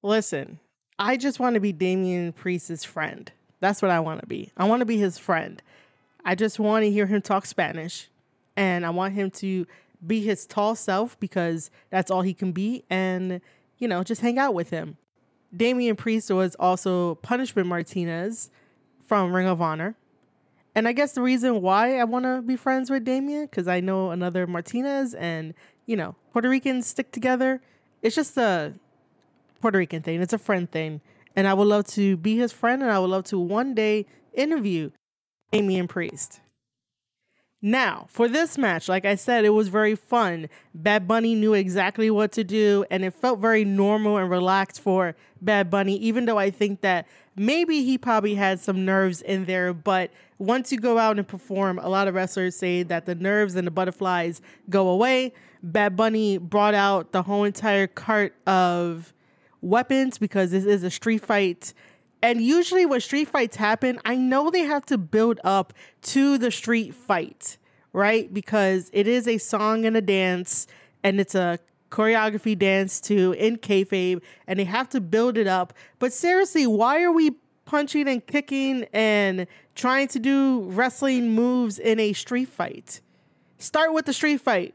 Listen, 0.03 0.59
I 0.99 1.17
just 1.17 1.41
want 1.41 1.55
to 1.55 1.61
be 1.61 1.73
Damian 1.73 2.33
Priest's 2.33 2.85
friend. 2.85 3.33
That's 3.65 3.81
what 3.81 3.91
I 3.91 3.99
want 4.01 4.21
to 4.21 4.27
be. 4.27 4.53
I 4.59 4.69
want 4.69 4.81
to 4.81 4.85
be 4.85 4.99
his 4.99 5.17
friend. 5.17 5.63
I 6.23 6.35
just 6.35 6.59
want 6.59 6.85
to 6.85 6.91
hear 6.91 7.07
him 7.07 7.23
talk 7.23 7.47
Spanish 7.47 8.11
and 8.59 8.85
I 8.85 8.91
want 8.91 9.15
him 9.15 9.31
to 9.31 9.67
be 10.07 10.21
his 10.21 10.45
tall 10.45 10.75
self 10.75 11.19
because 11.19 11.71
that's 11.89 12.11
all 12.11 12.21
he 12.21 12.35
can 12.35 12.53
be 12.53 12.85
and, 12.91 13.41
you 13.79 13.89
know, 13.89 14.03
just 14.03 14.21
hang 14.21 14.39
out 14.39 14.53
with 14.53 14.69
him. 14.69 14.99
Damian 15.57 15.97
Priest 15.97 16.31
was 16.31 16.55
also 16.57 17.15
Punishment 17.17 17.67
Martinez 17.67 18.51
from 19.07 19.35
Ring 19.35 19.47
of 19.47 19.63
Honor. 19.63 19.97
And 20.75 20.87
I 20.87 20.93
guess 20.93 21.13
the 21.13 21.23
reason 21.23 21.63
why 21.63 21.99
I 21.99 22.05
want 22.05 22.27
to 22.27 22.43
be 22.43 22.57
friends 22.57 22.91
with 22.91 23.03
Damian, 23.03 23.47
because 23.47 23.67
I 23.67 23.81
know 23.81 24.11
another 24.11 24.47
Martinez 24.47 25.15
and, 25.15 25.55
you 25.87 25.97
know, 25.97 26.17
Puerto 26.35 26.51
Ricans 26.51 26.87
stick 26.87 27.13
together. 27.13 27.63
It's 28.03 28.15
just 28.15 28.37
a 28.37 28.75
Puerto 29.63 29.79
Rican 29.79 30.03
thing, 30.03 30.21
it's 30.21 30.35
a 30.35 30.39
friend 30.39 30.71
thing. 30.71 31.01
And 31.37 31.47
I 31.47 31.55
would 31.55 31.67
love 31.67 31.87
to 31.89 32.17
be 32.17 32.37
his 32.37 32.53
friend 32.53 32.83
and 32.83 32.91
I 32.91 32.99
would 32.99 33.11
love 33.11 33.25
to 33.25 33.39
one 33.39 33.75
day 33.75 34.07
interview 34.33 34.91
Damian 35.53 35.89
Priest. 35.89 36.41
Now, 37.67 38.05
for 38.11 38.29
this 38.29 38.59
match, 38.59 38.91
like 38.91 39.07
I 39.07 39.15
said, 39.15 39.47
it 39.47 39.55
was 39.55 39.69
very 39.69 39.95
fun. 39.95 40.51
Bad 40.75 41.09
Bunny 41.09 41.35
knew 41.35 41.55
exactly 41.55 42.11
what 42.11 42.31
to 42.33 42.45
do, 42.45 42.85
and 42.91 43.03
it 43.03 43.15
felt 43.15 43.39
very 43.39 43.65
normal 43.65 44.19
and 44.19 44.29
relaxed 44.29 44.83
for 44.83 45.17
Bad 45.41 45.71
Bunny, 45.71 45.97
even 45.97 46.27
though 46.27 46.37
I 46.37 46.51
think 46.51 46.83
that 46.83 47.09
maybe 47.37 47.83
he 47.83 47.97
probably 47.97 48.35
had 48.35 48.61
some 48.61 48.85
nerves 48.85 49.23
in 49.23 49.47
there. 49.47 49.73
But 49.73 50.11
once 50.39 50.73
you 50.73 50.79
go 50.79 50.99
out 50.99 51.17
and 51.17 51.27
perform, 51.27 51.79
a 51.79 51.89
lot 51.89 52.07
of 52.07 52.15
wrestlers 52.15 52.55
say 52.55 52.83
that 52.83 53.07
the 53.07 53.15
nerves 53.15 53.55
and 53.55 53.67
the 53.67 53.71
butterflies 53.71 54.43
go 54.69 54.89
away. 54.89 55.33
Bad 55.63 55.97
Bunny 55.97 56.37
brought 56.37 56.75
out 56.75 57.13
the 57.13 57.23
whole 57.23 57.45
entire 57.45 57.87
cart 57.87 58.35
of 58.47 59.14
weapons 59.65 60.19
because 60.19 60.51
this 60.51 60.65
is 60.65 60.83
a 60.83 60.91
street 60.91 61.25
fight. 61.25 61.73
And 62.23 62.41
usually, 62.41 62.87
when 62.87 63.01
street 63.01 63.29
fights 63.29 63.57
happen, 63.57 64.01
I 64.05 64.17
know 64.17 64.51
they 64.51 64.63
have 64.63 64.87
to 64.87 64.99
build 64.99 65.41
up 65.45 65.73
to 66.03 66.39
the 66.39 66.51
street 66.51 66.95
fight, 66.95 67.59
right? 67.93 68.33
Because 68.33 68.91
it 68.93 69.07
is 69.07 69.29
a 69.29 69.39
song 69.39 69.85
and 69.85 69.97
a 69.97 70.01
dance, 70.01 70.67
and 71.03 71.21
it's 71.21 71.35
a 71.35 71.59
choreography 71.91 72.59
dance 72.59 73.01
to 73.03 73.33
in 73.33 73.57
kayfabe, 73.57 74.23
and 74.47 74.59
they 74.59 74.65
have 74.65 74.89
to 74.91 75.01
build 75.01 75.37
it 75.37 75.47
up. 75.47 75.75
But 75.99 76.13
seriously, 76.13 76.67
why 76.67 77.03
are 77.03 77.13
we 77.13 77.33
punching 77.67 78.09
and 78.09 78.27
kicking 78.27 78.87
and 78.93 79.47
trying 79.75 80.09
to 80.09 80.19
do 80.19 80.63
wrestling 80.71 81.33
moves 81.33 81.79
in 81.79 82.01
a 82.01 82.13
street 82.15 82.49
fight? 82.49 83.01
Start 83.59 83.93
with 83.93 84.07
the 84.07 84.13
street 84.13 84.41
fight. 84.41 84.75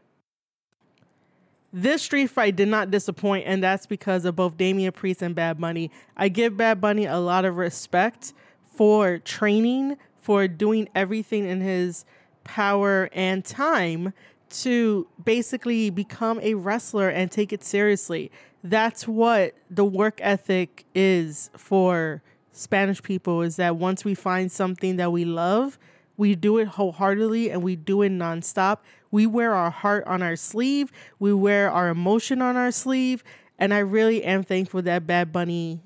This 1.71 2.01
street 2.01 2.27
fight 2.27 2.55
did 2.55 2.67
not 2.67 2.89
disappoint, 2.89 3.45
and 3.45 3.63
that's 3.63 3.85
because 3.85 4.25
of 4.25 4.35
both 4.35 4.57
Damian 4.57 4.91
Priest 4.91 5.21
and 5.21 5.35
Bad 5.35 5.59
Bunny. 5.59 5.91
I 6.17 6.29
give 6.29 6.57
Bad 6.57 6.81
Bunny 6.81 7.05
a 7.05 7.19
lot 7.19 7.45
of 7.45 7.57
respect 7.57 8.33
for 8.63 9.19
training, 9.19 9.97
for 10.17 10.47
doing 10.47 10.89
everything 10.95 11.45
in 11.45 11.61
his 11.61 12.05
power 12.43 13.09
and 13.13 13.45
time 13.45 14.13
to 14.49 15.07
basically 15.23 15.91
become 15.91 16.39
a 16.41 16.55
wrestler 16.55 17.09
and 17.09 17.31
take 17.31 17.53
it 17.53 17.63
seriously. 17.63 18.31
That's 18.63 19.07
what 19.07 19.53
the 19.69 19.85
work 19.85 20.19
ethic 20.23 20.85
is 20.95 21.51
for 21.55 22.23
Spanish 22.51 23.01
people 23.01 23.41
is 23.41 23.55
that 23.57 23.77
once 23.77 24.03
we 24.03 24.15
find 24.15 24.51
something 24.51 24.97
that 24.97 25.11
we 25.11 25.23
love, 25.23 25.77
we 26.17 26.35
do 26.35 26.57
it 26.57 26.67
wholeheartedly 26.67 27.51
and 27.51 27.63
we 27.63 27.75
do 27.75 28.01
it 28.01 28.09
nonstop. 28.11 28.79
We 29.11 29.25
wear 29.25 29.53
our 29.53 29.71
heart 29.71 30.05
on 30.05 30.21
our 30.21 30.35
sleeve, 30.35 30.91
we 31.19 31.33
wear 31.33 31.71
our 31.71 31.89
emotion 31.89 32.41
on 32.41 32.55
our 32.55 32.71
sleeve. 32.71 33.23
And 33.57 33.73
I 33.73 33.79
really 33.79 34.23
am 34.23 34.43
thankful 34.43 34.81
that 34.83 35.05
Bad 35.05 35.33
Bunny 35.33 35.81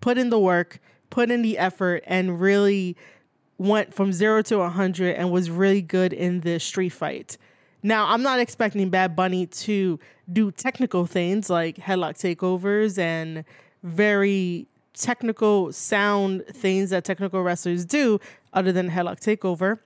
put 0.00 0.18
in 0.18 0.28
the 0.28 0.38
work, 0.38 0.80
put 1.08 1.30
in 1.30 1.42
the 1.42 1.56
effort, 1.56 2.04
and 2.06 2.40
really 2.40 2.96
went 3.58 3.94
from 3.94 4.12
zero 4.12 4.42
to 4.42 4.58
100 4.58 5.16
and 5.16 5.30
was 5.30 5.50
really 5.50 5.80
good 5.80 6.12
in 6.12 6.40
the 6.40 6.60
street 6.60 6.90
fight. 6.90 7.38
Now, 7.82 8.08
I'm 8.08 8.22
not 8.22 8.38
expecting 8.38 8.90
Bad 8.90 9.16
Bunny 9.16 9.46
to 9.46 9.98
do 10.30 10.50
technical 10.50 11.06
things 11.06 11.48
like 11.48 11.76
headlock 11.76 12.14
takeovers 12.18 12.98
and 12.98 13.44
very 13.82 14.66
technical 14.92 15.72
sound 15.72 16.44
things 16.48 16.90
that 16.90 17.04
technical 17.04 17.42
wrestlers 17.42 17.84
do, 17.84 18.18
other 18.52 18.72
than 18.72 18.90
headlock 18.90 19.20
takeover. 19.20 19.78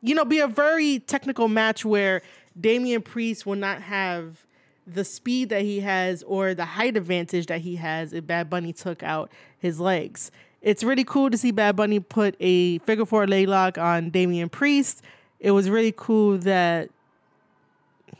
You 0.00 0.14
know, 0.14 0.24
be 0.24 0.38
a 0.38 0.46
very 0.46 1.00
technical 1.00 1.48
match 1.48 1.84
where 1.84 2.22
Damian 2.58 3.02
Priest 3.02 3.46
will 3.46 3.56
not 3.56 3.82
have 3.82 4.44
the 4.86 5.04
speed 5.04 5.50
that 5.50 5.62
he 5.62 5.80
has 5.80 6.22
or 6.22 6.54
the 6.54 6.64
height 6.64 6.96
advantage 6.96 7.46
that 7.46 7.60
he 7.60 7.76
has 7.76 8.12
if 8.12 8.26
Bad 8.26 8.48
Bunny 8.48 8.72
took 8.72 9.02
out 9.02 9.30
his 9.58 9.80
legs. 9.80 10.30
It's 10.62 10.82
really 10.82 11.04
cool 11.04 11.30
to 11.30 11.36
see 11.36 11.50
Bad 11.50 11.76
Bunny 11.76 12.00
put 12.00 12.36
a 12.40 12.78
figure 12.78 13.04
four 13.04 13.26
leg 13.26 13.48
lock 13.48 13.78
on 13.78 14.10
Damian 14.10 14.48
Priest. 14.48 15.02
It 15.40 15.50
was 15.52 15.70
really 15.70 15.94
cool 15.96 16.38
that 16.38 16.90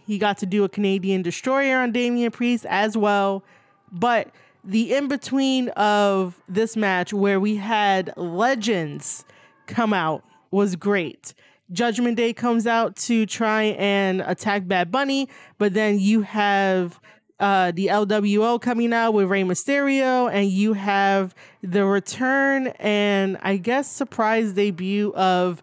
he 0.06 0.18
got 0.18 0.38
to 0.38 0.46
do 0.46 0.64
a 0.64 0.68
Canadian 0.68 1.22
destroyer 1.22 1.80
on 1.80 1.92
Damian 1.92 2.30
Priest 2.30 2.66
as 2.66 2.96
well. 2.96 3.42
But 3.90 4.30
the 4.64 4.94
in 4.94 5.08
between 5.08 5.68
of 5.70 6.40
this 6.48 6.76
match 6.76 7.12
where 7.12 7.40
we 7.40 7.56
had 7.56 8.12
legends 8.16 9.24
come 9.66 9.92
out 9.92 10.22
was 10.50 10.76
great. 10.76 11.34
Judgment 11.70 12.16
Day 12.16 12.32
comes 12.32 12.66
out 12.66 12.96
to 12.96 13.26
try 13.26 13.64
and 13.78 14.22
attack 14.22 14.66
Bad 14.66 14.90
Bunny, 14.90 15.28
but 15.58 15.74
then 15.74 15.98
you 15.98 16.22
have 16.22 16.98
uh, 17.40 17.72
the 17.72 17.86
LWO 17.86 18.60
coming 18.60 18.92
out 18.92 19.12
with 19.12 19.28
Rey 19.28 19.42
Mysterio, 19.42 20.32
and 20.32 20.50
you 20.50 20.72
have 20.72 21.34
the 21.62 21.84
return 21.84 22.68
and 22.78 23.38
I 23.42 23.56
guess 23.56 23.90
surprise 23.90 24.52
debut 24.52 25.12
of 25.14 25.62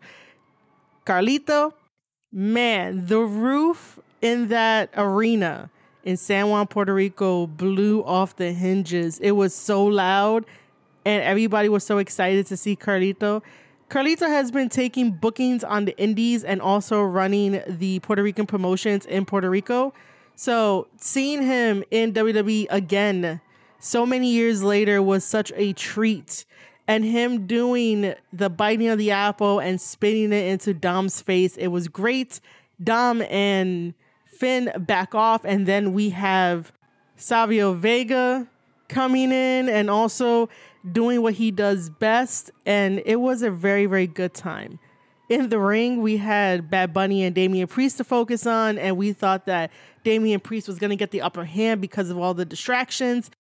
Carlito. 1.06 1.74
Man, 2.32 3.08
the 3.08 3.20
roof 3.20 4.00
in 4.22 4.50
that 4.50 4.90
arena 4.96 5.70
in 6.04 6.18
San 6.18 6.50
Juan, 6.50 6.68
Puerto 6.68 6.94
Rico 6.94 7.48
blew 7.48 8.04
off 8.04 8.36
the 8.36 8.52
hinges. 8.52 9.20
It 9.20 9.32
was 9.32 9.56
so 9.56 9.86
loud 9.86 10.46
and 11.06 11.24
everybody 11.24 11.70
was 11.70 11.84
so 11.84 11.98
excited 12.00 12.46
to 12.48 12.58
see 12.58 12.76
Carlito. 12.76 13.42
Carlito 13.90 14.28
has 14.28 14.52
been 14.52 14.70
taking 14.70 15.12
bookings 15.12 15.64
on 15.64 15.86
the 15.86 15.98
indies 15.98 16.44
and 16.44 16.62
also 16.62 17.02
running 17.02 17.62
the 17.68 18.00
Puerto 18.00 18.24
Rican 18.24 18.48
promotions 18.48 19.06
in 19.06 19.26
Puerto 19.26 19.50
Rico. 19.50 19.94
So 20.36 20.88
seeing 20.98 21.44
him 21.44 21.84
in 21.92 22.14
WWE 22.14 22.68
again 22.70 23.42
so 23.80 24.06
many 24.06 24.32
years 24.32 24.64
later 24.64 25.02
was 25.02 25.24
such 25.24 25.52
a 25.56 25.74
treat. 25.74 26.46
And 26.88 27.04
him 27.04 27.48
doing 27.48 28.14
the 28.32 28.50
biting 28.50 28.90
of 28.90 28.98
the 28.98 29.12
apple 29.12 29.60
and 29.60 29.80
spitting 29.80 30.34
it 30.34 30.46
into 30.46 30.74
Dom's 30.74 31.22
face, 31.22 31.56
it 31.58 31.68
was 31.68 31.88
great. 31.88 32.40
Dom 32.84 33.22
and 33.24 33.94
Finn 34.26 34.72
back 34.78 35.16
off, 35.16 35.46
and 35.46 35.66
then 35.66 35.94
we 35.94 36.10
have 36.10 36.72
Savio 37.16 37.74
Vega 37.74 38.48
coming 38.88 39.32
in 39.32 39.70
and 39.70 39.90
also 39.90 40.50
doing 40.92 41.22
what 41.22 41.36
he 41.36 41.52
does 41.52 41.90
best. 41.90 42.52
And 42.66 43.02
it 43.06 43.18
was 43.18 43.42
a 43.42 43.52
very, 43.52 43.86
very 43.86 44.08
good 44.08 44.34
time. 44.34 44.80
In 45.28 45.50
the 45.50 45.60
ring, 45.60 46.02
we 46.02 46.18
had 46.18 46.70
Bad 46.70 46.94
Bunny 46.94 47.24
and 47.24 47.34
Damian 47.34 47.68
Priest 47.68 47.98
to 47.98 48.04
focus 48.04 48.46
on, 48.46 48.78
and 48.78 48.96
we 48.96 49.12
thought 49.12 49.48
that 49.48 49.72
Damian 50.04 50.40
Priest 50.40 50.68
was 50.68 50.78
going 50.78 50.92
to 50.92 50.96
get 50.96 51.10
the 51.10 51.22
upper 51.22 51.46
hand 51.46 51.82
because 51.82 52.12
of 52.12 52.18
all 52.20 52.36
the 52.36 52.46
distractions. 52.46 53.32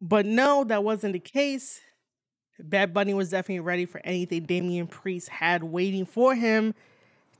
But 0.00 0.24
no, 0.24 0.64
that 0.64 0.82
wasn't 0.82 1.12
the 1.12 1.18
case. 1.18 1.80
Bad 2.58 2.94
Bunny 2.94 3.12
was 3.12 3.30
definitely 3.30 3.60
ready 3.60 3.84
for 3.84 4.00
anything 4.04 4.46
Damian 4.46 4.86
Priest 4.86 5.28
had 5.28 5.64
waiting 5.64 6.06
for 6.06 6.34
him 6.34 6.74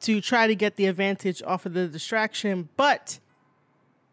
to 0.00 0.20
try 0.20 0.46
to 0.46 0.54
get 0.54 0.76
the 0.76 0.86
advantage 0.86 1.42
off 1.42 1.64
of 1.64 1.72
the 1.72 1.88
distraction, 1.88 2.68
but 2.76 3.20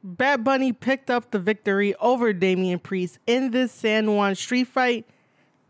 Bad 0.03 0.43
Bunny 0.43 0.71
picked 0.73 1.09
up 1.09 1.31
the 1.31 1.39
victory 1.39 1.93
over 1.95 2.33
Damian 2.33 2.79
Priest 2.79 3.19
in 3.27 3.51
this 3.51 3.71
San 3.71 4.15
Juan 4.15 4.35
street 4.35 4.67
fight, 4.67 5.05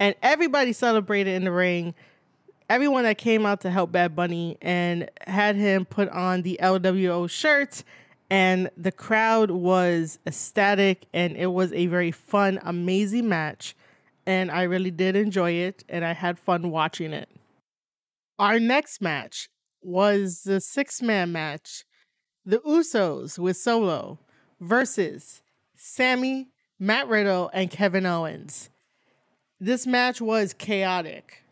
and 0.01 0.15
everybody 0.23 0.73
celebrated 0.73 1.35
in 1.35 1.43
the 1.43 1.51
ring. 1.51 1.93
Everyone 2.67 3.03
that 3.03 3.19
came 3.19 3.45
out 3.45 3.61
to 3.61 3.69
help 3.69 3.91
Bad 3.91 4.15
Bunny 4.15 4.57
and 4.59 5.07
had 5.27 5.55
him 5.55 5.85
put 5.85 6.09
on 6.09 6.41
the 6.41 6.59
LWO 6.59 7.29
shirt, 7.29 7.83
and 8.27 8.71
the 8.75 8.91
crowd 8.91 9.51
was 9.51 10.17
ecstatic, 10.25 11.05
and 11.13 11.37
it 11.37 11.51
was 11.51 11.71
a 11.73 11.85
very 11.85 12.09
fun, 12.09 12.59
amazing 12.63 13.29
match. 13.29 13.75
And 14.25 14.49
I 14.49 14.63
really 14.63 14.89
did 14.89 15.15
enjoy 15.15 15.51
it, 15.51 15.83
and 15.87 16.03
I 16.03 16.13
had 16.13 16.39
fun 16.39 16.71
watching 16.71 17.13
it. 17.13 17.29
Our 18.39 18.59
next 18.59 19.01
match 19.01 19.49
was 19.83 20.41
the 20.43 20.61
six 20.61 21.03
man 21.03 21.31
match 21.31 21.85
The 22.43 22.57
Usos 22.59 23.37
with 23.37 23.55
Solo 23.55 24.17
versus 24.59 25.43
Sami, 25.75 26.49
Matt 26.79 27.07
Riddle, 27.07 27.51
and 27.53 27.69
Kevin 27.69 28.07
Owens. 28.07 28.71
This 29.61 29.85
match 29.85 30.19
was 30.19 30.53
chaotic. 30.53 31.43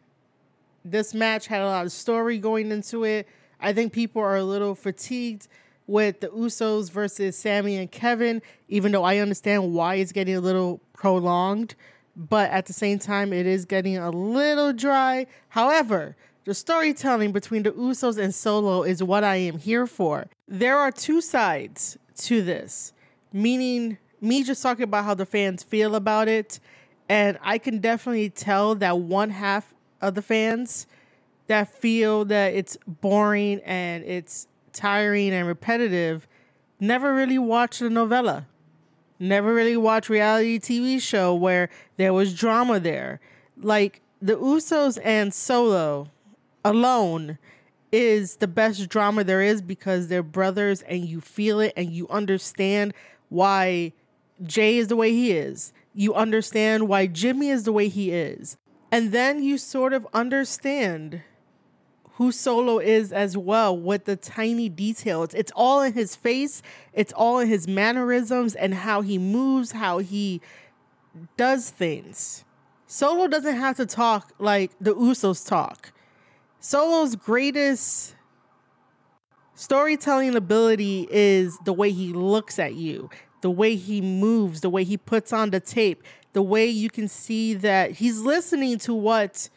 This 0.83 1.13
match 1.13 1.45
had 1.45 1.61
a 1.61 1.67
lot 1.67 1.85
of 1.85 1.91
story 1.91 2.39
going 2.39 2.71
into 2.71 3.03
it. 3.03 3.27
I 3.59 3.71
think 3.71 3.93
people 3.93 4.19
are 4.23 4.35
a 4.35 4.43
little 4.43 4.73
fatigued 4.73 5.47
with 5.85 6.19
the 6.19 6.29
Usos 6.29 6.89
versus 6.89 7.37
Sami 7.37 7.77
and 7.77 7.91
Kevin, 7.91 8.41
even 8.67 8.91
though 8.91 9.03
I 9.03 9.17
understand 9.17 9.75
why 9.75 9.95
it's 9.95 10.11
getting 10.11 10.35
a 10.35 10.41
little 10.41 10.81
prolonged. 10.93 11.75
But 12.15 12.49
at 12.49 12.65
the 12.65 12.73
same 12.73 12.97
time, 12.97 13.31
it 13.31 13.45
is 13.45 13.65
getting 13.65 13.97
a 13.97 14.09
little 14.09 14.73
dry. 14.73 15.27
However, 15.49 16.15
the 16.45 16.55
storytelling 16.55 17.31
between 17.31 17.61
the 17.61 17.73
Usos 17.73 18.17
and 18.17 18.33
Solo 18.33 18.81
is 18.81 19.03
what 19.03 19.23
I 19.23 19.35
am 19.35 19.59
here 19.59 19.85
for. 19.85 20.25
There 20.47 20.77
are 20.77 20.91
two 20.91 21.21
sides 21.21 21.99
to 22.21 22.41
this, 22.41 22.91
meaning 23.31 23.99
me 24.19 24.43
just 24.43 24.63
talking 24.63 24.83
about 24.83 25.05
how 25.05 25.13
the 25.13 25.27
fans 25.27 25.61
feel 25.61 25.93
about 25.93 26.27
it. 26.27 26.59
And 27.09 27.39
I 27.41 27.57
can 27.57 27.79
definitely 27.79 28.29
tell 28.29 28.75
that 28.75 28.99
one 28.99 29.31
half 29.31 29.73
of 29.99 30.13
the 30.13 30.21
fans 30.21 30.85
that 31.47 31.67
feel 31.67 32.25
that 32.25 32.53
it's 32.53 32.77
boring 32.85 33.59
and 33.65 34.03
it's 34.03 34.47
tiring 34.71 35.31
and 35.31 35.47
repetitive 35.47 36.27
never 36.79 37.13
really 37.13 37.39
watched 37.39 37.79
the 37.79 37.89
novella. 37.89 38.45
Never 39.17 39.53
really 39.53 39.75
watched 39.75 40.09
reality 40.09 40.59
TV 40.59 41.01
show 41.01 41.33
where 41.33 41.69
there 41.97 42.13
was 42.13 42.33
drama 42.33 42.79
there. 42.79 43.19
Like 43.57 44.01
the 44.21 44.35
Usos 44.35 44.97
and 45.03 45.33
Solo 45.33 46.09
alone 46.63 47.37
is 47.91 48.35
the 48.37 48.47
best 48.47 48.87
drama 48.87 49.23
there 49.23 49.41
is 49.41 49.61
because 49.61 50.07
they're 50.07 50.23
brothers 50.23 50.83
and 50.83 51.03
you 51.05 51.19
feel 51.19 51.59
it 51.59 51.73
and 51.75 51.91
you 51.91 52.07
understand 52.09 52.93
why 53.29 53.91
Jey 54.43 54.77
is 54.77 54.87
the 54.87 54.95
way 54.95 55.11
he 55.11 55.31
is. 55.31 55.73
You 55.93 56.13
understand 56.13 56.87
why 56.87 57.07
Jimmy 57.07 57.49
is 57.49 57.63
the 57.63 57.73
way 57.73 57.87
he 57.87 58.11
is. 58.11 58.57
And 58.91 59.11
then 59.11 59.43
you 59.43 59.57
sort 59.57 59.93
of 59.93 60.07
understand 60.13 61.21
who 62.13 62.31
Solo 62.33 62.79
is 62.79 63.13
as 63.13 63.37
well 63.37 63.77
with 63.77 64.05
the 64.05 64.17
tiny 64.17 64.67
details. 64.67 65.33
It's 65.33 65.53
all 65.55 65.81
in 65.81 65.93
his 65.93 66.15
face, 66.17 66.61
it's 66.91 67.13
all 67.13 67.39
in 67.39 67.47
his 67.47 67.67
mannerisms 67.67 68.55
and 68.55 68.73
how 68.73 69.01
he 69.01 69.17
moves, 69.17 69.71
how 69.71 69.99
he 69.99 70.41
does 71.37 71.69
things. 71.69 72.43
Solo 72.87 73.27
doesn't 73.27 73.55
have 73.55 73.77
to 73.77 73.85
talk 73.85 74.33
like 74.37 74.71
the 74.81 74.93
Usos 74.95 75.47
talk. 75.47 75.93
Solo's 76.59 77.15
greatest 77.15 78.15
storytelling 79.53 80.35
ability 80.35 81.07
is 81.09 81.57
the 81.63 81.71
way 81.71 81.91
he 81.91 82.11
looks 82.11 82.59
at 82.59 82.75
you, 82.75 83.09
the 83.41 83.51
way 83.51 83.75
he 83.75 84.01
moves, 84.01 84.61
the 84.61 84.69
way 84.69 84.83
he 84.83 84.97
puts 84.97 85.31
on 85.33 85.49
the 85.51 85.59
tape, 85.59 86.03
the 86.33 86.41
way 86.41 86.67
you 86.67 86.89
can 86.89 87.07
see 87.07 87.53
that 87.55 87.91
he's 87.91 88.19
listening 88.19 88.77
to 88.79 88.93
what 88.93 89.49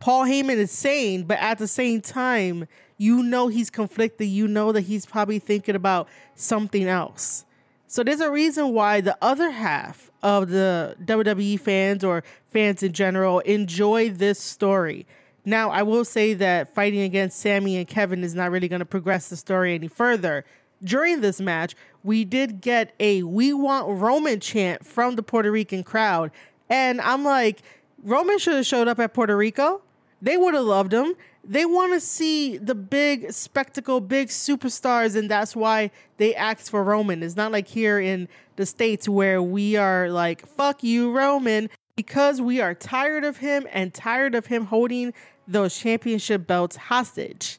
Paul 0.00 0.24
Heyman 0.24 0.56
is 0.56 0.70
saying, 0.70 1.24
but 1.24 1.38
at 1.38 1.58
the 1.58 1.66
same 1.68 2.00
time, 2.00 2.68
you 2.98 3.22
know 3.22 3.48
he's 3.48 3.70
conflicted. 3.70 4.28
You 4.28 4.46
know 4.46 4.70
that 4.72 4.82
he's 4.82 5.06
probably 5.06 5.38
thinking 5.38 5.74
about 5.74 6.08
something 6.34 6.86
else. 6.86 7.44
So 7.86 8.02
there's 8.02 8.20
a 8.20 8.30
reason 8.30 8.72
why 8.72 9.00
the 9.00 9.16
other 9.22 9.50
half 9.50 10.10
of 10.22 10.50
the 10.50 10.96
WWE 11.04 11.58
fans 11.60 12.04
or 12.04 12.24
fans 12.50 12.82
in 12.82 12.92
general 12.92 13.40
enjoy 13.40 14.10
this 14.10 14.40
story 14.40 15.06
Now, 15.44 15.70
I 15.70 15.82
will 15.82 16.04
say 16.04 16.34
that 16.34 16.74
fighting 16.74 17.02
against 17.02 17.38
Sami 17.38 17.76
and 17.76 17.86
Kevin 17.86 18.24
is 18.24 18.34
not 18.34 18.50
really 18.50 18.68
going 18.68 18.80
to 18.80 18.86
progress 18.86 19.28
the 19.28 19.36
story 19.36 19.74
any 19.74 19.88
further. 19.88 20.44
During 20.84 21.22
this 21.22 21.40
match, 21.40 21.74
we 22.02 22.24
did 22.24 22.60
get 22.60 22.94
a 23.00 23.22
We 23.22 23.52
Want 23.52 23.88
Roman 23.88 24.38
chant 24.38 24.86
from 24.86 25.16
the 25.16 25.22
Puerto 25.22 25.50
Rican 25.50 25.82
crowd. 25.82 26.30
And 26.68 27.00
I'm 27.00 27.24
like, 27.24 27.62
Roman 28.02 28.38
should 28.38 28.54
have 28.54 28.66
showed 28.66 28.86
up 28.86 28.98
at 28.98 29.14
Puerto 29.14 29.36
Rico. 29.36 29.80
They 30.20 30.36
would 30.36 30.54
have 30.54 30.64
loved 30.64 30.92
him. 30.92 31.14
They 31.46 31.66
want 31.66 31.92
to 31.92 32.00
see 32.00 32.56
the 32.56 32.74
big 32.74 33.32
spectacle, 33.32 34.00
big 34.00 34.28
superstars, 34.28 35.14
and 35.16 35.30
that's 35.30 35.54
why 35.54 35.90
they 36.16 36.34
asked 36.34 36.70
for 36.70 36.82
Roman. 36.82 37.22
It's 37.22 37.36
not 37.36 37.52
like 37.52 37.68
here 37.68 38.00
in 38.00 38.28
the 38.56 38.64
States 38.64 39.08
where 39.08 39.42
we 39.42 39.76
are 39.76 40.08
like, 40.08 40.46
fuck 40.46 40.82
you, 40.82 41.12
Roman, 41.12 41.68
because 41.96 42.40
we 42.40 42.60
are 42.60 42.74
tired 42.74 43.24
of 43.24 43.38
him 43.38 43.66
and 43.72 43.92
tired 43.92 44.34
of 44.34 44.46
him 44.46 44.66
holding 44.66 45.12
those 45.46 45.78
championship 45.78 46.46
belts 46.46 46.76
hostage. 46.76 47.58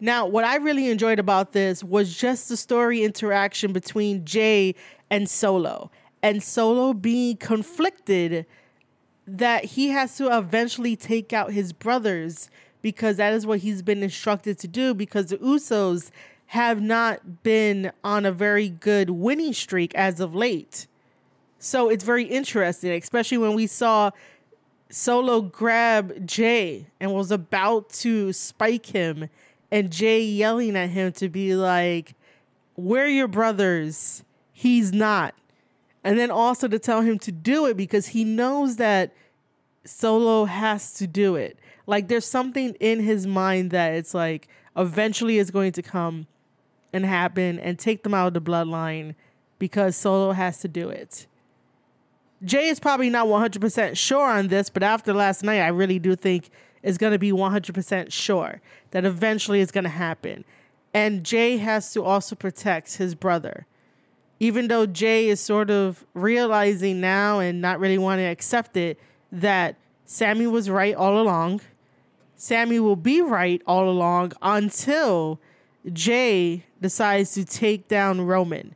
Now, 0.00 0.26
what 0.26 0.44
I 0.44 0.56
really 0.56 0.88
enjoyed 0.88 1.18
about 1.18 1.52
this 1.52 1.84
was 1.84 2.16
just 2.16 2.48
the 2.48 2.56
story 2.56 3.04
interaction 3.04 3.72
between 3.72 4.24
Jey 4.24 4.74
and 5.10 5.28
Solo, 5.28 5.90
and 6.22 6.42
Solo 6.42 6.94
being 6.94 7.36
conflicted 7.36 8.46
that 9.26 9.64
he 9.64 9.88
has 9.88 10.16
to 10.16 10.36
eventually 10.36 10.96
take 10.96 11.32
out 11.32 11.52
his 11.52 11.72
brothers 11.72 12.48
because 12.82 13.18
that 13.18 13.34
is 13.34 13.46
what 13.46 13.60
he's 13.60 13.82
been 13.82 14.02
instructed 14.02 14.58
to 14.58 14.68
do 14.68 14.94
because 14.94 15.26
the 15.26 15.36
Usos 15.38 16.10
have 16.46 16.80
not 16.80 17.42
been 17.42 17.92
on 18.02 18.24
a 18.24 18.32
very 18.32 18.68
good 18.68 19.10
winning 19.10 19.52
streak 19.52 19.94
as 19.94 20.18
of 20.18 20.34
late. 20.34 20.86
So 21.58 21.90
it's 21.90 22.02
very 22.02 22.24
interesting, 22.24 22.90
especially 22.92 23.38
when 23.38 23.54
we 23.54 23.66
saw 23.66 24.10
Solo 24.88 25.42
grab 25.42 26.26
Jey 26.26 26.86
and 26.98 27.14
was 27.14 27.30
about 27.30 27.90
to 27.90 28.32
spike 28.32 28.86
him, 28.86 29.28
and 29.70 29.90
Jey 29.90 30.22
yelling 30.22 30.76
at 30.76 30.90
him 30.90 31.12
to 31.12 31.28
be 31.28 31.54
like, 31.54 32.14
We're 32.76 33.06
your 33.06 33.28
brothers. 33.28 34.24
He's 34.52 34.92
not. 34.92 35.34
And 36.02 36.18
then 36.18 36.30
also 36.30 36.68
to 36.68 36.78
tell 36.78 37.02
him 37.02 37.18
to 37.20 37.32
do 37.32 37.66
it 37.66 37.76
because 37.76 38.08
he 38.08 38.24
knows 38.24 38.76
that 38.76 39.12
Solo 39.84 40.44
has 40.44 40.92
to 40.94 41.06
do 41.06 41.36
it. 41.36 41.58
Like 41.86 42.08
there's 42.08 42.26
something 42.26 42.74
in 42.80 43.00
his 43.00 43.26
mind 43.26 43.70
that 43.70 43.94
it's 43.94 44.14
like 44.14 44.48
eventually 44.76 45.38
is 45.38 45.50
going 45.50 45.72
to 45.72 45.82
come 45.82 46.26
and 46.92 47.04
happen 47.04 47.58
and 47.58 47.78
take 47.78 48.02
them 48.02 48.14
out 48.14 48.28
of 48.28 48.34
the 48.34 48.40
bloodline 48.40 49.14
because 49.58 49.96
Solo 49.96 50.32
has 50.32 50.58
to 50.58 50.68
do 50.68 50.88
it. 50.88 51.26
Jey 52.42 52.68
is 52.68 52.80
probably 52.80 53.10
not 53.10 53.26
100% 53.26 53.96
sure 53.96 54.26
on 54.26 54.48
this, 54.48 54.70
but 54.70 54.82
after 54.82 55.12
last 55.12 55.42
night, 55.42 55.60
I 55.60 55.68
really 55.68 55.98
do 55.98 56.16
think 56.16 56.48
it's 56.82 56.98
going 56.98 57.12
to 57.12 57.18
be 57.18 57.32
100% 57.32 58.12
sure 58.12 58.60
that 58.90 59.04
eventually 59.04 59.60
it's 59.60 59.72
going 59.72 59.84
to 59.84 59.90
happen. 59.90 60.44
And 60.92 61.24
Jey 61.24 61.58
has 61.58 61.92
to 61.92 62.02
also 62.02 62.34
protect 62.34 62.96
his 62.96 63.14
brother. 63.14 63.66
Even 64.38 64.68
though 64.68 64.86
Jey 64.86 65.28
is 65.28 65.40
sort 65.40 65.70
of 65.70 66.04
realizing 66.14 67.00
now 67.00 67.38
and 67.38 67.60
not 67.60 67.78
really 67.78 67.98
wanting 67.98 68.24
to 68.24 68.30
accept 68.30 68.76
it 68.76 68.98
that 69.30 69.76
Sami 70.04 70.46
was 70.48 70.68
right 70.68 70.94
all 70.94 71.20
along. 71.20 71.60
Sami 72.34 72.80
will 72.80 72.96
be 72.96 73.20
right 73.20 73.62
all 73.64 73.88
along 73.88 74.32
until 74.42 75.40
Jey 75.92 76.64
decides 76.80 77.32
to 77.34 77.44
take 77.44 77.86
down 77.86 78.22
Roman 78.22 78.74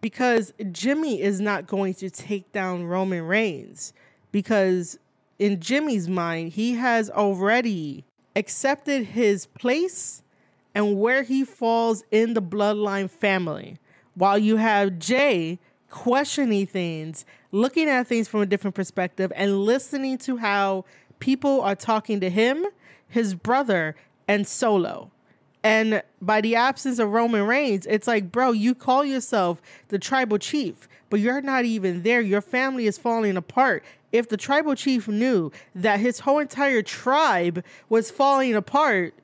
because 0.00 0.52
Jimmy 0.70 1.20
is 1.20 1.40
not 1.40 1.66
going 1.66 1.94
to 1.94 2.08
take 2.08 2.52
down 2.52 2.84
Roman 2.84 3.22
Reigns 3.22 3.92
because 4.30 4.96
in 5.40 5.58
Jimmy's 5.58 6.06
mind, 6.06 6.52
he 6.52 6.74
has 6.74 7.08
already 7.08 8.04
accepted 8.36 9.06
his 9.06 9.46
place 9.46 10.22
and 10.74 11.00
where 11.00 11.22
he 11.22 11.44
falls 11.44 12.04
in 12.10 12.34
the 12.34 12.42
bloodline 12.42 13.10
family. 13.10 13.78
While 14.14 14.38
you 14.38 14.56
have 14.56 14.98
Jey 14.98 15.58
questioning 15.88 16.66
things, 16.66 17.24
looking 17.52 17.88
at 17.88 18.06
things 18.06 18.28
from 18.28 18.42
a 18.42 18.46
different 18.46 18.76
perspective, 18.76 19.32
and 19.34 19.64
listening 19.64 20.18
to 20.18 20.36
how 20.36 20.84
people 21.20 21.62
are 21.62 21.74
talking 21.74 22.20
to 22.20 22.28
him, 22.28 22.66
his 23.08 23.34
brother, 23.34 23.96
and 24.28 24.46
Solo. 24.46 25.10
And 25.62 26.02
by 26.20 26.42
the 26.42 26.54
absence 26.54 26.98
of 26.98 27.12
Roman 27.12 27.46
Reigns, 27.46 27.86
it's 27.86 28.06
like, 28.06 28.30
bro, 28.30 28.52
you 28.52 28.74
call 28.74 29.06
yourself 29.06 29.60
the 29.88 29.98
tribal 29.98 30.38
chief, 30.38 30.86
but 31.08 31.20
you're 31.20 31.40
not 31.40 31.64
even 31.64 32.02
there. 32.02 32.20
Your 32.20 32.40
family 32.42 32.86
is 32.86 32.98
falling 32.98 33.38
apart. 33.38 33.82
If 34.12 34.28
the 34.28 34.36
tribal 34.36 34.74
chief 34.74 35.08
knew 35.08 35.52
that 35.74 36.00
his 36.00 36.20
whole 36.20 36.38
entire 36.38 36.82
tribe 36.82 37.64
was 37.88 38.10
falling 38.10 38.54
apart, 38.54 39.14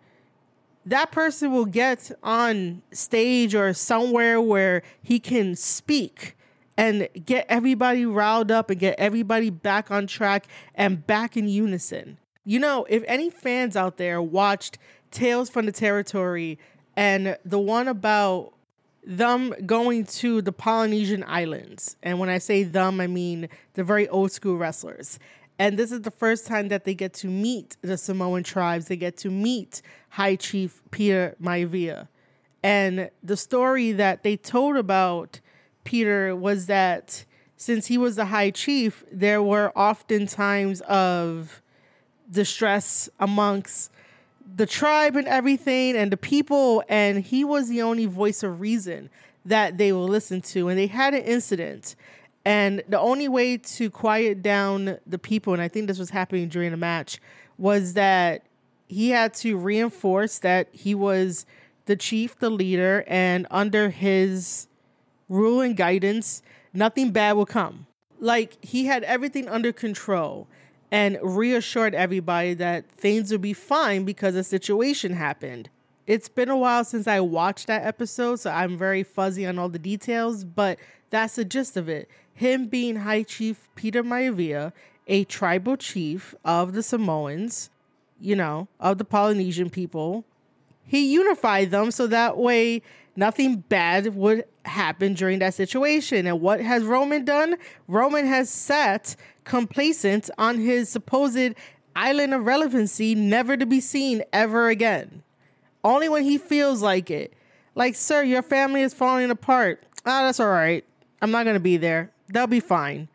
that 0.85 1.11
person 1.11 1.53
will 1.53 1.65
get 1.65 2.13
on 2.23 2.83
stage 2.93 3.55
or 3.55 3.73
somewhere 3.75 4.41
where 4.41 4.83
he 5.03 5.19
can 5.19 5.57
speak 5.57 6.37
and 6.77 7.09
get 7.25 7.47
everybody 7.49 8.07
riled 8.07 8.51
up 8.51 8.71
and 8.71 8.79
get 8.79 8.95
everybody 8.99 9.51
back 9.51 9.91
on 9.91 10.07
track 10.07 10.47
and 10.75 11.07
back 11.07 11.37
in 11.37 11.49
unison. 11.49 12.19
You 12.45 12.61
know, 12.61 12.87
if 12.89 13.03
any 13.07 13.31
fans 13.31 13.77
out 13.77 13.97
there 13.97 14.23
watched 14.23 14.79
Tales 15.11 15.51
from 15.51 15.67
the 15.67 15.73
Territory 15.73 16.59
and 16.95 17.37
the 17.45 17.59
one 17.59 17.89
about 17.89 18.53
them 19.07 19.55
going 19.65 20.05
to 20.05 20.43
the 20.43 20.53
Polynesian 20.53 21.25
islands. 21.27 21.97
And 22.03 22.19
when 22.19 22.29
I 22.29 22.39
say 22.39 22.65
them, 22.65 23.01
I 23.01 23.07
mean 23.07 23.49
the 23.75 23.85
very 23.85 24.09
old 24.09 24.33
school 24.33 24.57
wrestlers. 24.57 25.19
And 25.59 25.79
this 25.79 25.93
is 25.93 26.03
the 26.03 26.11
first 26.11 26.47
time 26.47 26.69
that 26.69 26.85
they 26.85 26.95
get 26.95 27.15
to 27.15 27.29
meet 27.29 27.77
the 27.81 27.97
Samoan 27.97 28.43
tribes. 28.43 28.89
They 28.89 28.97
get 28.97 29.17
to 29.19 29.31
meet 29.31 29.81
High 30.11 30.37
Chief 30.37 30.83
Peter 30.91 31.37
Maivia. 31.41 32.09
And 32.63 33.11
the 33.23 33.37
story 33.37 33.93
that 33.93 34.23
they 34.23 34.37
told 34.37 34.77
about 34.77 35.41
Peter 35.85 36.35
was 36.35 36.67
that 36.67 37.25
since 37.57 37.87
he 37.87 37.97
was 37.97 38.17
the 38.17 38.27
High 38.27 38.51
Chief, 38.51 39.05
there 39.11 39.43
were 39.43 39.73
often 39.77 40.27
times 40.27 40.81
of 40.83 41.63
distress 42.31 43.09
amongst 43.21 43.91
the 44.55 44.67
tribe 44.67 45.17
and 45.17 45.27
everything 45.27 45.97
and 45.97 46.13
the 46.13 46.17
people 46.17 46.83
and 46.89 47.25
he 47.25 47.45
was 47.45 47.69
the 47.69 47.83
only 47.83 48.07
voice 48.07 48.43
of 48.43 48.61
reason 48.61 49.11
that 49.45 49.79
they 49.79 49.93
will 49.93 50.09
listen 50.09 50.41
to 50.41 50.69
and 50.69 50.79
they 50.79 50.87
had 50.87 51.15
an 51.15 51.23
incident. 51.23 51.97
And 52.45 52.83
the 52.89 52.99
only 52.99 53.29
way 53.29 53.57
to 53.57 53.91
quiet 53.91 54.43
down 54.43 54.99
the 55.07 55.19
people 55.19 55.53
and 55.53 55.63
i 55.63 55.69
think 55.69 55.89
this 55.89 55.99
was 55.99 56.11
happening 56.11 56.49
during 56.49 56.71
the 56.71 56.77
match 56.77 57.21
was 57.59 57.95
that 57.95 58.47
he 58.87 59.11
had 59.11 59.35
to 59.35 59.57
reinforce 59.57 60.39
that 60.39 60.69
he 60.71 60.95
was 60.95 61.45
the 61.87 61.97
chief 61.97 62.39
the 62.39 62.51
leader 62.51 63.05
and 63.09 63.47
under 63.51 63.91
his 63.91 64.69
rule 65.29 65.61
and 65.61 65.77
guidance 65.77 66.43
nothing 66.77 67.11
bad 67.11 67.33
will 67.33 67.47
come. 67.47 67.87
Like 68.21 68.63
he 68.65 68.87
had 68.87 69.03
everything 69.05 69.49
under 69.49 69.73
control 69.73 70.47
and 70.91 71.19
reassured 71.23 71.95
everybody 71.95 72.55
that 72.55 72.91
things 72.91 73.33
would 73.33 73.41
be 73.41 73.53
fine 73.53 74.05
because 74.05 74.35
a 74.35 74.45
situation 74.45 75.13
happened. 75.13 75.69
It's 76.07 76.29
been 76.29 76.49
a 76.49 76.57
while 76.57 76.85
since 76.85 77.09
I 77.09 77.21
watched 77.21 77.67
that 77.67 77.85
episode, 77.85 78.37
so 78.37 78.51
I'm 78.51 78.79
very 78.79 79.03
fuzzy 79.03 79.45
on 79.45 79.59
all 79.59 79.69
the 79.69 79.79
details, 79.79 80.45
but 80.45 80.79
that's 81.11 81.35
the 81.35 81.45
gist 81.45 81.77
of 81.77 81.89
it. 81.89 82.09
Him 82.33 82.67
being 82.67 82.97
High 82.97 83.25
Chief 83.25 83.69
Peter 83.75 84.05
Maivia, 84.05 84.73
a 85.09 85.25
tribal 85.25 85.77
chief 85.77 86.35
of 86.45 86.75
the 86.75 86.83
Samoans, 86.83 87.71
you 88.21 88.37
know, 88.37 88.69
of 88.79 88.99
the 88.99 89.05
Polynesian 89.05 89.71
people, 89.71 90.25
he 90.85 91.13
unified 91.13 91.73
them 91.73 91.91
so 91.91 92.07
that 92.07 92.37
way 92.37 92.83
nothing 93.17 93.57
bad 93.57 94.15
would 94.15 94.45
happen 94.65 95.15
during 95.15 95.41
that 95.41 95.55
situation. 95.55 96.27
And 96.27 96.41
what 96.41 96.61
has 96.61 96.85
Roman 96.85 97.25
done? 97.25 97.57
Roman 97.89 98.27
has 98.27 98.49
sat 98.49 99.17
complacent 99.47 100.29
on 100.37 100.59
his 100.59 100.91
supposed 100.91 101.55
island 101.95 102.35
of 102.35 102.45
relevancy, 102.45 103.15
never 103.15 103.57
to 103.57 103.65
be 103.65 103.81
seen 103.81 104.23
ever 104.33 104.69
again. 104.69 105.23
Only 105.83 106.11
when 106.11 106.25
he 106.25 106.37
feels 106.37 106.83
like 106.83 107.11
it. 107.11 107.33
Like, 107.75 107.95
sir, 107.95 108.23
your 108.23 108.43
family 108.43 108.83
is 108.83 108.93
falling 108.93 109.31
apart. 109.31 109.83
Ah, 110.05 110.21
oh, 110.21 110.27
that's 110.27 110.41
all 110.41 110.49
right. 110.49 110.85
I'm 111.23 111.31
not 111.31 111.45
going 111.45 111.55
to 111.55 111.61
be 111.61 111.79
there. 111.79 112.11
They'll 112.29 112.47
be 112.47 112.61
fine. 112.61 113.09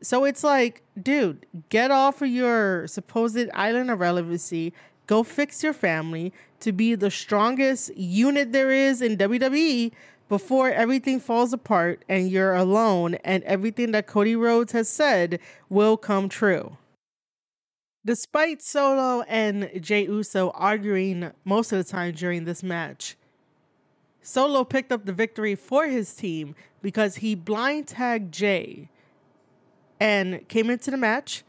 So 0.00 0.24
it's 0.24 0.42
like, 0.42 0.82
dude, 1.00 1.46
get 1.68 1.90
off 1.90 2.22
of 2.22 2.28
your 2.28 2.86
supposed 2.86 3.48
island 3.54 3.90
of 3.90 4.00
relevancy. 4.00 4.72
Go 5.06 5.22
fix 5.22 5.62
your 5.62 5.72
family 5.72 6.32
to 6.60 6.72
be 6.72 6.94
the 6.94 7.10
strongest 7.10 7.96
unit 7.96 8.52
there 8.52 8.70
is 8.70 9.02
in 9.02 9.16
WWE 9.16 9.92
before 10.32 10.70
everything 10.70 11.20
falls 11.20 11.52
apart 11.52 12.02
and 12.08 12.30
you're 12.30 12.54
alone 12.54 13.16
and 13.16 13.42
everything 13.42 13.90
that 13.90 14.06
Cody 14.06 14.34
Rhodes 14.34 14.72
has 14.72 14.88
said 14.88 15.38
will 15.68 15.98
come 15.98 16.30
true. 16.30 16.78
Despite 18.06 18.62
Solo 18.62 19.24
and 19.28 19.70
Jey 19.78 20.04
Uso 20.04 20.48
arguing 20.54 21.32
most 21.44 21.70
of 21.70 21.76
the 21.76 21.84
time 21.84 22.14
during 22.14 22.46
this 22.46 22.62
match, 22.62 23.14
Solo 24.22 24.64
picked 24.64 24.90
up 24.90 25.04
the 25.04 25.12
victory 25.12 25.54
for 25.54 25.86
his 25.86 26.14
team 26.14 26.54
because 26.80 27.16
he 27.16 27.34
blind 27.34 27.88
tagged 27.88 28.32
Jey 28.32 28.88
and 30.00 30.48
came 30.48 30.70
into 30.70 30.90
the 30.90 30.96
match 30.96 31.44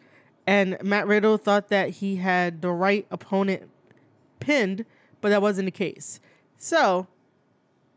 And 0.46 0.78
Matt 0.84 1.08
Riddle 1.08 1.38
thought 1.38 1.70
that 1.70 1.90
he 1.90 2.18
had 2.18 2.62
the 2.62 2.72
right 2.72 3.08
opponent 3.10 3.70
pinned, 4.42 4.84
but 5.22 5.30
that 5.30 5.42
wasn't 5.42 5.68
the 5.68 5.72
case. 5.72 6.20
So 6.58 7.08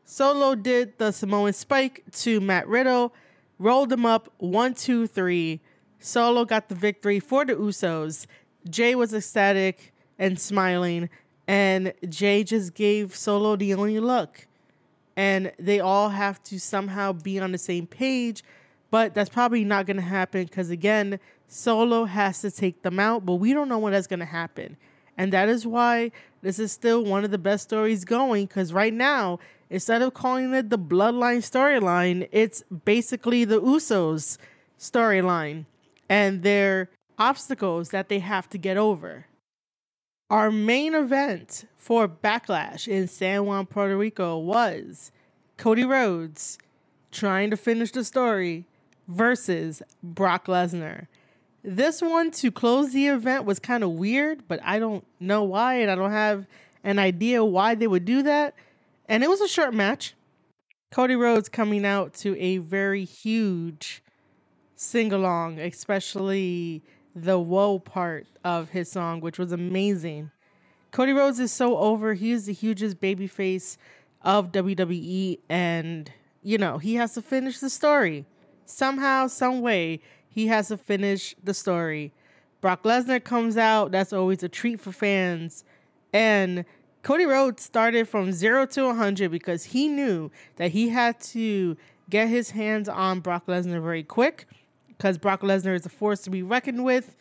Solo 0.09 0.55
did 0.55 0.99
the 0.99 1.11
Samoan 1.11 1.53
spike 1.53 2.05
to 2.13 2.41
Matt 2.41 2.69
Riddle, 2.69 3.13
rolled 3.59 3.93
him 3.93 4.07
up 4.07 4.33
one, 4.39 4.73
two, 4.73 5.09
three. 5.09 5.61
Solo 5.99 6.45
got 6.45 6.69
the 6.69 6.77
victory 6.77 7.19
for 7.19 7.45
the 7.45 7.55
Usos. 7.55 8.27
Jey 8.71 8.95
was 8.95 9.13
ecstatic 9.13 9.93
and 10.17 10.39
smiling, 10.39 11.11
and 11.49 11.93
Jey 12.09 12.45
just 12.45 12.75
gave 12.75 13.17
Solo 13.17 13.57
the 13.57 13.75
only 13.75 13.99
look. 13.99 14.47
And 15.17 15.53
they 15.59 15.81
all 15.81 16.11
have 16.11 16.41
to 16.45 16.61
somehow 16.61 17.13
be 17.13 17.41
on 17.41 17.51
the 17.51 17.59
same 17.59 17.89
page, 17.89 18.45
but 18.93 19.13
that's 19.13 19.29
probably 19.31 19.65
not 19.65 19.87
going 19.87 19.97
to 19.97 20.03
happen 20.03 20.45
because, 20.45 20.71
again, 20.71 21.19
Solo 21.49 22.05
has 22.05 22.41
to 22.43 22.53
take 22.53 22.83
them 22.83 23.01
out, 23.01 23.27
but 23.27 23.35
we 23.35 23.53
don't 23.53 23.69
know 23.69 23.79
when 23.79 23.93
that's 23.93 24.07
going 24.07 24.21
to 24.21 24.25
happen. 24.25 24.77
And 25.19 25.33
that 25.33 25.49
is 25.49 25.67
why 25.67 26.13
this 26.43 26.61
is 26.61 26.71
still 26.71 27.05
one 27.05 27.25
of 27.25 27.33
the 27.33 27.39
best 27.39 27.65
stories 27.65 28.05
going 28.05 28.47
because 28.47 28.73
right 28.73 28.95
now, 28.95 29.41
instead 29.71 30.03
of 30.03 30.15
calling 30.15 30.53
it 30.55 30.71
the 30.71 30.79
Bloodline 30.79 31.39
storyline, 31.39 32.29
it's 32.33 32.63
basically 32.85 33.45
the 33.45 33.61
Usos 33.61 34.39
storyline 34.79 35.67
and 36.09 36.43
their 36.43 36.91
obstacles 37.19 37.91
that 37.91 38.09
they 38.09 38.19
have 38.19 38.49
to 38.51 38.59
get 38.59 38.77
over. 38.77 39.27
Our 40.29 40.51
main 40.51 40.95
event 40.95 41.67
for 41.77 42.09
Backlash 42.09 42.89
in 42.89 43.07
San 43.07 43.47
Juan, 43.47 43.67
Puerto 43.67 43.97
Rico 43.97 44.39
was 44.39 45.13
Cody 45.57 45.85
Rhodes 45.85 46.59
trying 47.13 47.51
to 47.51 47.57
finish 47.57 47.93
the 47.93 48.05
story 48.05 48.67
versus 49.09 49.83
Brock 50.03 50.47
Lesnar. 50.47 51.07
This 51.63 52.03
one 52.03 52.31
to 52.33 52.51
close 52.51 52.93
the 52.93 53.07
event 53.07 53.45
was 53.45 53.59
kind 53.59 53.83
of 53.83 53.91
weird, 53.93 54.47
but 54.47 54.61
I 54.63 54.79
don't 54.79 55.05
know 55.19 55.43
why, 55.43 55.75
and 55.77 55.91
I 55.91 55.95
don't 55.95 56.13
have 56.13 56.47
an 56.85 56.99
idea 56.99 57.45
why 57.45 57.75
they 57.75 57.87
would 57.87 58.05
do 58.05 58.23
that. 58.23 58.55
And 59.09 59.23
it 59.23 59.29
was 59.29 59.41
a 59.41 59.49
short 59.49 59.75
match. 59.75 60.15
Cody 60.91 61.17
Rhodes 61.17 61.49
coming 61.49 61.85
out 61.85 62.15
to 62.15 62.39
a 62.39 62.59
very 62.59 63.05
huge 63.05 64.03
sing 64.75 65.13
along, 65.13 65.59
especially 65.59 66.83
the 67.15 67.39
whoa 67.39 67.79
part 67.79 68.27
of 68.45 68.71
his 68.71 68.91
song, 68.91 69.21
which 69.21 69.39
was 69.39 69.53
amazing. 69.53 70.31
Cody 70.91 71.13
Rhodes 71.13 71.41
is 71.41 71.53
so 71.53 71.77
over. 71.79 72.15
He 72.15 72.31
is 72.31 72.47
the 72.47 72.53
hugest 72.53 73.01
babyface 73.01 73.77
of 74.23 74.53
WWE, 74.53 75.39
and 75.49 76.11
you 76.43 76.59
know, 76.59 76.79
he 76.79 76.95
has 76.95 77.15
to 77.15 77.23
finish 77.23 77.59
the 77.59 77.71
story. 77.71 78.25
Somehow, 78.65 79.27
some 79.27 79.61
way, 79.61 80.01
he 80.29 80.47
has 80.47 80.69
to 80.69 80.77
finish 80.77 81.35
the 81.43 81.55
story. 81.55 82.13
Brock 82.61 82.83
Lesnar 82.85 83.23
comes 83.23 83.57
out. 83.57 83.93
That's 83.93 84.13
always 84.13 84.43
a 84.43 84.49
treat 84.49 84.81
for 84.81 84.93
fans. 84.93 85.65
And 86.13 86.65
Cody 87.07 87.25
Rhodes 87.25 87.63
started 87.63 88.09
from 88.09 88.33
zero 88.33 88.67
to 88.67 88.87
100 88.87 89.31
because 89.31 89.67
he 89.67 89.87
knew 89.87 90.29
that 90.57 90.73
he 90.73 90.89
had 90.89 91.21
to 91.21 91.77
get 92.11 92.27
his 92.27 92.51
hands 92.51 92.89
on 92.89 93.21
Brock 93.21 93.47
Lesnar 93.47 93.81
very 93.81 94.03
quick 94.03 94.49
because 94.89 95.17
Brock 95.17 95.43
Lesnar 95.43 95.77
is 95.77 95.87
a 95.87 95.89
force 95.89 96.23
to 96.23 96.31
be 96.31 96.43
reckoned 96.43 96.85
with. 96.85 97.15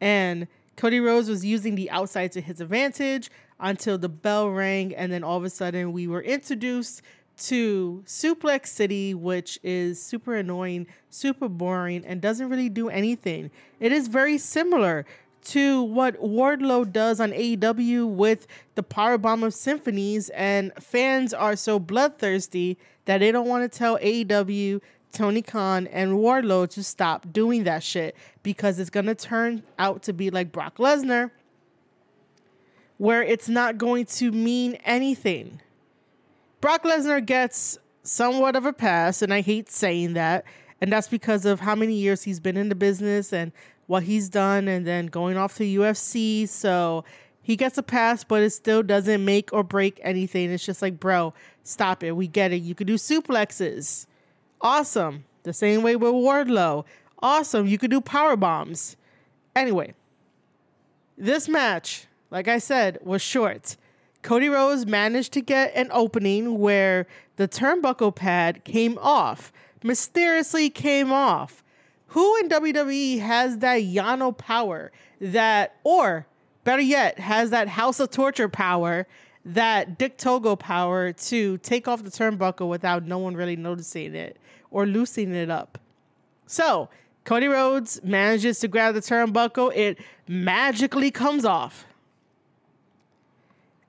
And 0.00 0.48
Cody 0.76 1.00
Rhodes 1.00 1.28
was 1.28 1.44
using 1.44 1.74
the 1.74 1.90
outside 1.90 2.32
to 2.32 2.40
his 2.40 2.62
advantage 2.62 3.30
until 3.60 3.98
the 3.98 4.08
bell 4.08 4.48
rang. 4.48 4.94
And 4.94 5.12
then 5.12 5.22
all 5.22 5.36
of 5.36 5.44
a 5.44 5.50
sudden, 5.50 5.92
we 5.92 6.06
were 6.06 6.22
introduced 6.22 7.02
to 7.40 8.02
Suplex 8.06 8.68
City, 8.68 9.12
which 9.12 9.58
is 9.62 10.02
super 10.02 10.34
annoying, 10.34 10.86
super 11.10 11.50
boring, 11.50 12.06
and 12.06 12.22
doesn't 12.22 12.48
really 12.48 12.70
do 12.70 12.88
anything. 12.88 13.50
It 13.80 13.92
is 13.92 14.08
very 14.08 14.38
similar 14.38 15.04
to 15.46 15.82
what 15.82 16.20
Wardlow 16.20 16.92
does 16.92 17.20
on 17.20 17.32
AEW 17.32 18.08
with 18.08 18.46
the 18.74 18.82
Powerbomb 18.82 19.44
of 19.44 19.54
Symphonies, 19.54 20.28
and 20.30 20.72
fans 20.80 21.32
are 21.32 21.56
so 21.56 21.78
bloodthirsty 21.78 22.76
that 23.04 23.18
they 23.18 23.30
don't 23.30 23.48
want 23.48 23.70
to 23.70 23.78
tell 23.78 23.98
AEW 23.98 24.80
Tony 25.12 25.42
Khan 25.42 25.86
and 25.88 26.12
Wardlow 26.12 26.68
to 26.70 26.82
stop 26.82 27.32
doing 27.32 27.64
that 27.64 27.82
shit 27.82 28.16
because 28.42 28.78
it's 28.78 28.90
going 28.90 29.06
to 29.06 29.14
turn 29.14 29.62
out 29.78 30.02
to 30.02 30.12
be 30.12 30.30
like 30.30 30.52
Brock 30.52 30.76
Lesnar, 30.78 31.30
where 32.98 33.22
it's 33.22 33.48
not 33.48 33.78
going 33.78 34.06
to 34.06 34.32
mean 34.32 34.74
anything. 34.84 35.60
Brock 36.60 36.82
Lesnar 36.82 37.24
gets 37.24 37.78
somewhat 38.02 38.56
of 38.56 38.66
a 38.66 38.72
pass, 38.72 39.22
and 39.22 39.32
I 39.32 39.40
hate 39.40 39.70
saying 39.70 40.14
that. 40.14 40.44
And 40.80 40.92
that's 40.92 41.08
because 41.08 41.46
of 41.46 41.60
how 41.60 41.74
many 41.74 41.94
years 41.94 42.24
he's 42.24 42.40
been 42.40 42.56
in 42.56 42.68
the 42.68 42.74
business 42.74 43.32
and 43.32 43.52
what 43.86 44.04
he's 44.04 44.28
done, 44.28 44.68
and 44.68 44.86
then 44.86 45.06
going 45.06 45.36
off 45.36 45.56
to 45.56 45.64
UFC. 45.64 46.48
So 46.48 47.04
he 47.42 47.56
gets 47.56 47.78
a 47.78 47.82
pass, 47.82 48.24
but 48.24 48.42
it 48.42 48.50
still 48.50 48.82
doesn't 48.82 49.24
make 49.24 49.52
or 49.52 49.62
break 49.62 50.00
anything. 50.02 50.50
It's 50.50 50.66
just 50.66 50.82
like, 50.82 50.98
bro, 50.98 51.32
stop 51.62 52.02
it. 52.02 52.12
We 52.12 52.26
get 52.26 52.52
it. 52.52 52.56
You 52.56 52.74
could 52.74 52.86
do 52.86 52.96
suplexes. 52.96 54.06
Awesome. 54.60 55.24
The 55.44 55.52
same 55.52 55.82
way 55.82 55.94
with 55.94 56.12
Wardlow. 56.12 56.84
Awesome. 57.20 57.66
You 57.66 57.78
could 57.78 57.90
do 57.90 58.00
power 58.00 58.36
bombs. 58.36 58.96
Anyway, 59.54 59.94
this 61.16 61.48
match, 61.48 62.06
like 62.30 62.48
I 62.48 62.58
said, 62.58 62.98
was 63.02 63.22
short. 63.22 63.76
Cody 64.22 64.48
Rhodes 64.48 64.86
managed 64.86 65.32
to 65.34 65.40
get 65.40 65.72
an 65.76 65.88
opening 65.92 66.58
where 66.58 67.06
the 67.36 67.46
turnbuckle 67.46 68.14
pad 68.14 68.64
came 68.64 68.98
off, 68.98 69.52
mysteriously 69.84 70.68
came 70.68 71.12
off. 71.12 71.62
Who 72.08 72.36
in 72.38 72.48
WWE 72.48 73.20
has 73.20 73.58
that 73.58 73.82
Yano 73.82 74.36
power 74.36 74.92
that, 75.20 75.76
or 75.84 76.26
better 76.64 76.82
yet, 76.82 77.18
has 77.18 77.50
that 77.50 77.68
House 77.68 78.00
of 78.00 78.10
Torture 78.10 78.48
power, 78.48 79.06
that 79.44 79.98
Dick 79.98 80.18
Togo 80.18 80.56
power 80.56 81.12
to 81.12 81.58
take 81.58 81.86
off 81.88 82.02
the 82.02 82.10
turnbuckle 82.10 82.68
without 82.68 83.04
no 83.04 83.18
one 83.18 83.36
really 83.36 83.56
noticing 83.56 84.14
it? 84.14 84.38
or 84.70 84.86
loosening 84.86 85.34
it 85.34 85.50
up. 85.50 85.78
So, 86.46 86.88
Cody 87.24 87.48
Rhodes 87.48 88.00
manages 88.04 88.60
to 88.60 88.68
grab 88.68 88.94
the 88.94 89.00
turnbuckle. 89.00 89.74
It 89.74 89.98
magically 90.28 91.10
comes 91.10 91.44
off. 91.44 91.86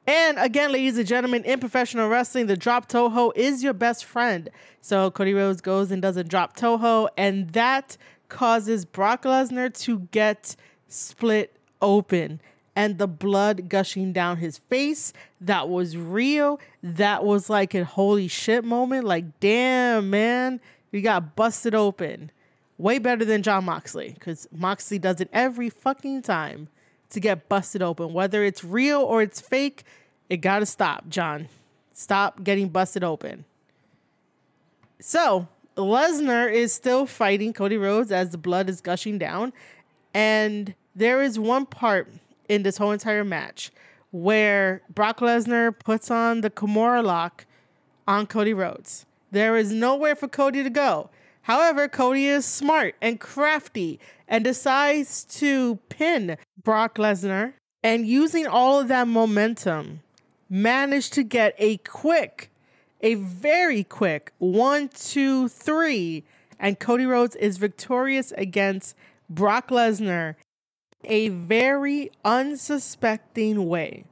And 0.07 0.39
again, 0.39 0.71
ladies 0.71 0.97
and 0.97 1.05
gentlemen, 1.05 1.43
in 1.43 1.59
professional 1.59 2.07
wrestling, 2.07 2.47
the 2.47 2.55
drop 2.55 2.87
toehold 2.87 3.33
is 3.35 3.61
your 3.61 3.73
best 3.73 4.05
friend. 4.05 4.49
So 4.79 5.11
Cody 5.11 5.33
Rhodes 5.33 5.59
goes 5.59 5.91
and 5.91 6.01
does 6.01 6.15
a 6.15 6.23
drop 6.23 6.55
toehold, 6.55 7.09
and 7.17 7.49
that 7.49 7.97
causes 8.29 8.85
Brock 8.85 9.23
Lesnar 9.23 9.77
to 9.83 9.99
get 10.11 10.55
split 10.87 11.57
open 11.81 12.39
and 12.73 12.99
the 12.99 13.07
blood 13.07 13.67
gushing 13.67 14.13
down 14.13 14.37
his 14.37 14.57
face. 14.57 15.11
That 15.41 15.67
was 15.67 15.97
real. 15.97 16.61
That 16.81 17.25
was 17.25 17.49
like 17.49 17.73
a 17.73 17.83
holy 17.83 18.29
shit 18.29 18.63
moment. 18.63 19.03
Like, 19.03 19.41
damn, 19.41 20.09
man, 20.09 20.61
you 20.91 21.01
got 21.01 21.35
busted 21.35 21.75
open. 21.75 22.31
Way 22.77 22.99
better 22.99 23.25
than 23.25 23.43
Jon 23.43 23.65
Moxley, 23.65 24.11
because 24.13 24.47
Moxley 24.53 24.99
does 24.99 25.19
it 25.19 25.29
every 25.33 25.69
fucking 25.69 26.21
time 26.21 26.69
to 27.09 27.19
get 27.19 27.49
busted 27.49 27.81
open. 27.81 28.13
Whether 28.13 28.43
it's 28.43 28.63
real 28.63 29.01
or 29.01 29.21
it's 29.21 29.41
fake, 29.41 29.83
it 30.29 30.37
gotta 30.37 30.65
stop, 30.65 31.07
Jon. 31.09 31.47
Stop 31.93 32.43
getting 32.43 32.69
busted 32.69 33.03
open. 33.03 33.45
So, 34.99 35.47
Lesnar 35.75 36.51
is 36.51 36.73
still 36.73 37.05
fighting 37.05 37.53
Cody 37.53 37.77
Rhodes 37.77 38.11
as 38.11 38.31
the 38.31 38.37
blood 38.37 38.69
is 38.69 38.81
gushing 38.81 39.17
down. 39.17 39.53
And 40.13 40.73
there 40.95 41.21
is 41.21 41.37
one 41.37 41.65
part 41.65 42.11
in 42.49 42.63
this 42.63 42.77
whole 42.77 42.91
entire 42.91 43.23
match 43.23 43.71
where 44.11 44.81
Brock 44.89 45.19
Lesnar 45.19 45.77
puts 45.77 46.09
on 46.09 46.41
the 46.41 46.49
Kimura 46.49 47.03
lock 47.03 47.45
on 48.07 48.25
Cody 48.25 48.53
Rhodes. 48.53 49.05
There 49.31 49.57
is 49.57 49.71
nowhere 49.71 50.15
for 50.15 50.27
Cody 50.27 50.63
to 50.63 50.69
go. 50.69 51.09
However, 51.47 51.87
Cody 51.87 52.27
is 52.27 52.45
smart 52.45 52.95
and 53.01 53.21
crafty 53.21 54.01
and 54.27 54.43
decides 54.43 55.23
to 55.39 55.77
pin 55.87 56.35
Brock 56.61 56.95
Lesnar 56.97 57.53
and 57.81 58.05
using 58.05 58.45
all 58.45 58.81
of 58.81 58.89
that 58.89 59.07
momentum, 59.07 60.01
managed 60.49 61.13
to 61.13 61.23
get 61.23 61.55
a 61.57 61.77
quick, 61.77 62.51
a 62.99 63.13
very 63.13 63.85
quick 63.85 64.33
one, 64.39 64.89
two, 64.89 65.47
three, 65.47 66.25
and 66.59 66.81
Cody 66.81 67.05
Rhodes 67.05 67.37
is 67.37 67.55
victorious 67.57 68.33
against 68.33 68.93
Brock 69.29 69.69
Lesnar 69.69 70.35
a 71.05 71.29
very 71.29 72.11
unsuspecting 72.25 73.69
way. 73.69 74.03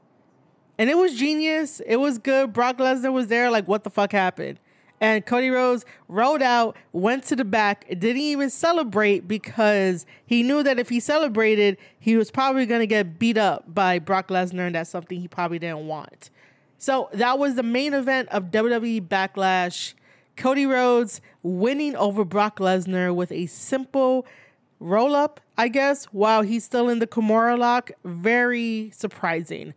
And 0.78 0.90
it 0.90 0.98
was 0.98 1.16
genius. 1.16 1.82
It 1.86 1.98
was 1.98 2.18
good. 2.18 2.54
Brock 2.54 2.78
Lesnar 2.78 3.12
was 3.12 3.28
there, 3.28 3.52
like, 3.52 3.68
what 3.68 3.84
the 3.84 3.90
fuck 3.90 4.14
happened? 4.14 4.58
And 5.02 5.26
Cody 5.26 5.50
Rhodes 5.50 5.86
rode 6.08 6.42
out, 6.42 6.78
went 6.94 7.24
to 7.26 7.36
the 7.36 7.44
back, 7.44 7.86
didn't 7.90 8.22
even 8.22 8.50
celebrate 8.50 9.28
because 9.28 10.06
he 10.26 10.42
knew 10.42 10.64
that 10.64 10.80
if 10.80 10.90
he 10.90 11.00
celebrated, 11.00 11.78
he 12.00 12.16
was 12.16 12.32
probably 12.32 12.66
going 12.66 12.80
to 12.80 12.88
get 12.88 13.20
beat 13.20 13.38
up 13.38 13.74
by 13.74 14.00
Brock 14.00 14.30
Lesnar, 14.30 14.68
and 14.68 14.76
that's 14.76 14.90
something 14.90 15.20
he 15.20 15.28
probably 15.28 15.60
didn't 15.60 15.88
want. 15.88 16.30
So 16.78 17.10
that 17.14 17.40
was 17.40 17.56
the 17.56 17.64
main 17.64 17.94
event 17.94 18.30
of 18.30 18.52
WWE 18.52 19.08
Backlash. 19.08 19.94
Cody 20.38 20.66
Rhodes 20.66 21.22
winning 21.44 21.96
over 21.96 22.26
Brock 22.26 22.60
Lesnar 22.60 23.14
with 23.14 23.32
a 23.32 23.46
simple 23.48 24.26
roll 24.80 25.16
up, 25.16 25.40
I 25.58 25.68
guess, 25.68 26.06
while 26.06 26.42
he's 26.42 26.64
still 26.64 26.90
in 26.90 27.00
the 27.00 27.08
Kimura 27.08 27.58
lock. 27.58 27.92
Very 28.04 28.92
surprising. 28.94 29.74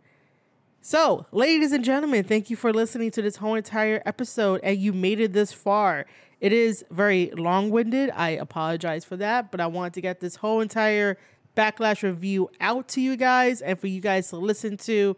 So, 0.89 1.27
ladies 1.31 1.71
and 1.71 1.85
gentlemen, 1.85 2.23
thank 2.23 2.49
you 2.49 2.55
for 2.55 2.73
listening 2.73 3.11
to 3.11 3.21
this 3.21 3.35
whole 3.35 3.53
entire 3.53 4.01
episode 4.07 4.59
and 4.63 4.75
you 4.75 4.91
made 4.91 5.19
it 5.19 5.33
this 5.33 5.53
far. 5.53 6.07
It 6.41 6.51
is 6.51 6.83
very 6.89 7.29
long 7.37 7.69
winded. 7.69 8.09
I 8.15 8.29
apologize 8.31 9.05
for 9.05 9.15
that, 9.17 9.51
but 9.51 9.61
I 9.61 9.67
wanted 9.67 9.93
to 9.93 10.01
get 10.01 10.19
this 10.19 10.37
whole 10.37 10.61
entire 10.61 11.19
backlash 11.55 12.01
review 12.01 12.49
out 12.59 12.87
to 12.87 13.01
you 13.01 13.17
guys 13.17 13.61
and 13.61 13.77
for 13.77 13.85
you 13.85 14.01
guys 14.01 14.29
to 14.29 14.37
listen 14.37 14.77
to. 14.77 15.15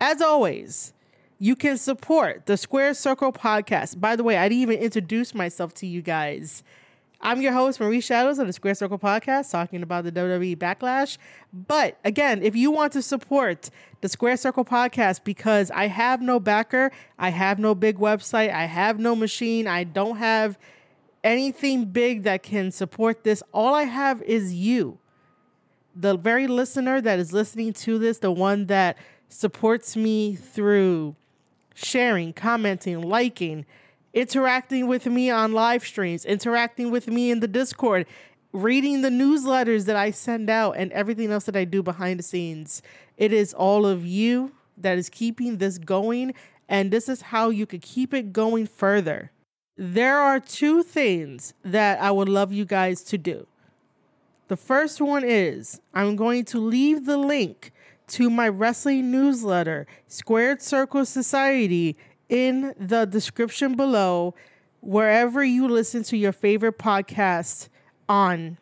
As 0.00 0.22
always, 0.22 0.94
you 1.38 1.54
can 1.54 1.76
support 1.76 2.46
the 2.46 2.56
Squared 2.56 2.96
Circle 2.96 3.34
podcast. 3.34 4.00
By 4.00 4.16
the 4.16 4.24
way, 4.24 4.38
I 4.38 4.48
didn't 4.48 4.62
even 4.62 4.78
introduce 4.78 5.34
myself 5.34 5.74
to 5.74 5.86
you 5.86 6.00
guys. 6.00 6.62
I'm 7.26 7.40
your 7.40 7.54
host, 7.54 7.80
Maire 7.80 8.02
Shadows 8.02 8.38
of 8.38 8.46
the 8.46 8.52
Squared 8.52 8.76
Circle 8.76 8.98
podcast, 8.98 9.50
talking 9.50 9.82
about 9.82 10.04
the 10.04 10.12
WWE 10.12 10.58
Backlash. 10.58 11.16
But 11.54 11.98
again, 12.04 12.42
if 12.42 12.54
you 12.54 12.70
want 12.70 12.92
to 12.92 13.00
support 13.00 13.70
the 14.02 14.10
Squared 14.10 14.40
Circle 14.40 14.66
podcast, 14.66 15.24
because 15.24 15.70
I 15.70 15.86
have 15.86 16.20
no 16.20 16.38
backer, 16.38 16.92
I 17.18 17.30
have 17.30 17.58
no 17.58 17.74
big 17.74 17.96
website, 17.96 18.52
I 18.52 18.66
have 18.66 18.98
no 18.98 19.16
machine, 19.16 19.66
I 19.66 19.84
don't 19.84 20.18
have 20.18 20.58
anything 21.24 21.86
big 21.86 22.24
that 22.24 22.42
can 22.42 22.70
support 22.70 23.24
this. 23.24 23.42
All 23.54 23.72
I 23.72 23.84
have 23.84 24.20
is 24.20 24.52
you, 24.52 24.98
the 25.96 26.18
very 26.18 26.46
listener 26.46 27.00
that 27.00 27.18
is 27.18 27.32
listening 27.32 27.72
to 27.72 27.98
this, 27.98 28.18
the 28.18 28.32
one 28.32 28.66
that 28.66 28.98
supports 29.30 29.96
me 29.96 30.34
through 30.34 31.16
sharing, 31.74 32.34
commenting, 32.34 33.00
liking 33.00 33.64
interacting 34.14 34.86
with 34.86 35.04
me 35.06 35.28
on 35.28 35.52
live 35.52 35.84
streams, 35.84 36.24
interacting 36.24 36.90
with 36.90 37.08
me 37.08 37.30
in 37.30 37.40
the 37.40 37.48
Discord, 37.48 38.06
reading 38.52 39.02
the 39.02 39.10
newsletters 39.10 39.84
that 39.84 39.96
I 39.96 40.12
send 40.12 40.48
out, 40.48 40.76
and 40.76 40.90
everything 40.92 41.30
else 41.30 41.44
that 41.44 41.56
I 41.56 41.64
do 41.64 41.82
behind 41.82 42.20
the 42.20 42.22
scenes. 42.22 42.80
It 43.18 43.32
is 43.32 43.52
all 43.52 43.84
of 43.84 44.06
you 44.06 44.52
that 44.78 44.96
is 44.96 45.10
keeping 45.10 45.58
this 45.58 45.78
going, 45.78 46.32
and 46.68 46.90
this 46.90 47.08
is 47.08 47.20
how 47.22 47.50
you 47.50 47.66
could 47.66 47.82
keep 47.82 48.14
it 48.14 48.32
going 48.32 48.66
further. 48.66 49.32
There 49.76 50.18
are 50.18 50.38
two 50.38 50.84
things 50.84 51.52
that 51.64 52.00
I 52.00 52.12
would 52.12 52.28
love 52.28 52.52
you 52.52 52.64
guys 52.64 53.02
to 53.04 53.18
do. 53.18 53.48
The 54.46 54.56
first 54.56 55.00
one 55.00 55.24
is 55.24 55.80
I'm 55.92 56.14
going 56.14 56.44
to 56.46 56.60
leave 56.60 57.06
the 57.06 57.16
link 57.16 57.72
to 58.06 58.30
my 58.30 58.48
wrestling 58.48 59.10
newsletter, 59.10 59.86
Squared 60.06 60.62
Circle 60.62 61.06
Society, 61.06 61.96
in 62.28 62.74
the 62.78 63.04
description 63.04 63.76
below 63.76 64.34
wherever 64.80 65.44
you 65.44 65.68
listen 65.68 66.02
to 66.04 66.16
your 66.16 66.32
favorite 66.32 66.78
podcast 66.78 67.68
on. 68.08 68.56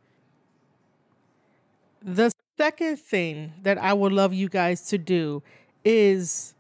The 2.03 2.33
second 2.57 2.99
thing 2.99 3.53
that 3.63 3.77
I 3.79 3.93
would 3.93 4.13
love 4.13 4.33
you 4.33 4.49
guys 4.49 4.87
to 4.89 4.97
do 4.97 5.43
is 5.85 6.55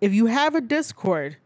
if 0.00 0.12
you 0.12 0.26
have 0.26 0.54
a 0.54 0.60
Discord, 0.60 1.38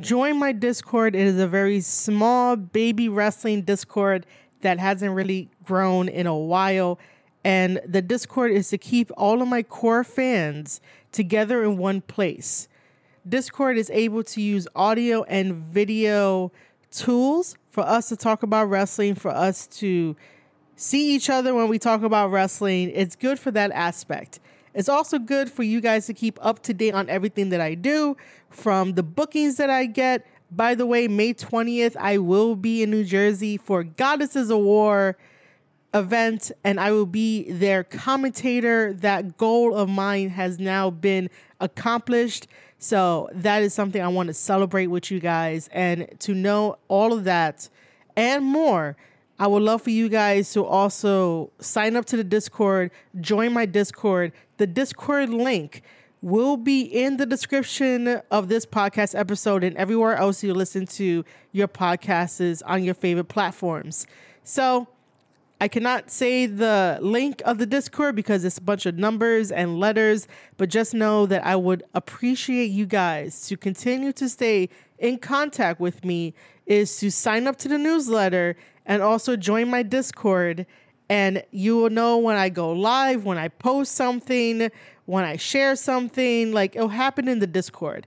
join 0.00 0.38
my 0.38 0.52
Discord. 0.52 1.16
It 1.16 1.26
is 1.26 1.38
a 1.38 1.48
very 1.48 1.80
small 1.80 2.56
baby 2.56 3.08
wrestling 3.08 3.62
Discord 3.62 4.26
that 4.60 4.78
hasn't 4.78 5.14
really 5.14 5.48
grown 5.64 6.08
in 6.08 6.26
a 6.26 6.36
while. 6.36 6.98
And 7.44 7.80
the 7.86 8.02
Discord 8.02 8.50
is 8.52 8.68
to 8.70 8.78
keep 8.78 9.10
all 9.16 9.42
of 9.42 9.48
my 9.48 9.62
core 9.62 10.04
fans 10.04 10.80
together 11.10 11.64
in 11.64 11.78
one 11.78 12.00
place. 12.00 12.68
Discord 13.28 13.76
is 13.76 13.90
able 13.90 14.22
to 14.24 14.40
use 14.40 14.66
audio 14.74 15.22
and 15.24 15.54
video 15.54 16.50
tools 16.90 17.56
for 17.70 17.82
us 17.82 18.08
to 18.08 18.16
talk 18.16 18.42
about 18.42 18.66
wrestling, 18.66 19.14
for 19.14 19.30
us 19.30 19.66
to 19.66 20.16
see 20.76 21.14
each 21.14 21.28
other 21.28 21.54
when 21.54 21.68
we 21.68 21.78
talk 21.78 22.02
about 22.02 22.30
wrestling. 22.30 22.90
It's 22.94 23.16
good 23.16 23.38
for 23.38 23.50
that 23.50 23.70
aspect. 23.72 24.40
It's 24.74 24.88
also 24.88 25.18
good 25.18 25.50
for 25.50 25.62
you 25.62 25.80
guys 25.80 26.06
to 26.06 26.14
keep 26.14 26.38
up 26.40 26.62
to 26.64 26.74
date 26.74 26.94
on 26.94 27.08
everything 27.08 27.48
that 27.50 27.60
I 27.60 27.74
do 27.74 28.16
from 28.50 28.94
the 28.94 29.02
bookings 29.02 29.56
that 29.56 29.70
I 29.70 29.86
get. 29.86 30.26
By 30.50 30.74
the 30.74 30.86
way, 30.86 31.08
May 31.08 31.34
20th, 31.34 31.96
I 31.96 32.18
will 32.18 32.54
be 32.54 32.82
in 32.82 32.90
New 32.90 33.04
Jersey 33.04 33.56
for 33.56 33.82
Goddesses 33.82 34.50
of 34.50 34.60
War 34.60 35.16
event 35.94 36.52
and 36.64 36.78
I 36.78 36.92
will 36.92 37.06
be 37.06 37.50
their 37.50 37.82
commentator. 37.82 38.92
That 38.92 39.36
goal 39.36 39.74
of 39.74 39.88
mine 39.88 40.30
has 40.30 40.58
now 40.58 40.90
been 40.90 41.30
accomplished. 41.60 42.46
So 42.78 43.28
that 43.32 43.62
is 43.62 43.74
something 43.74 44.00
I 44.00 44.08
want 44.08 44.28
to 44.28 44.34
celebrate 44.34 44.86
with 44.86 45.10
you 45.10 45.18
guys 45.20 45.68
and 45.72 46.08
to 46.20 46.34
know 46.34 46.78
all 46.86 47.12
of 47.12 47.24
that 47.24 47.68
and 48.16 48.44
more. 48.44 48.96
I 49.40 49.46
would 49.46 49.62
love 49.62 49.82
for 49.82 49.90
you 49.90 50.08
guys 50.08 50.52
to 50.52 50.64
also 50.64 51.52
sign 51.60 51.96
up 51.96 52.04
to 52.06 52.16
the 52.16 52.24
Discord, 52.24 52.90
join 53.20 53.52
my 53.52 53.66
Discord. 53.66 54.32
The 54.56 54.66
Discord 54.66 55.30
link 55.30 55.82
will 56.22 56.56
be 56.56 56.82
in 56.82 57.16
the 57.16 57.26
description 57.26 58.20
of 58.30 58.48
this 58.48 58.66
podcast 58.66 59.16
episode 59.16 59.62
and 59.62 59.76
everywhere 59.76 60.16
else 60.16 60.42
you 60.42 60.52
listen 60.52 60.86
to 60.86 61.24
your 61.52 61.68
podcasts 61.68 62.62
on 62.66 62.82
your 62.82 62.94
favorite 62.94 63.28
platforms. 63.28 64.06
So, 64.42 64.88
I 65.60 65.66
cannot 65.66 66.10
say 66.10 66.46
the 66.46 66.98
link 67.02 67.42
of 67.44 67.58
the 67.58 67.66
Discord 67.66 68.14
because 68.14 68.44
it's 68.44 68.58
a 68.58 68.62
bunch 68.62 68.86
of 68.86 68.96
numbers 68.96 69.50
and 69.50 69.80
letters, 69.80 70.28
but 70.56 70.68
just 70.68 70.94
know 70.94 71.26
that 71.26 71.44
I 71.44 71.56
would 71.56 71.82
appreciate 71.94 72.70
you 72.70 72.86
guys 72.86 73.48
to 73.48 73.56
continue 73.56 74.12
to 74.12 74.28
stay 74.28 74.68
in 74.98 75.18
contact 75.18 75.80
with 75.80 76.04
me 76.04 76.34
is 76.66 76.98
to 76.98 77.10
sign 77.10 77.48
up 77.48 77.56
to 77.56 77.68
the 77.68 77.78
newsletter 77.78 78.56
and 78.86 79.02
also 79.02 79.34
join 79.34 79.68
my 79.68 79.82
Discord 79.82 80.64
and 81.08 81.42
you 81.50 81.76
will 81.76 81.90
know 81.90 82.18
when 82.18 82.36
I 82.36 82.50
go 82.50 82.70
live, 82.72 83.24
when 83.24 83.38
I 83.38 83.48
post 83.48 83.92
something, 83.92 84.70
when 85.06 85.24
I 85.24 85.36
share 85.36 85.74
something, 85.74 86.52
like 86.52 86.76
it'll 86.76 86.88
happen 86.88 87.28
in 87.28 87.38
the 87.38 87.46
Discord. 87.46 88.06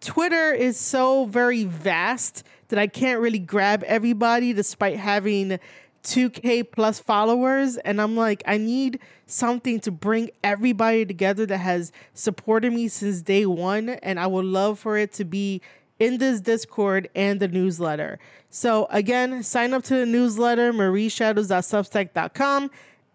Twitter 0.00 0.52
is 0.52 0.78
so 0.78 1.26
very 1.26 1.64
vast 1.64 2.44
that 2.68 2.78
I 2.78 2.86
can't 2.86 3.20
really 3.20 3.38
grab 3.38 3.82
everybody 3.84 4.52
despite 4.52 4.96
having 4.96 5.58
2K 6.04 6.70
plus 6.70 6.98
followers. 7.00 7.76
And 7.78 8.00
I'm 8.00 8.16
like, 8.16 8.42
I 8.46 8.56
need 8.56 9.00
something 9.26 9.80
to 9.80 9.90
bring 9.90 10.30
everybody 10.42 11.04
together 11.04 11.44
that 11.46 11.58
has 11.58 11.92
supported 12.14 12.72
me 12.72 12.88
since 12.88 13.22
day 13.22 13.46
one. 13.46 13.90
And 13.90 14.18
I 14.18 14.26
would 14.26 14.44
love 14.44 14.78
for 14.78 14.96
it 14.96 15.12
to 15.14 15.24
be 15.24 15.60
in 15.98 16.18
this 16.18 16.40
Discord 16.40 17.08
and 17.14 17.40
the 17.40 17.48
newsletter. 17.48 18.18
So, 18.50 18.86
again, 18.90 19.42
sign 19.42 19.74
up 19.74 19.82
to 19.84 19.94
the 19.96 20.06
newsletter, 20.06 20.72
marieshadows.substack.com, 20.72 22.70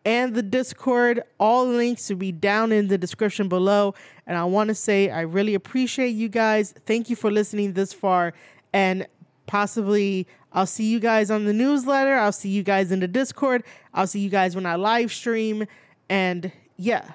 and 0.06 0.36
the 0.36 0.44
Discord. 0.44 1.24
All 1.40 1.66
links 1.66 2.10
will 2.10 2.18
be 2.18 2.32
down 2.32 2.72
in 2.72 2.88
the 2.90 2.98
description 2.98 3.48
below. 3.48 3.96
And 4.28 4.38
I 4.38 4.44
want 4.44 4.68
to 4.68 4.76
say 4.76 5.10
I 5.10 5.22
really 5.22 5.54
appreciate 5.54 6.10
you 6.10 6.30
guys. 6.30 6.74
Thank 6.86 7.10
you 7.10 7.16
for 7.16 7.32
listening 7.32 7.74
this 7.74 7.94
far. 7.94 8.34
And 8.74 9.08
possibly 9.46 10.28
I'll 10.54 10.68
see 10.68 10.86
you 10.86 11.00
guys 11.00 11.32
on 11.32 11.46
the 11.46 11.54
newsletter. 11.54 12.14
I'll 12.14 12.32
see 12.32 12.50
you 12.50 12.64
guys 12.64 12.92
in 12.92 13.00
the 13.00 13.08
Discord. 13.08 13.64
I'll 13.94 14.08
see 14.08 14.20
you 14.20 14.30
guys 14.30 14.56
when 14.56 14.66
I 14.66 14.76
live 14.76 15.12
stream. 15.12 15.66
And 16.10 16.52
yeah, 16.78 17.12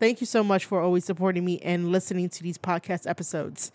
thank 0.00 0.20
you 0.20 0.26
so 0.26 0.42
much 0.42 0.64
for 0.64 0.80
always 0.80 1.04
supporting 1.04 1.44
me 1.44 1.60
and 1.60 1.92
listening 1.92 2.28
to 2.30 2.42
these 2.42 2.58
podcast 2.58 3.08
episodes. 3.08 3.70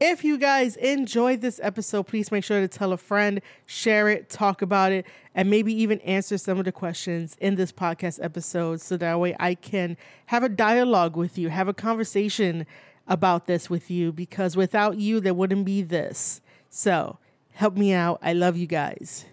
If 0.00 0.24
you 0.24 0.38
guys 0.38 0.76
enjoyed 0.76 1.40
this 1.40 1.60
episode, 1.62 2.04
please 2.04 2.30
make 2.30 2.44
sure 2.44 2.60
to 2.60 2.68
tell 2.68 2.92
a 2.92 2.96
friend, 2.96 3.40
share 3.64 4.08
it, 4.08 4.28
talk 4.28 4.60
about 4.60 4.92
it, 4.92 5.06
and 5.34 5.48
maybe 5.48 5.72
even 5.72 6.00
answer 6.00 6.36
some 6.36 6.58
of 6.58 6.64
the 6.64 6.72
questions 6.72 7.36
in 7.40 7.54
this 7.54 7.72
podcast 7.72 8.22
episode 8.22 8.80
so 8.80 8.96
that 8.96 9.18
way 9.18 9.34
I 9.40 9.54
can 9.54 9.96
have 10.26 10.42
a 10.42 10.48
dialogue 10.48 11.16
with 11.16 11.38
you, 11.38 11.48
have 11.48 11.68
a 11.68 11.74
conversation 11.74 12.66
about 13.06 13.46
this 13.46 13.70
with 13.70 13.90
you 13.90 14.12
because 14.12 14.56
without 14.56 14.98
you, 14.98 15.20
there 15.20 15.34
wouldn't 15.34 15.64
be 15.64 15.80
this. 15.82 16.40
So 16.70 17.18
help 17.54 17.76
me 17.76 17.92
out. 17.92 18.18
I 18.22 18.32
love 18.32 18.56
you 18.56 18.66
guys. 18.66 19.24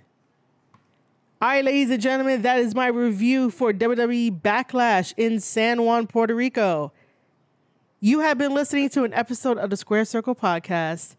All 1.42 1.50
right, 1.50 1.66
ladies 1.66 1.90
and 1.90 2.02
gentlemen, 2.02 2.44
that 2.44 2.60
is 2.60 2.76
my 2.76 2.88
review 2.88 3.50
for 3.50 3.74
WWE 3.74 4.42
Backlash 4.42 5.14
in 5.18 5.40
San 5.40 5.84
Juan, 5.84 6.06
Puerto 6.06 6.36
Rico. 6.36 6.94
You 8.00 8.20
have 8.20 8.38
been 8.38 8.54
listening 8.54 8.90
to 8.90 9.04
an 9.04 9.14
episode 9.14 9.58
of 9.58 9.72
the 9.72 9.78
Squared 9.78 10.08
Circle 10.08 10.36
Podcast. 10.36 11.16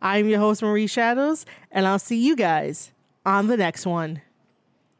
I'm 0.00 0.28
your 0.28 0.38
host, 0.38 0.62
Maire 0.62 0.88
Shadows, 0.88 1.44
and 1.70 1.86
I'll 1.86 1.98
see 1.98 2.16
you 2.16 2.36
guys 2.36 2.92
on 3.26 3.48
the 3.48 3.56
next 3.56 3.86
one. 3.86 4.22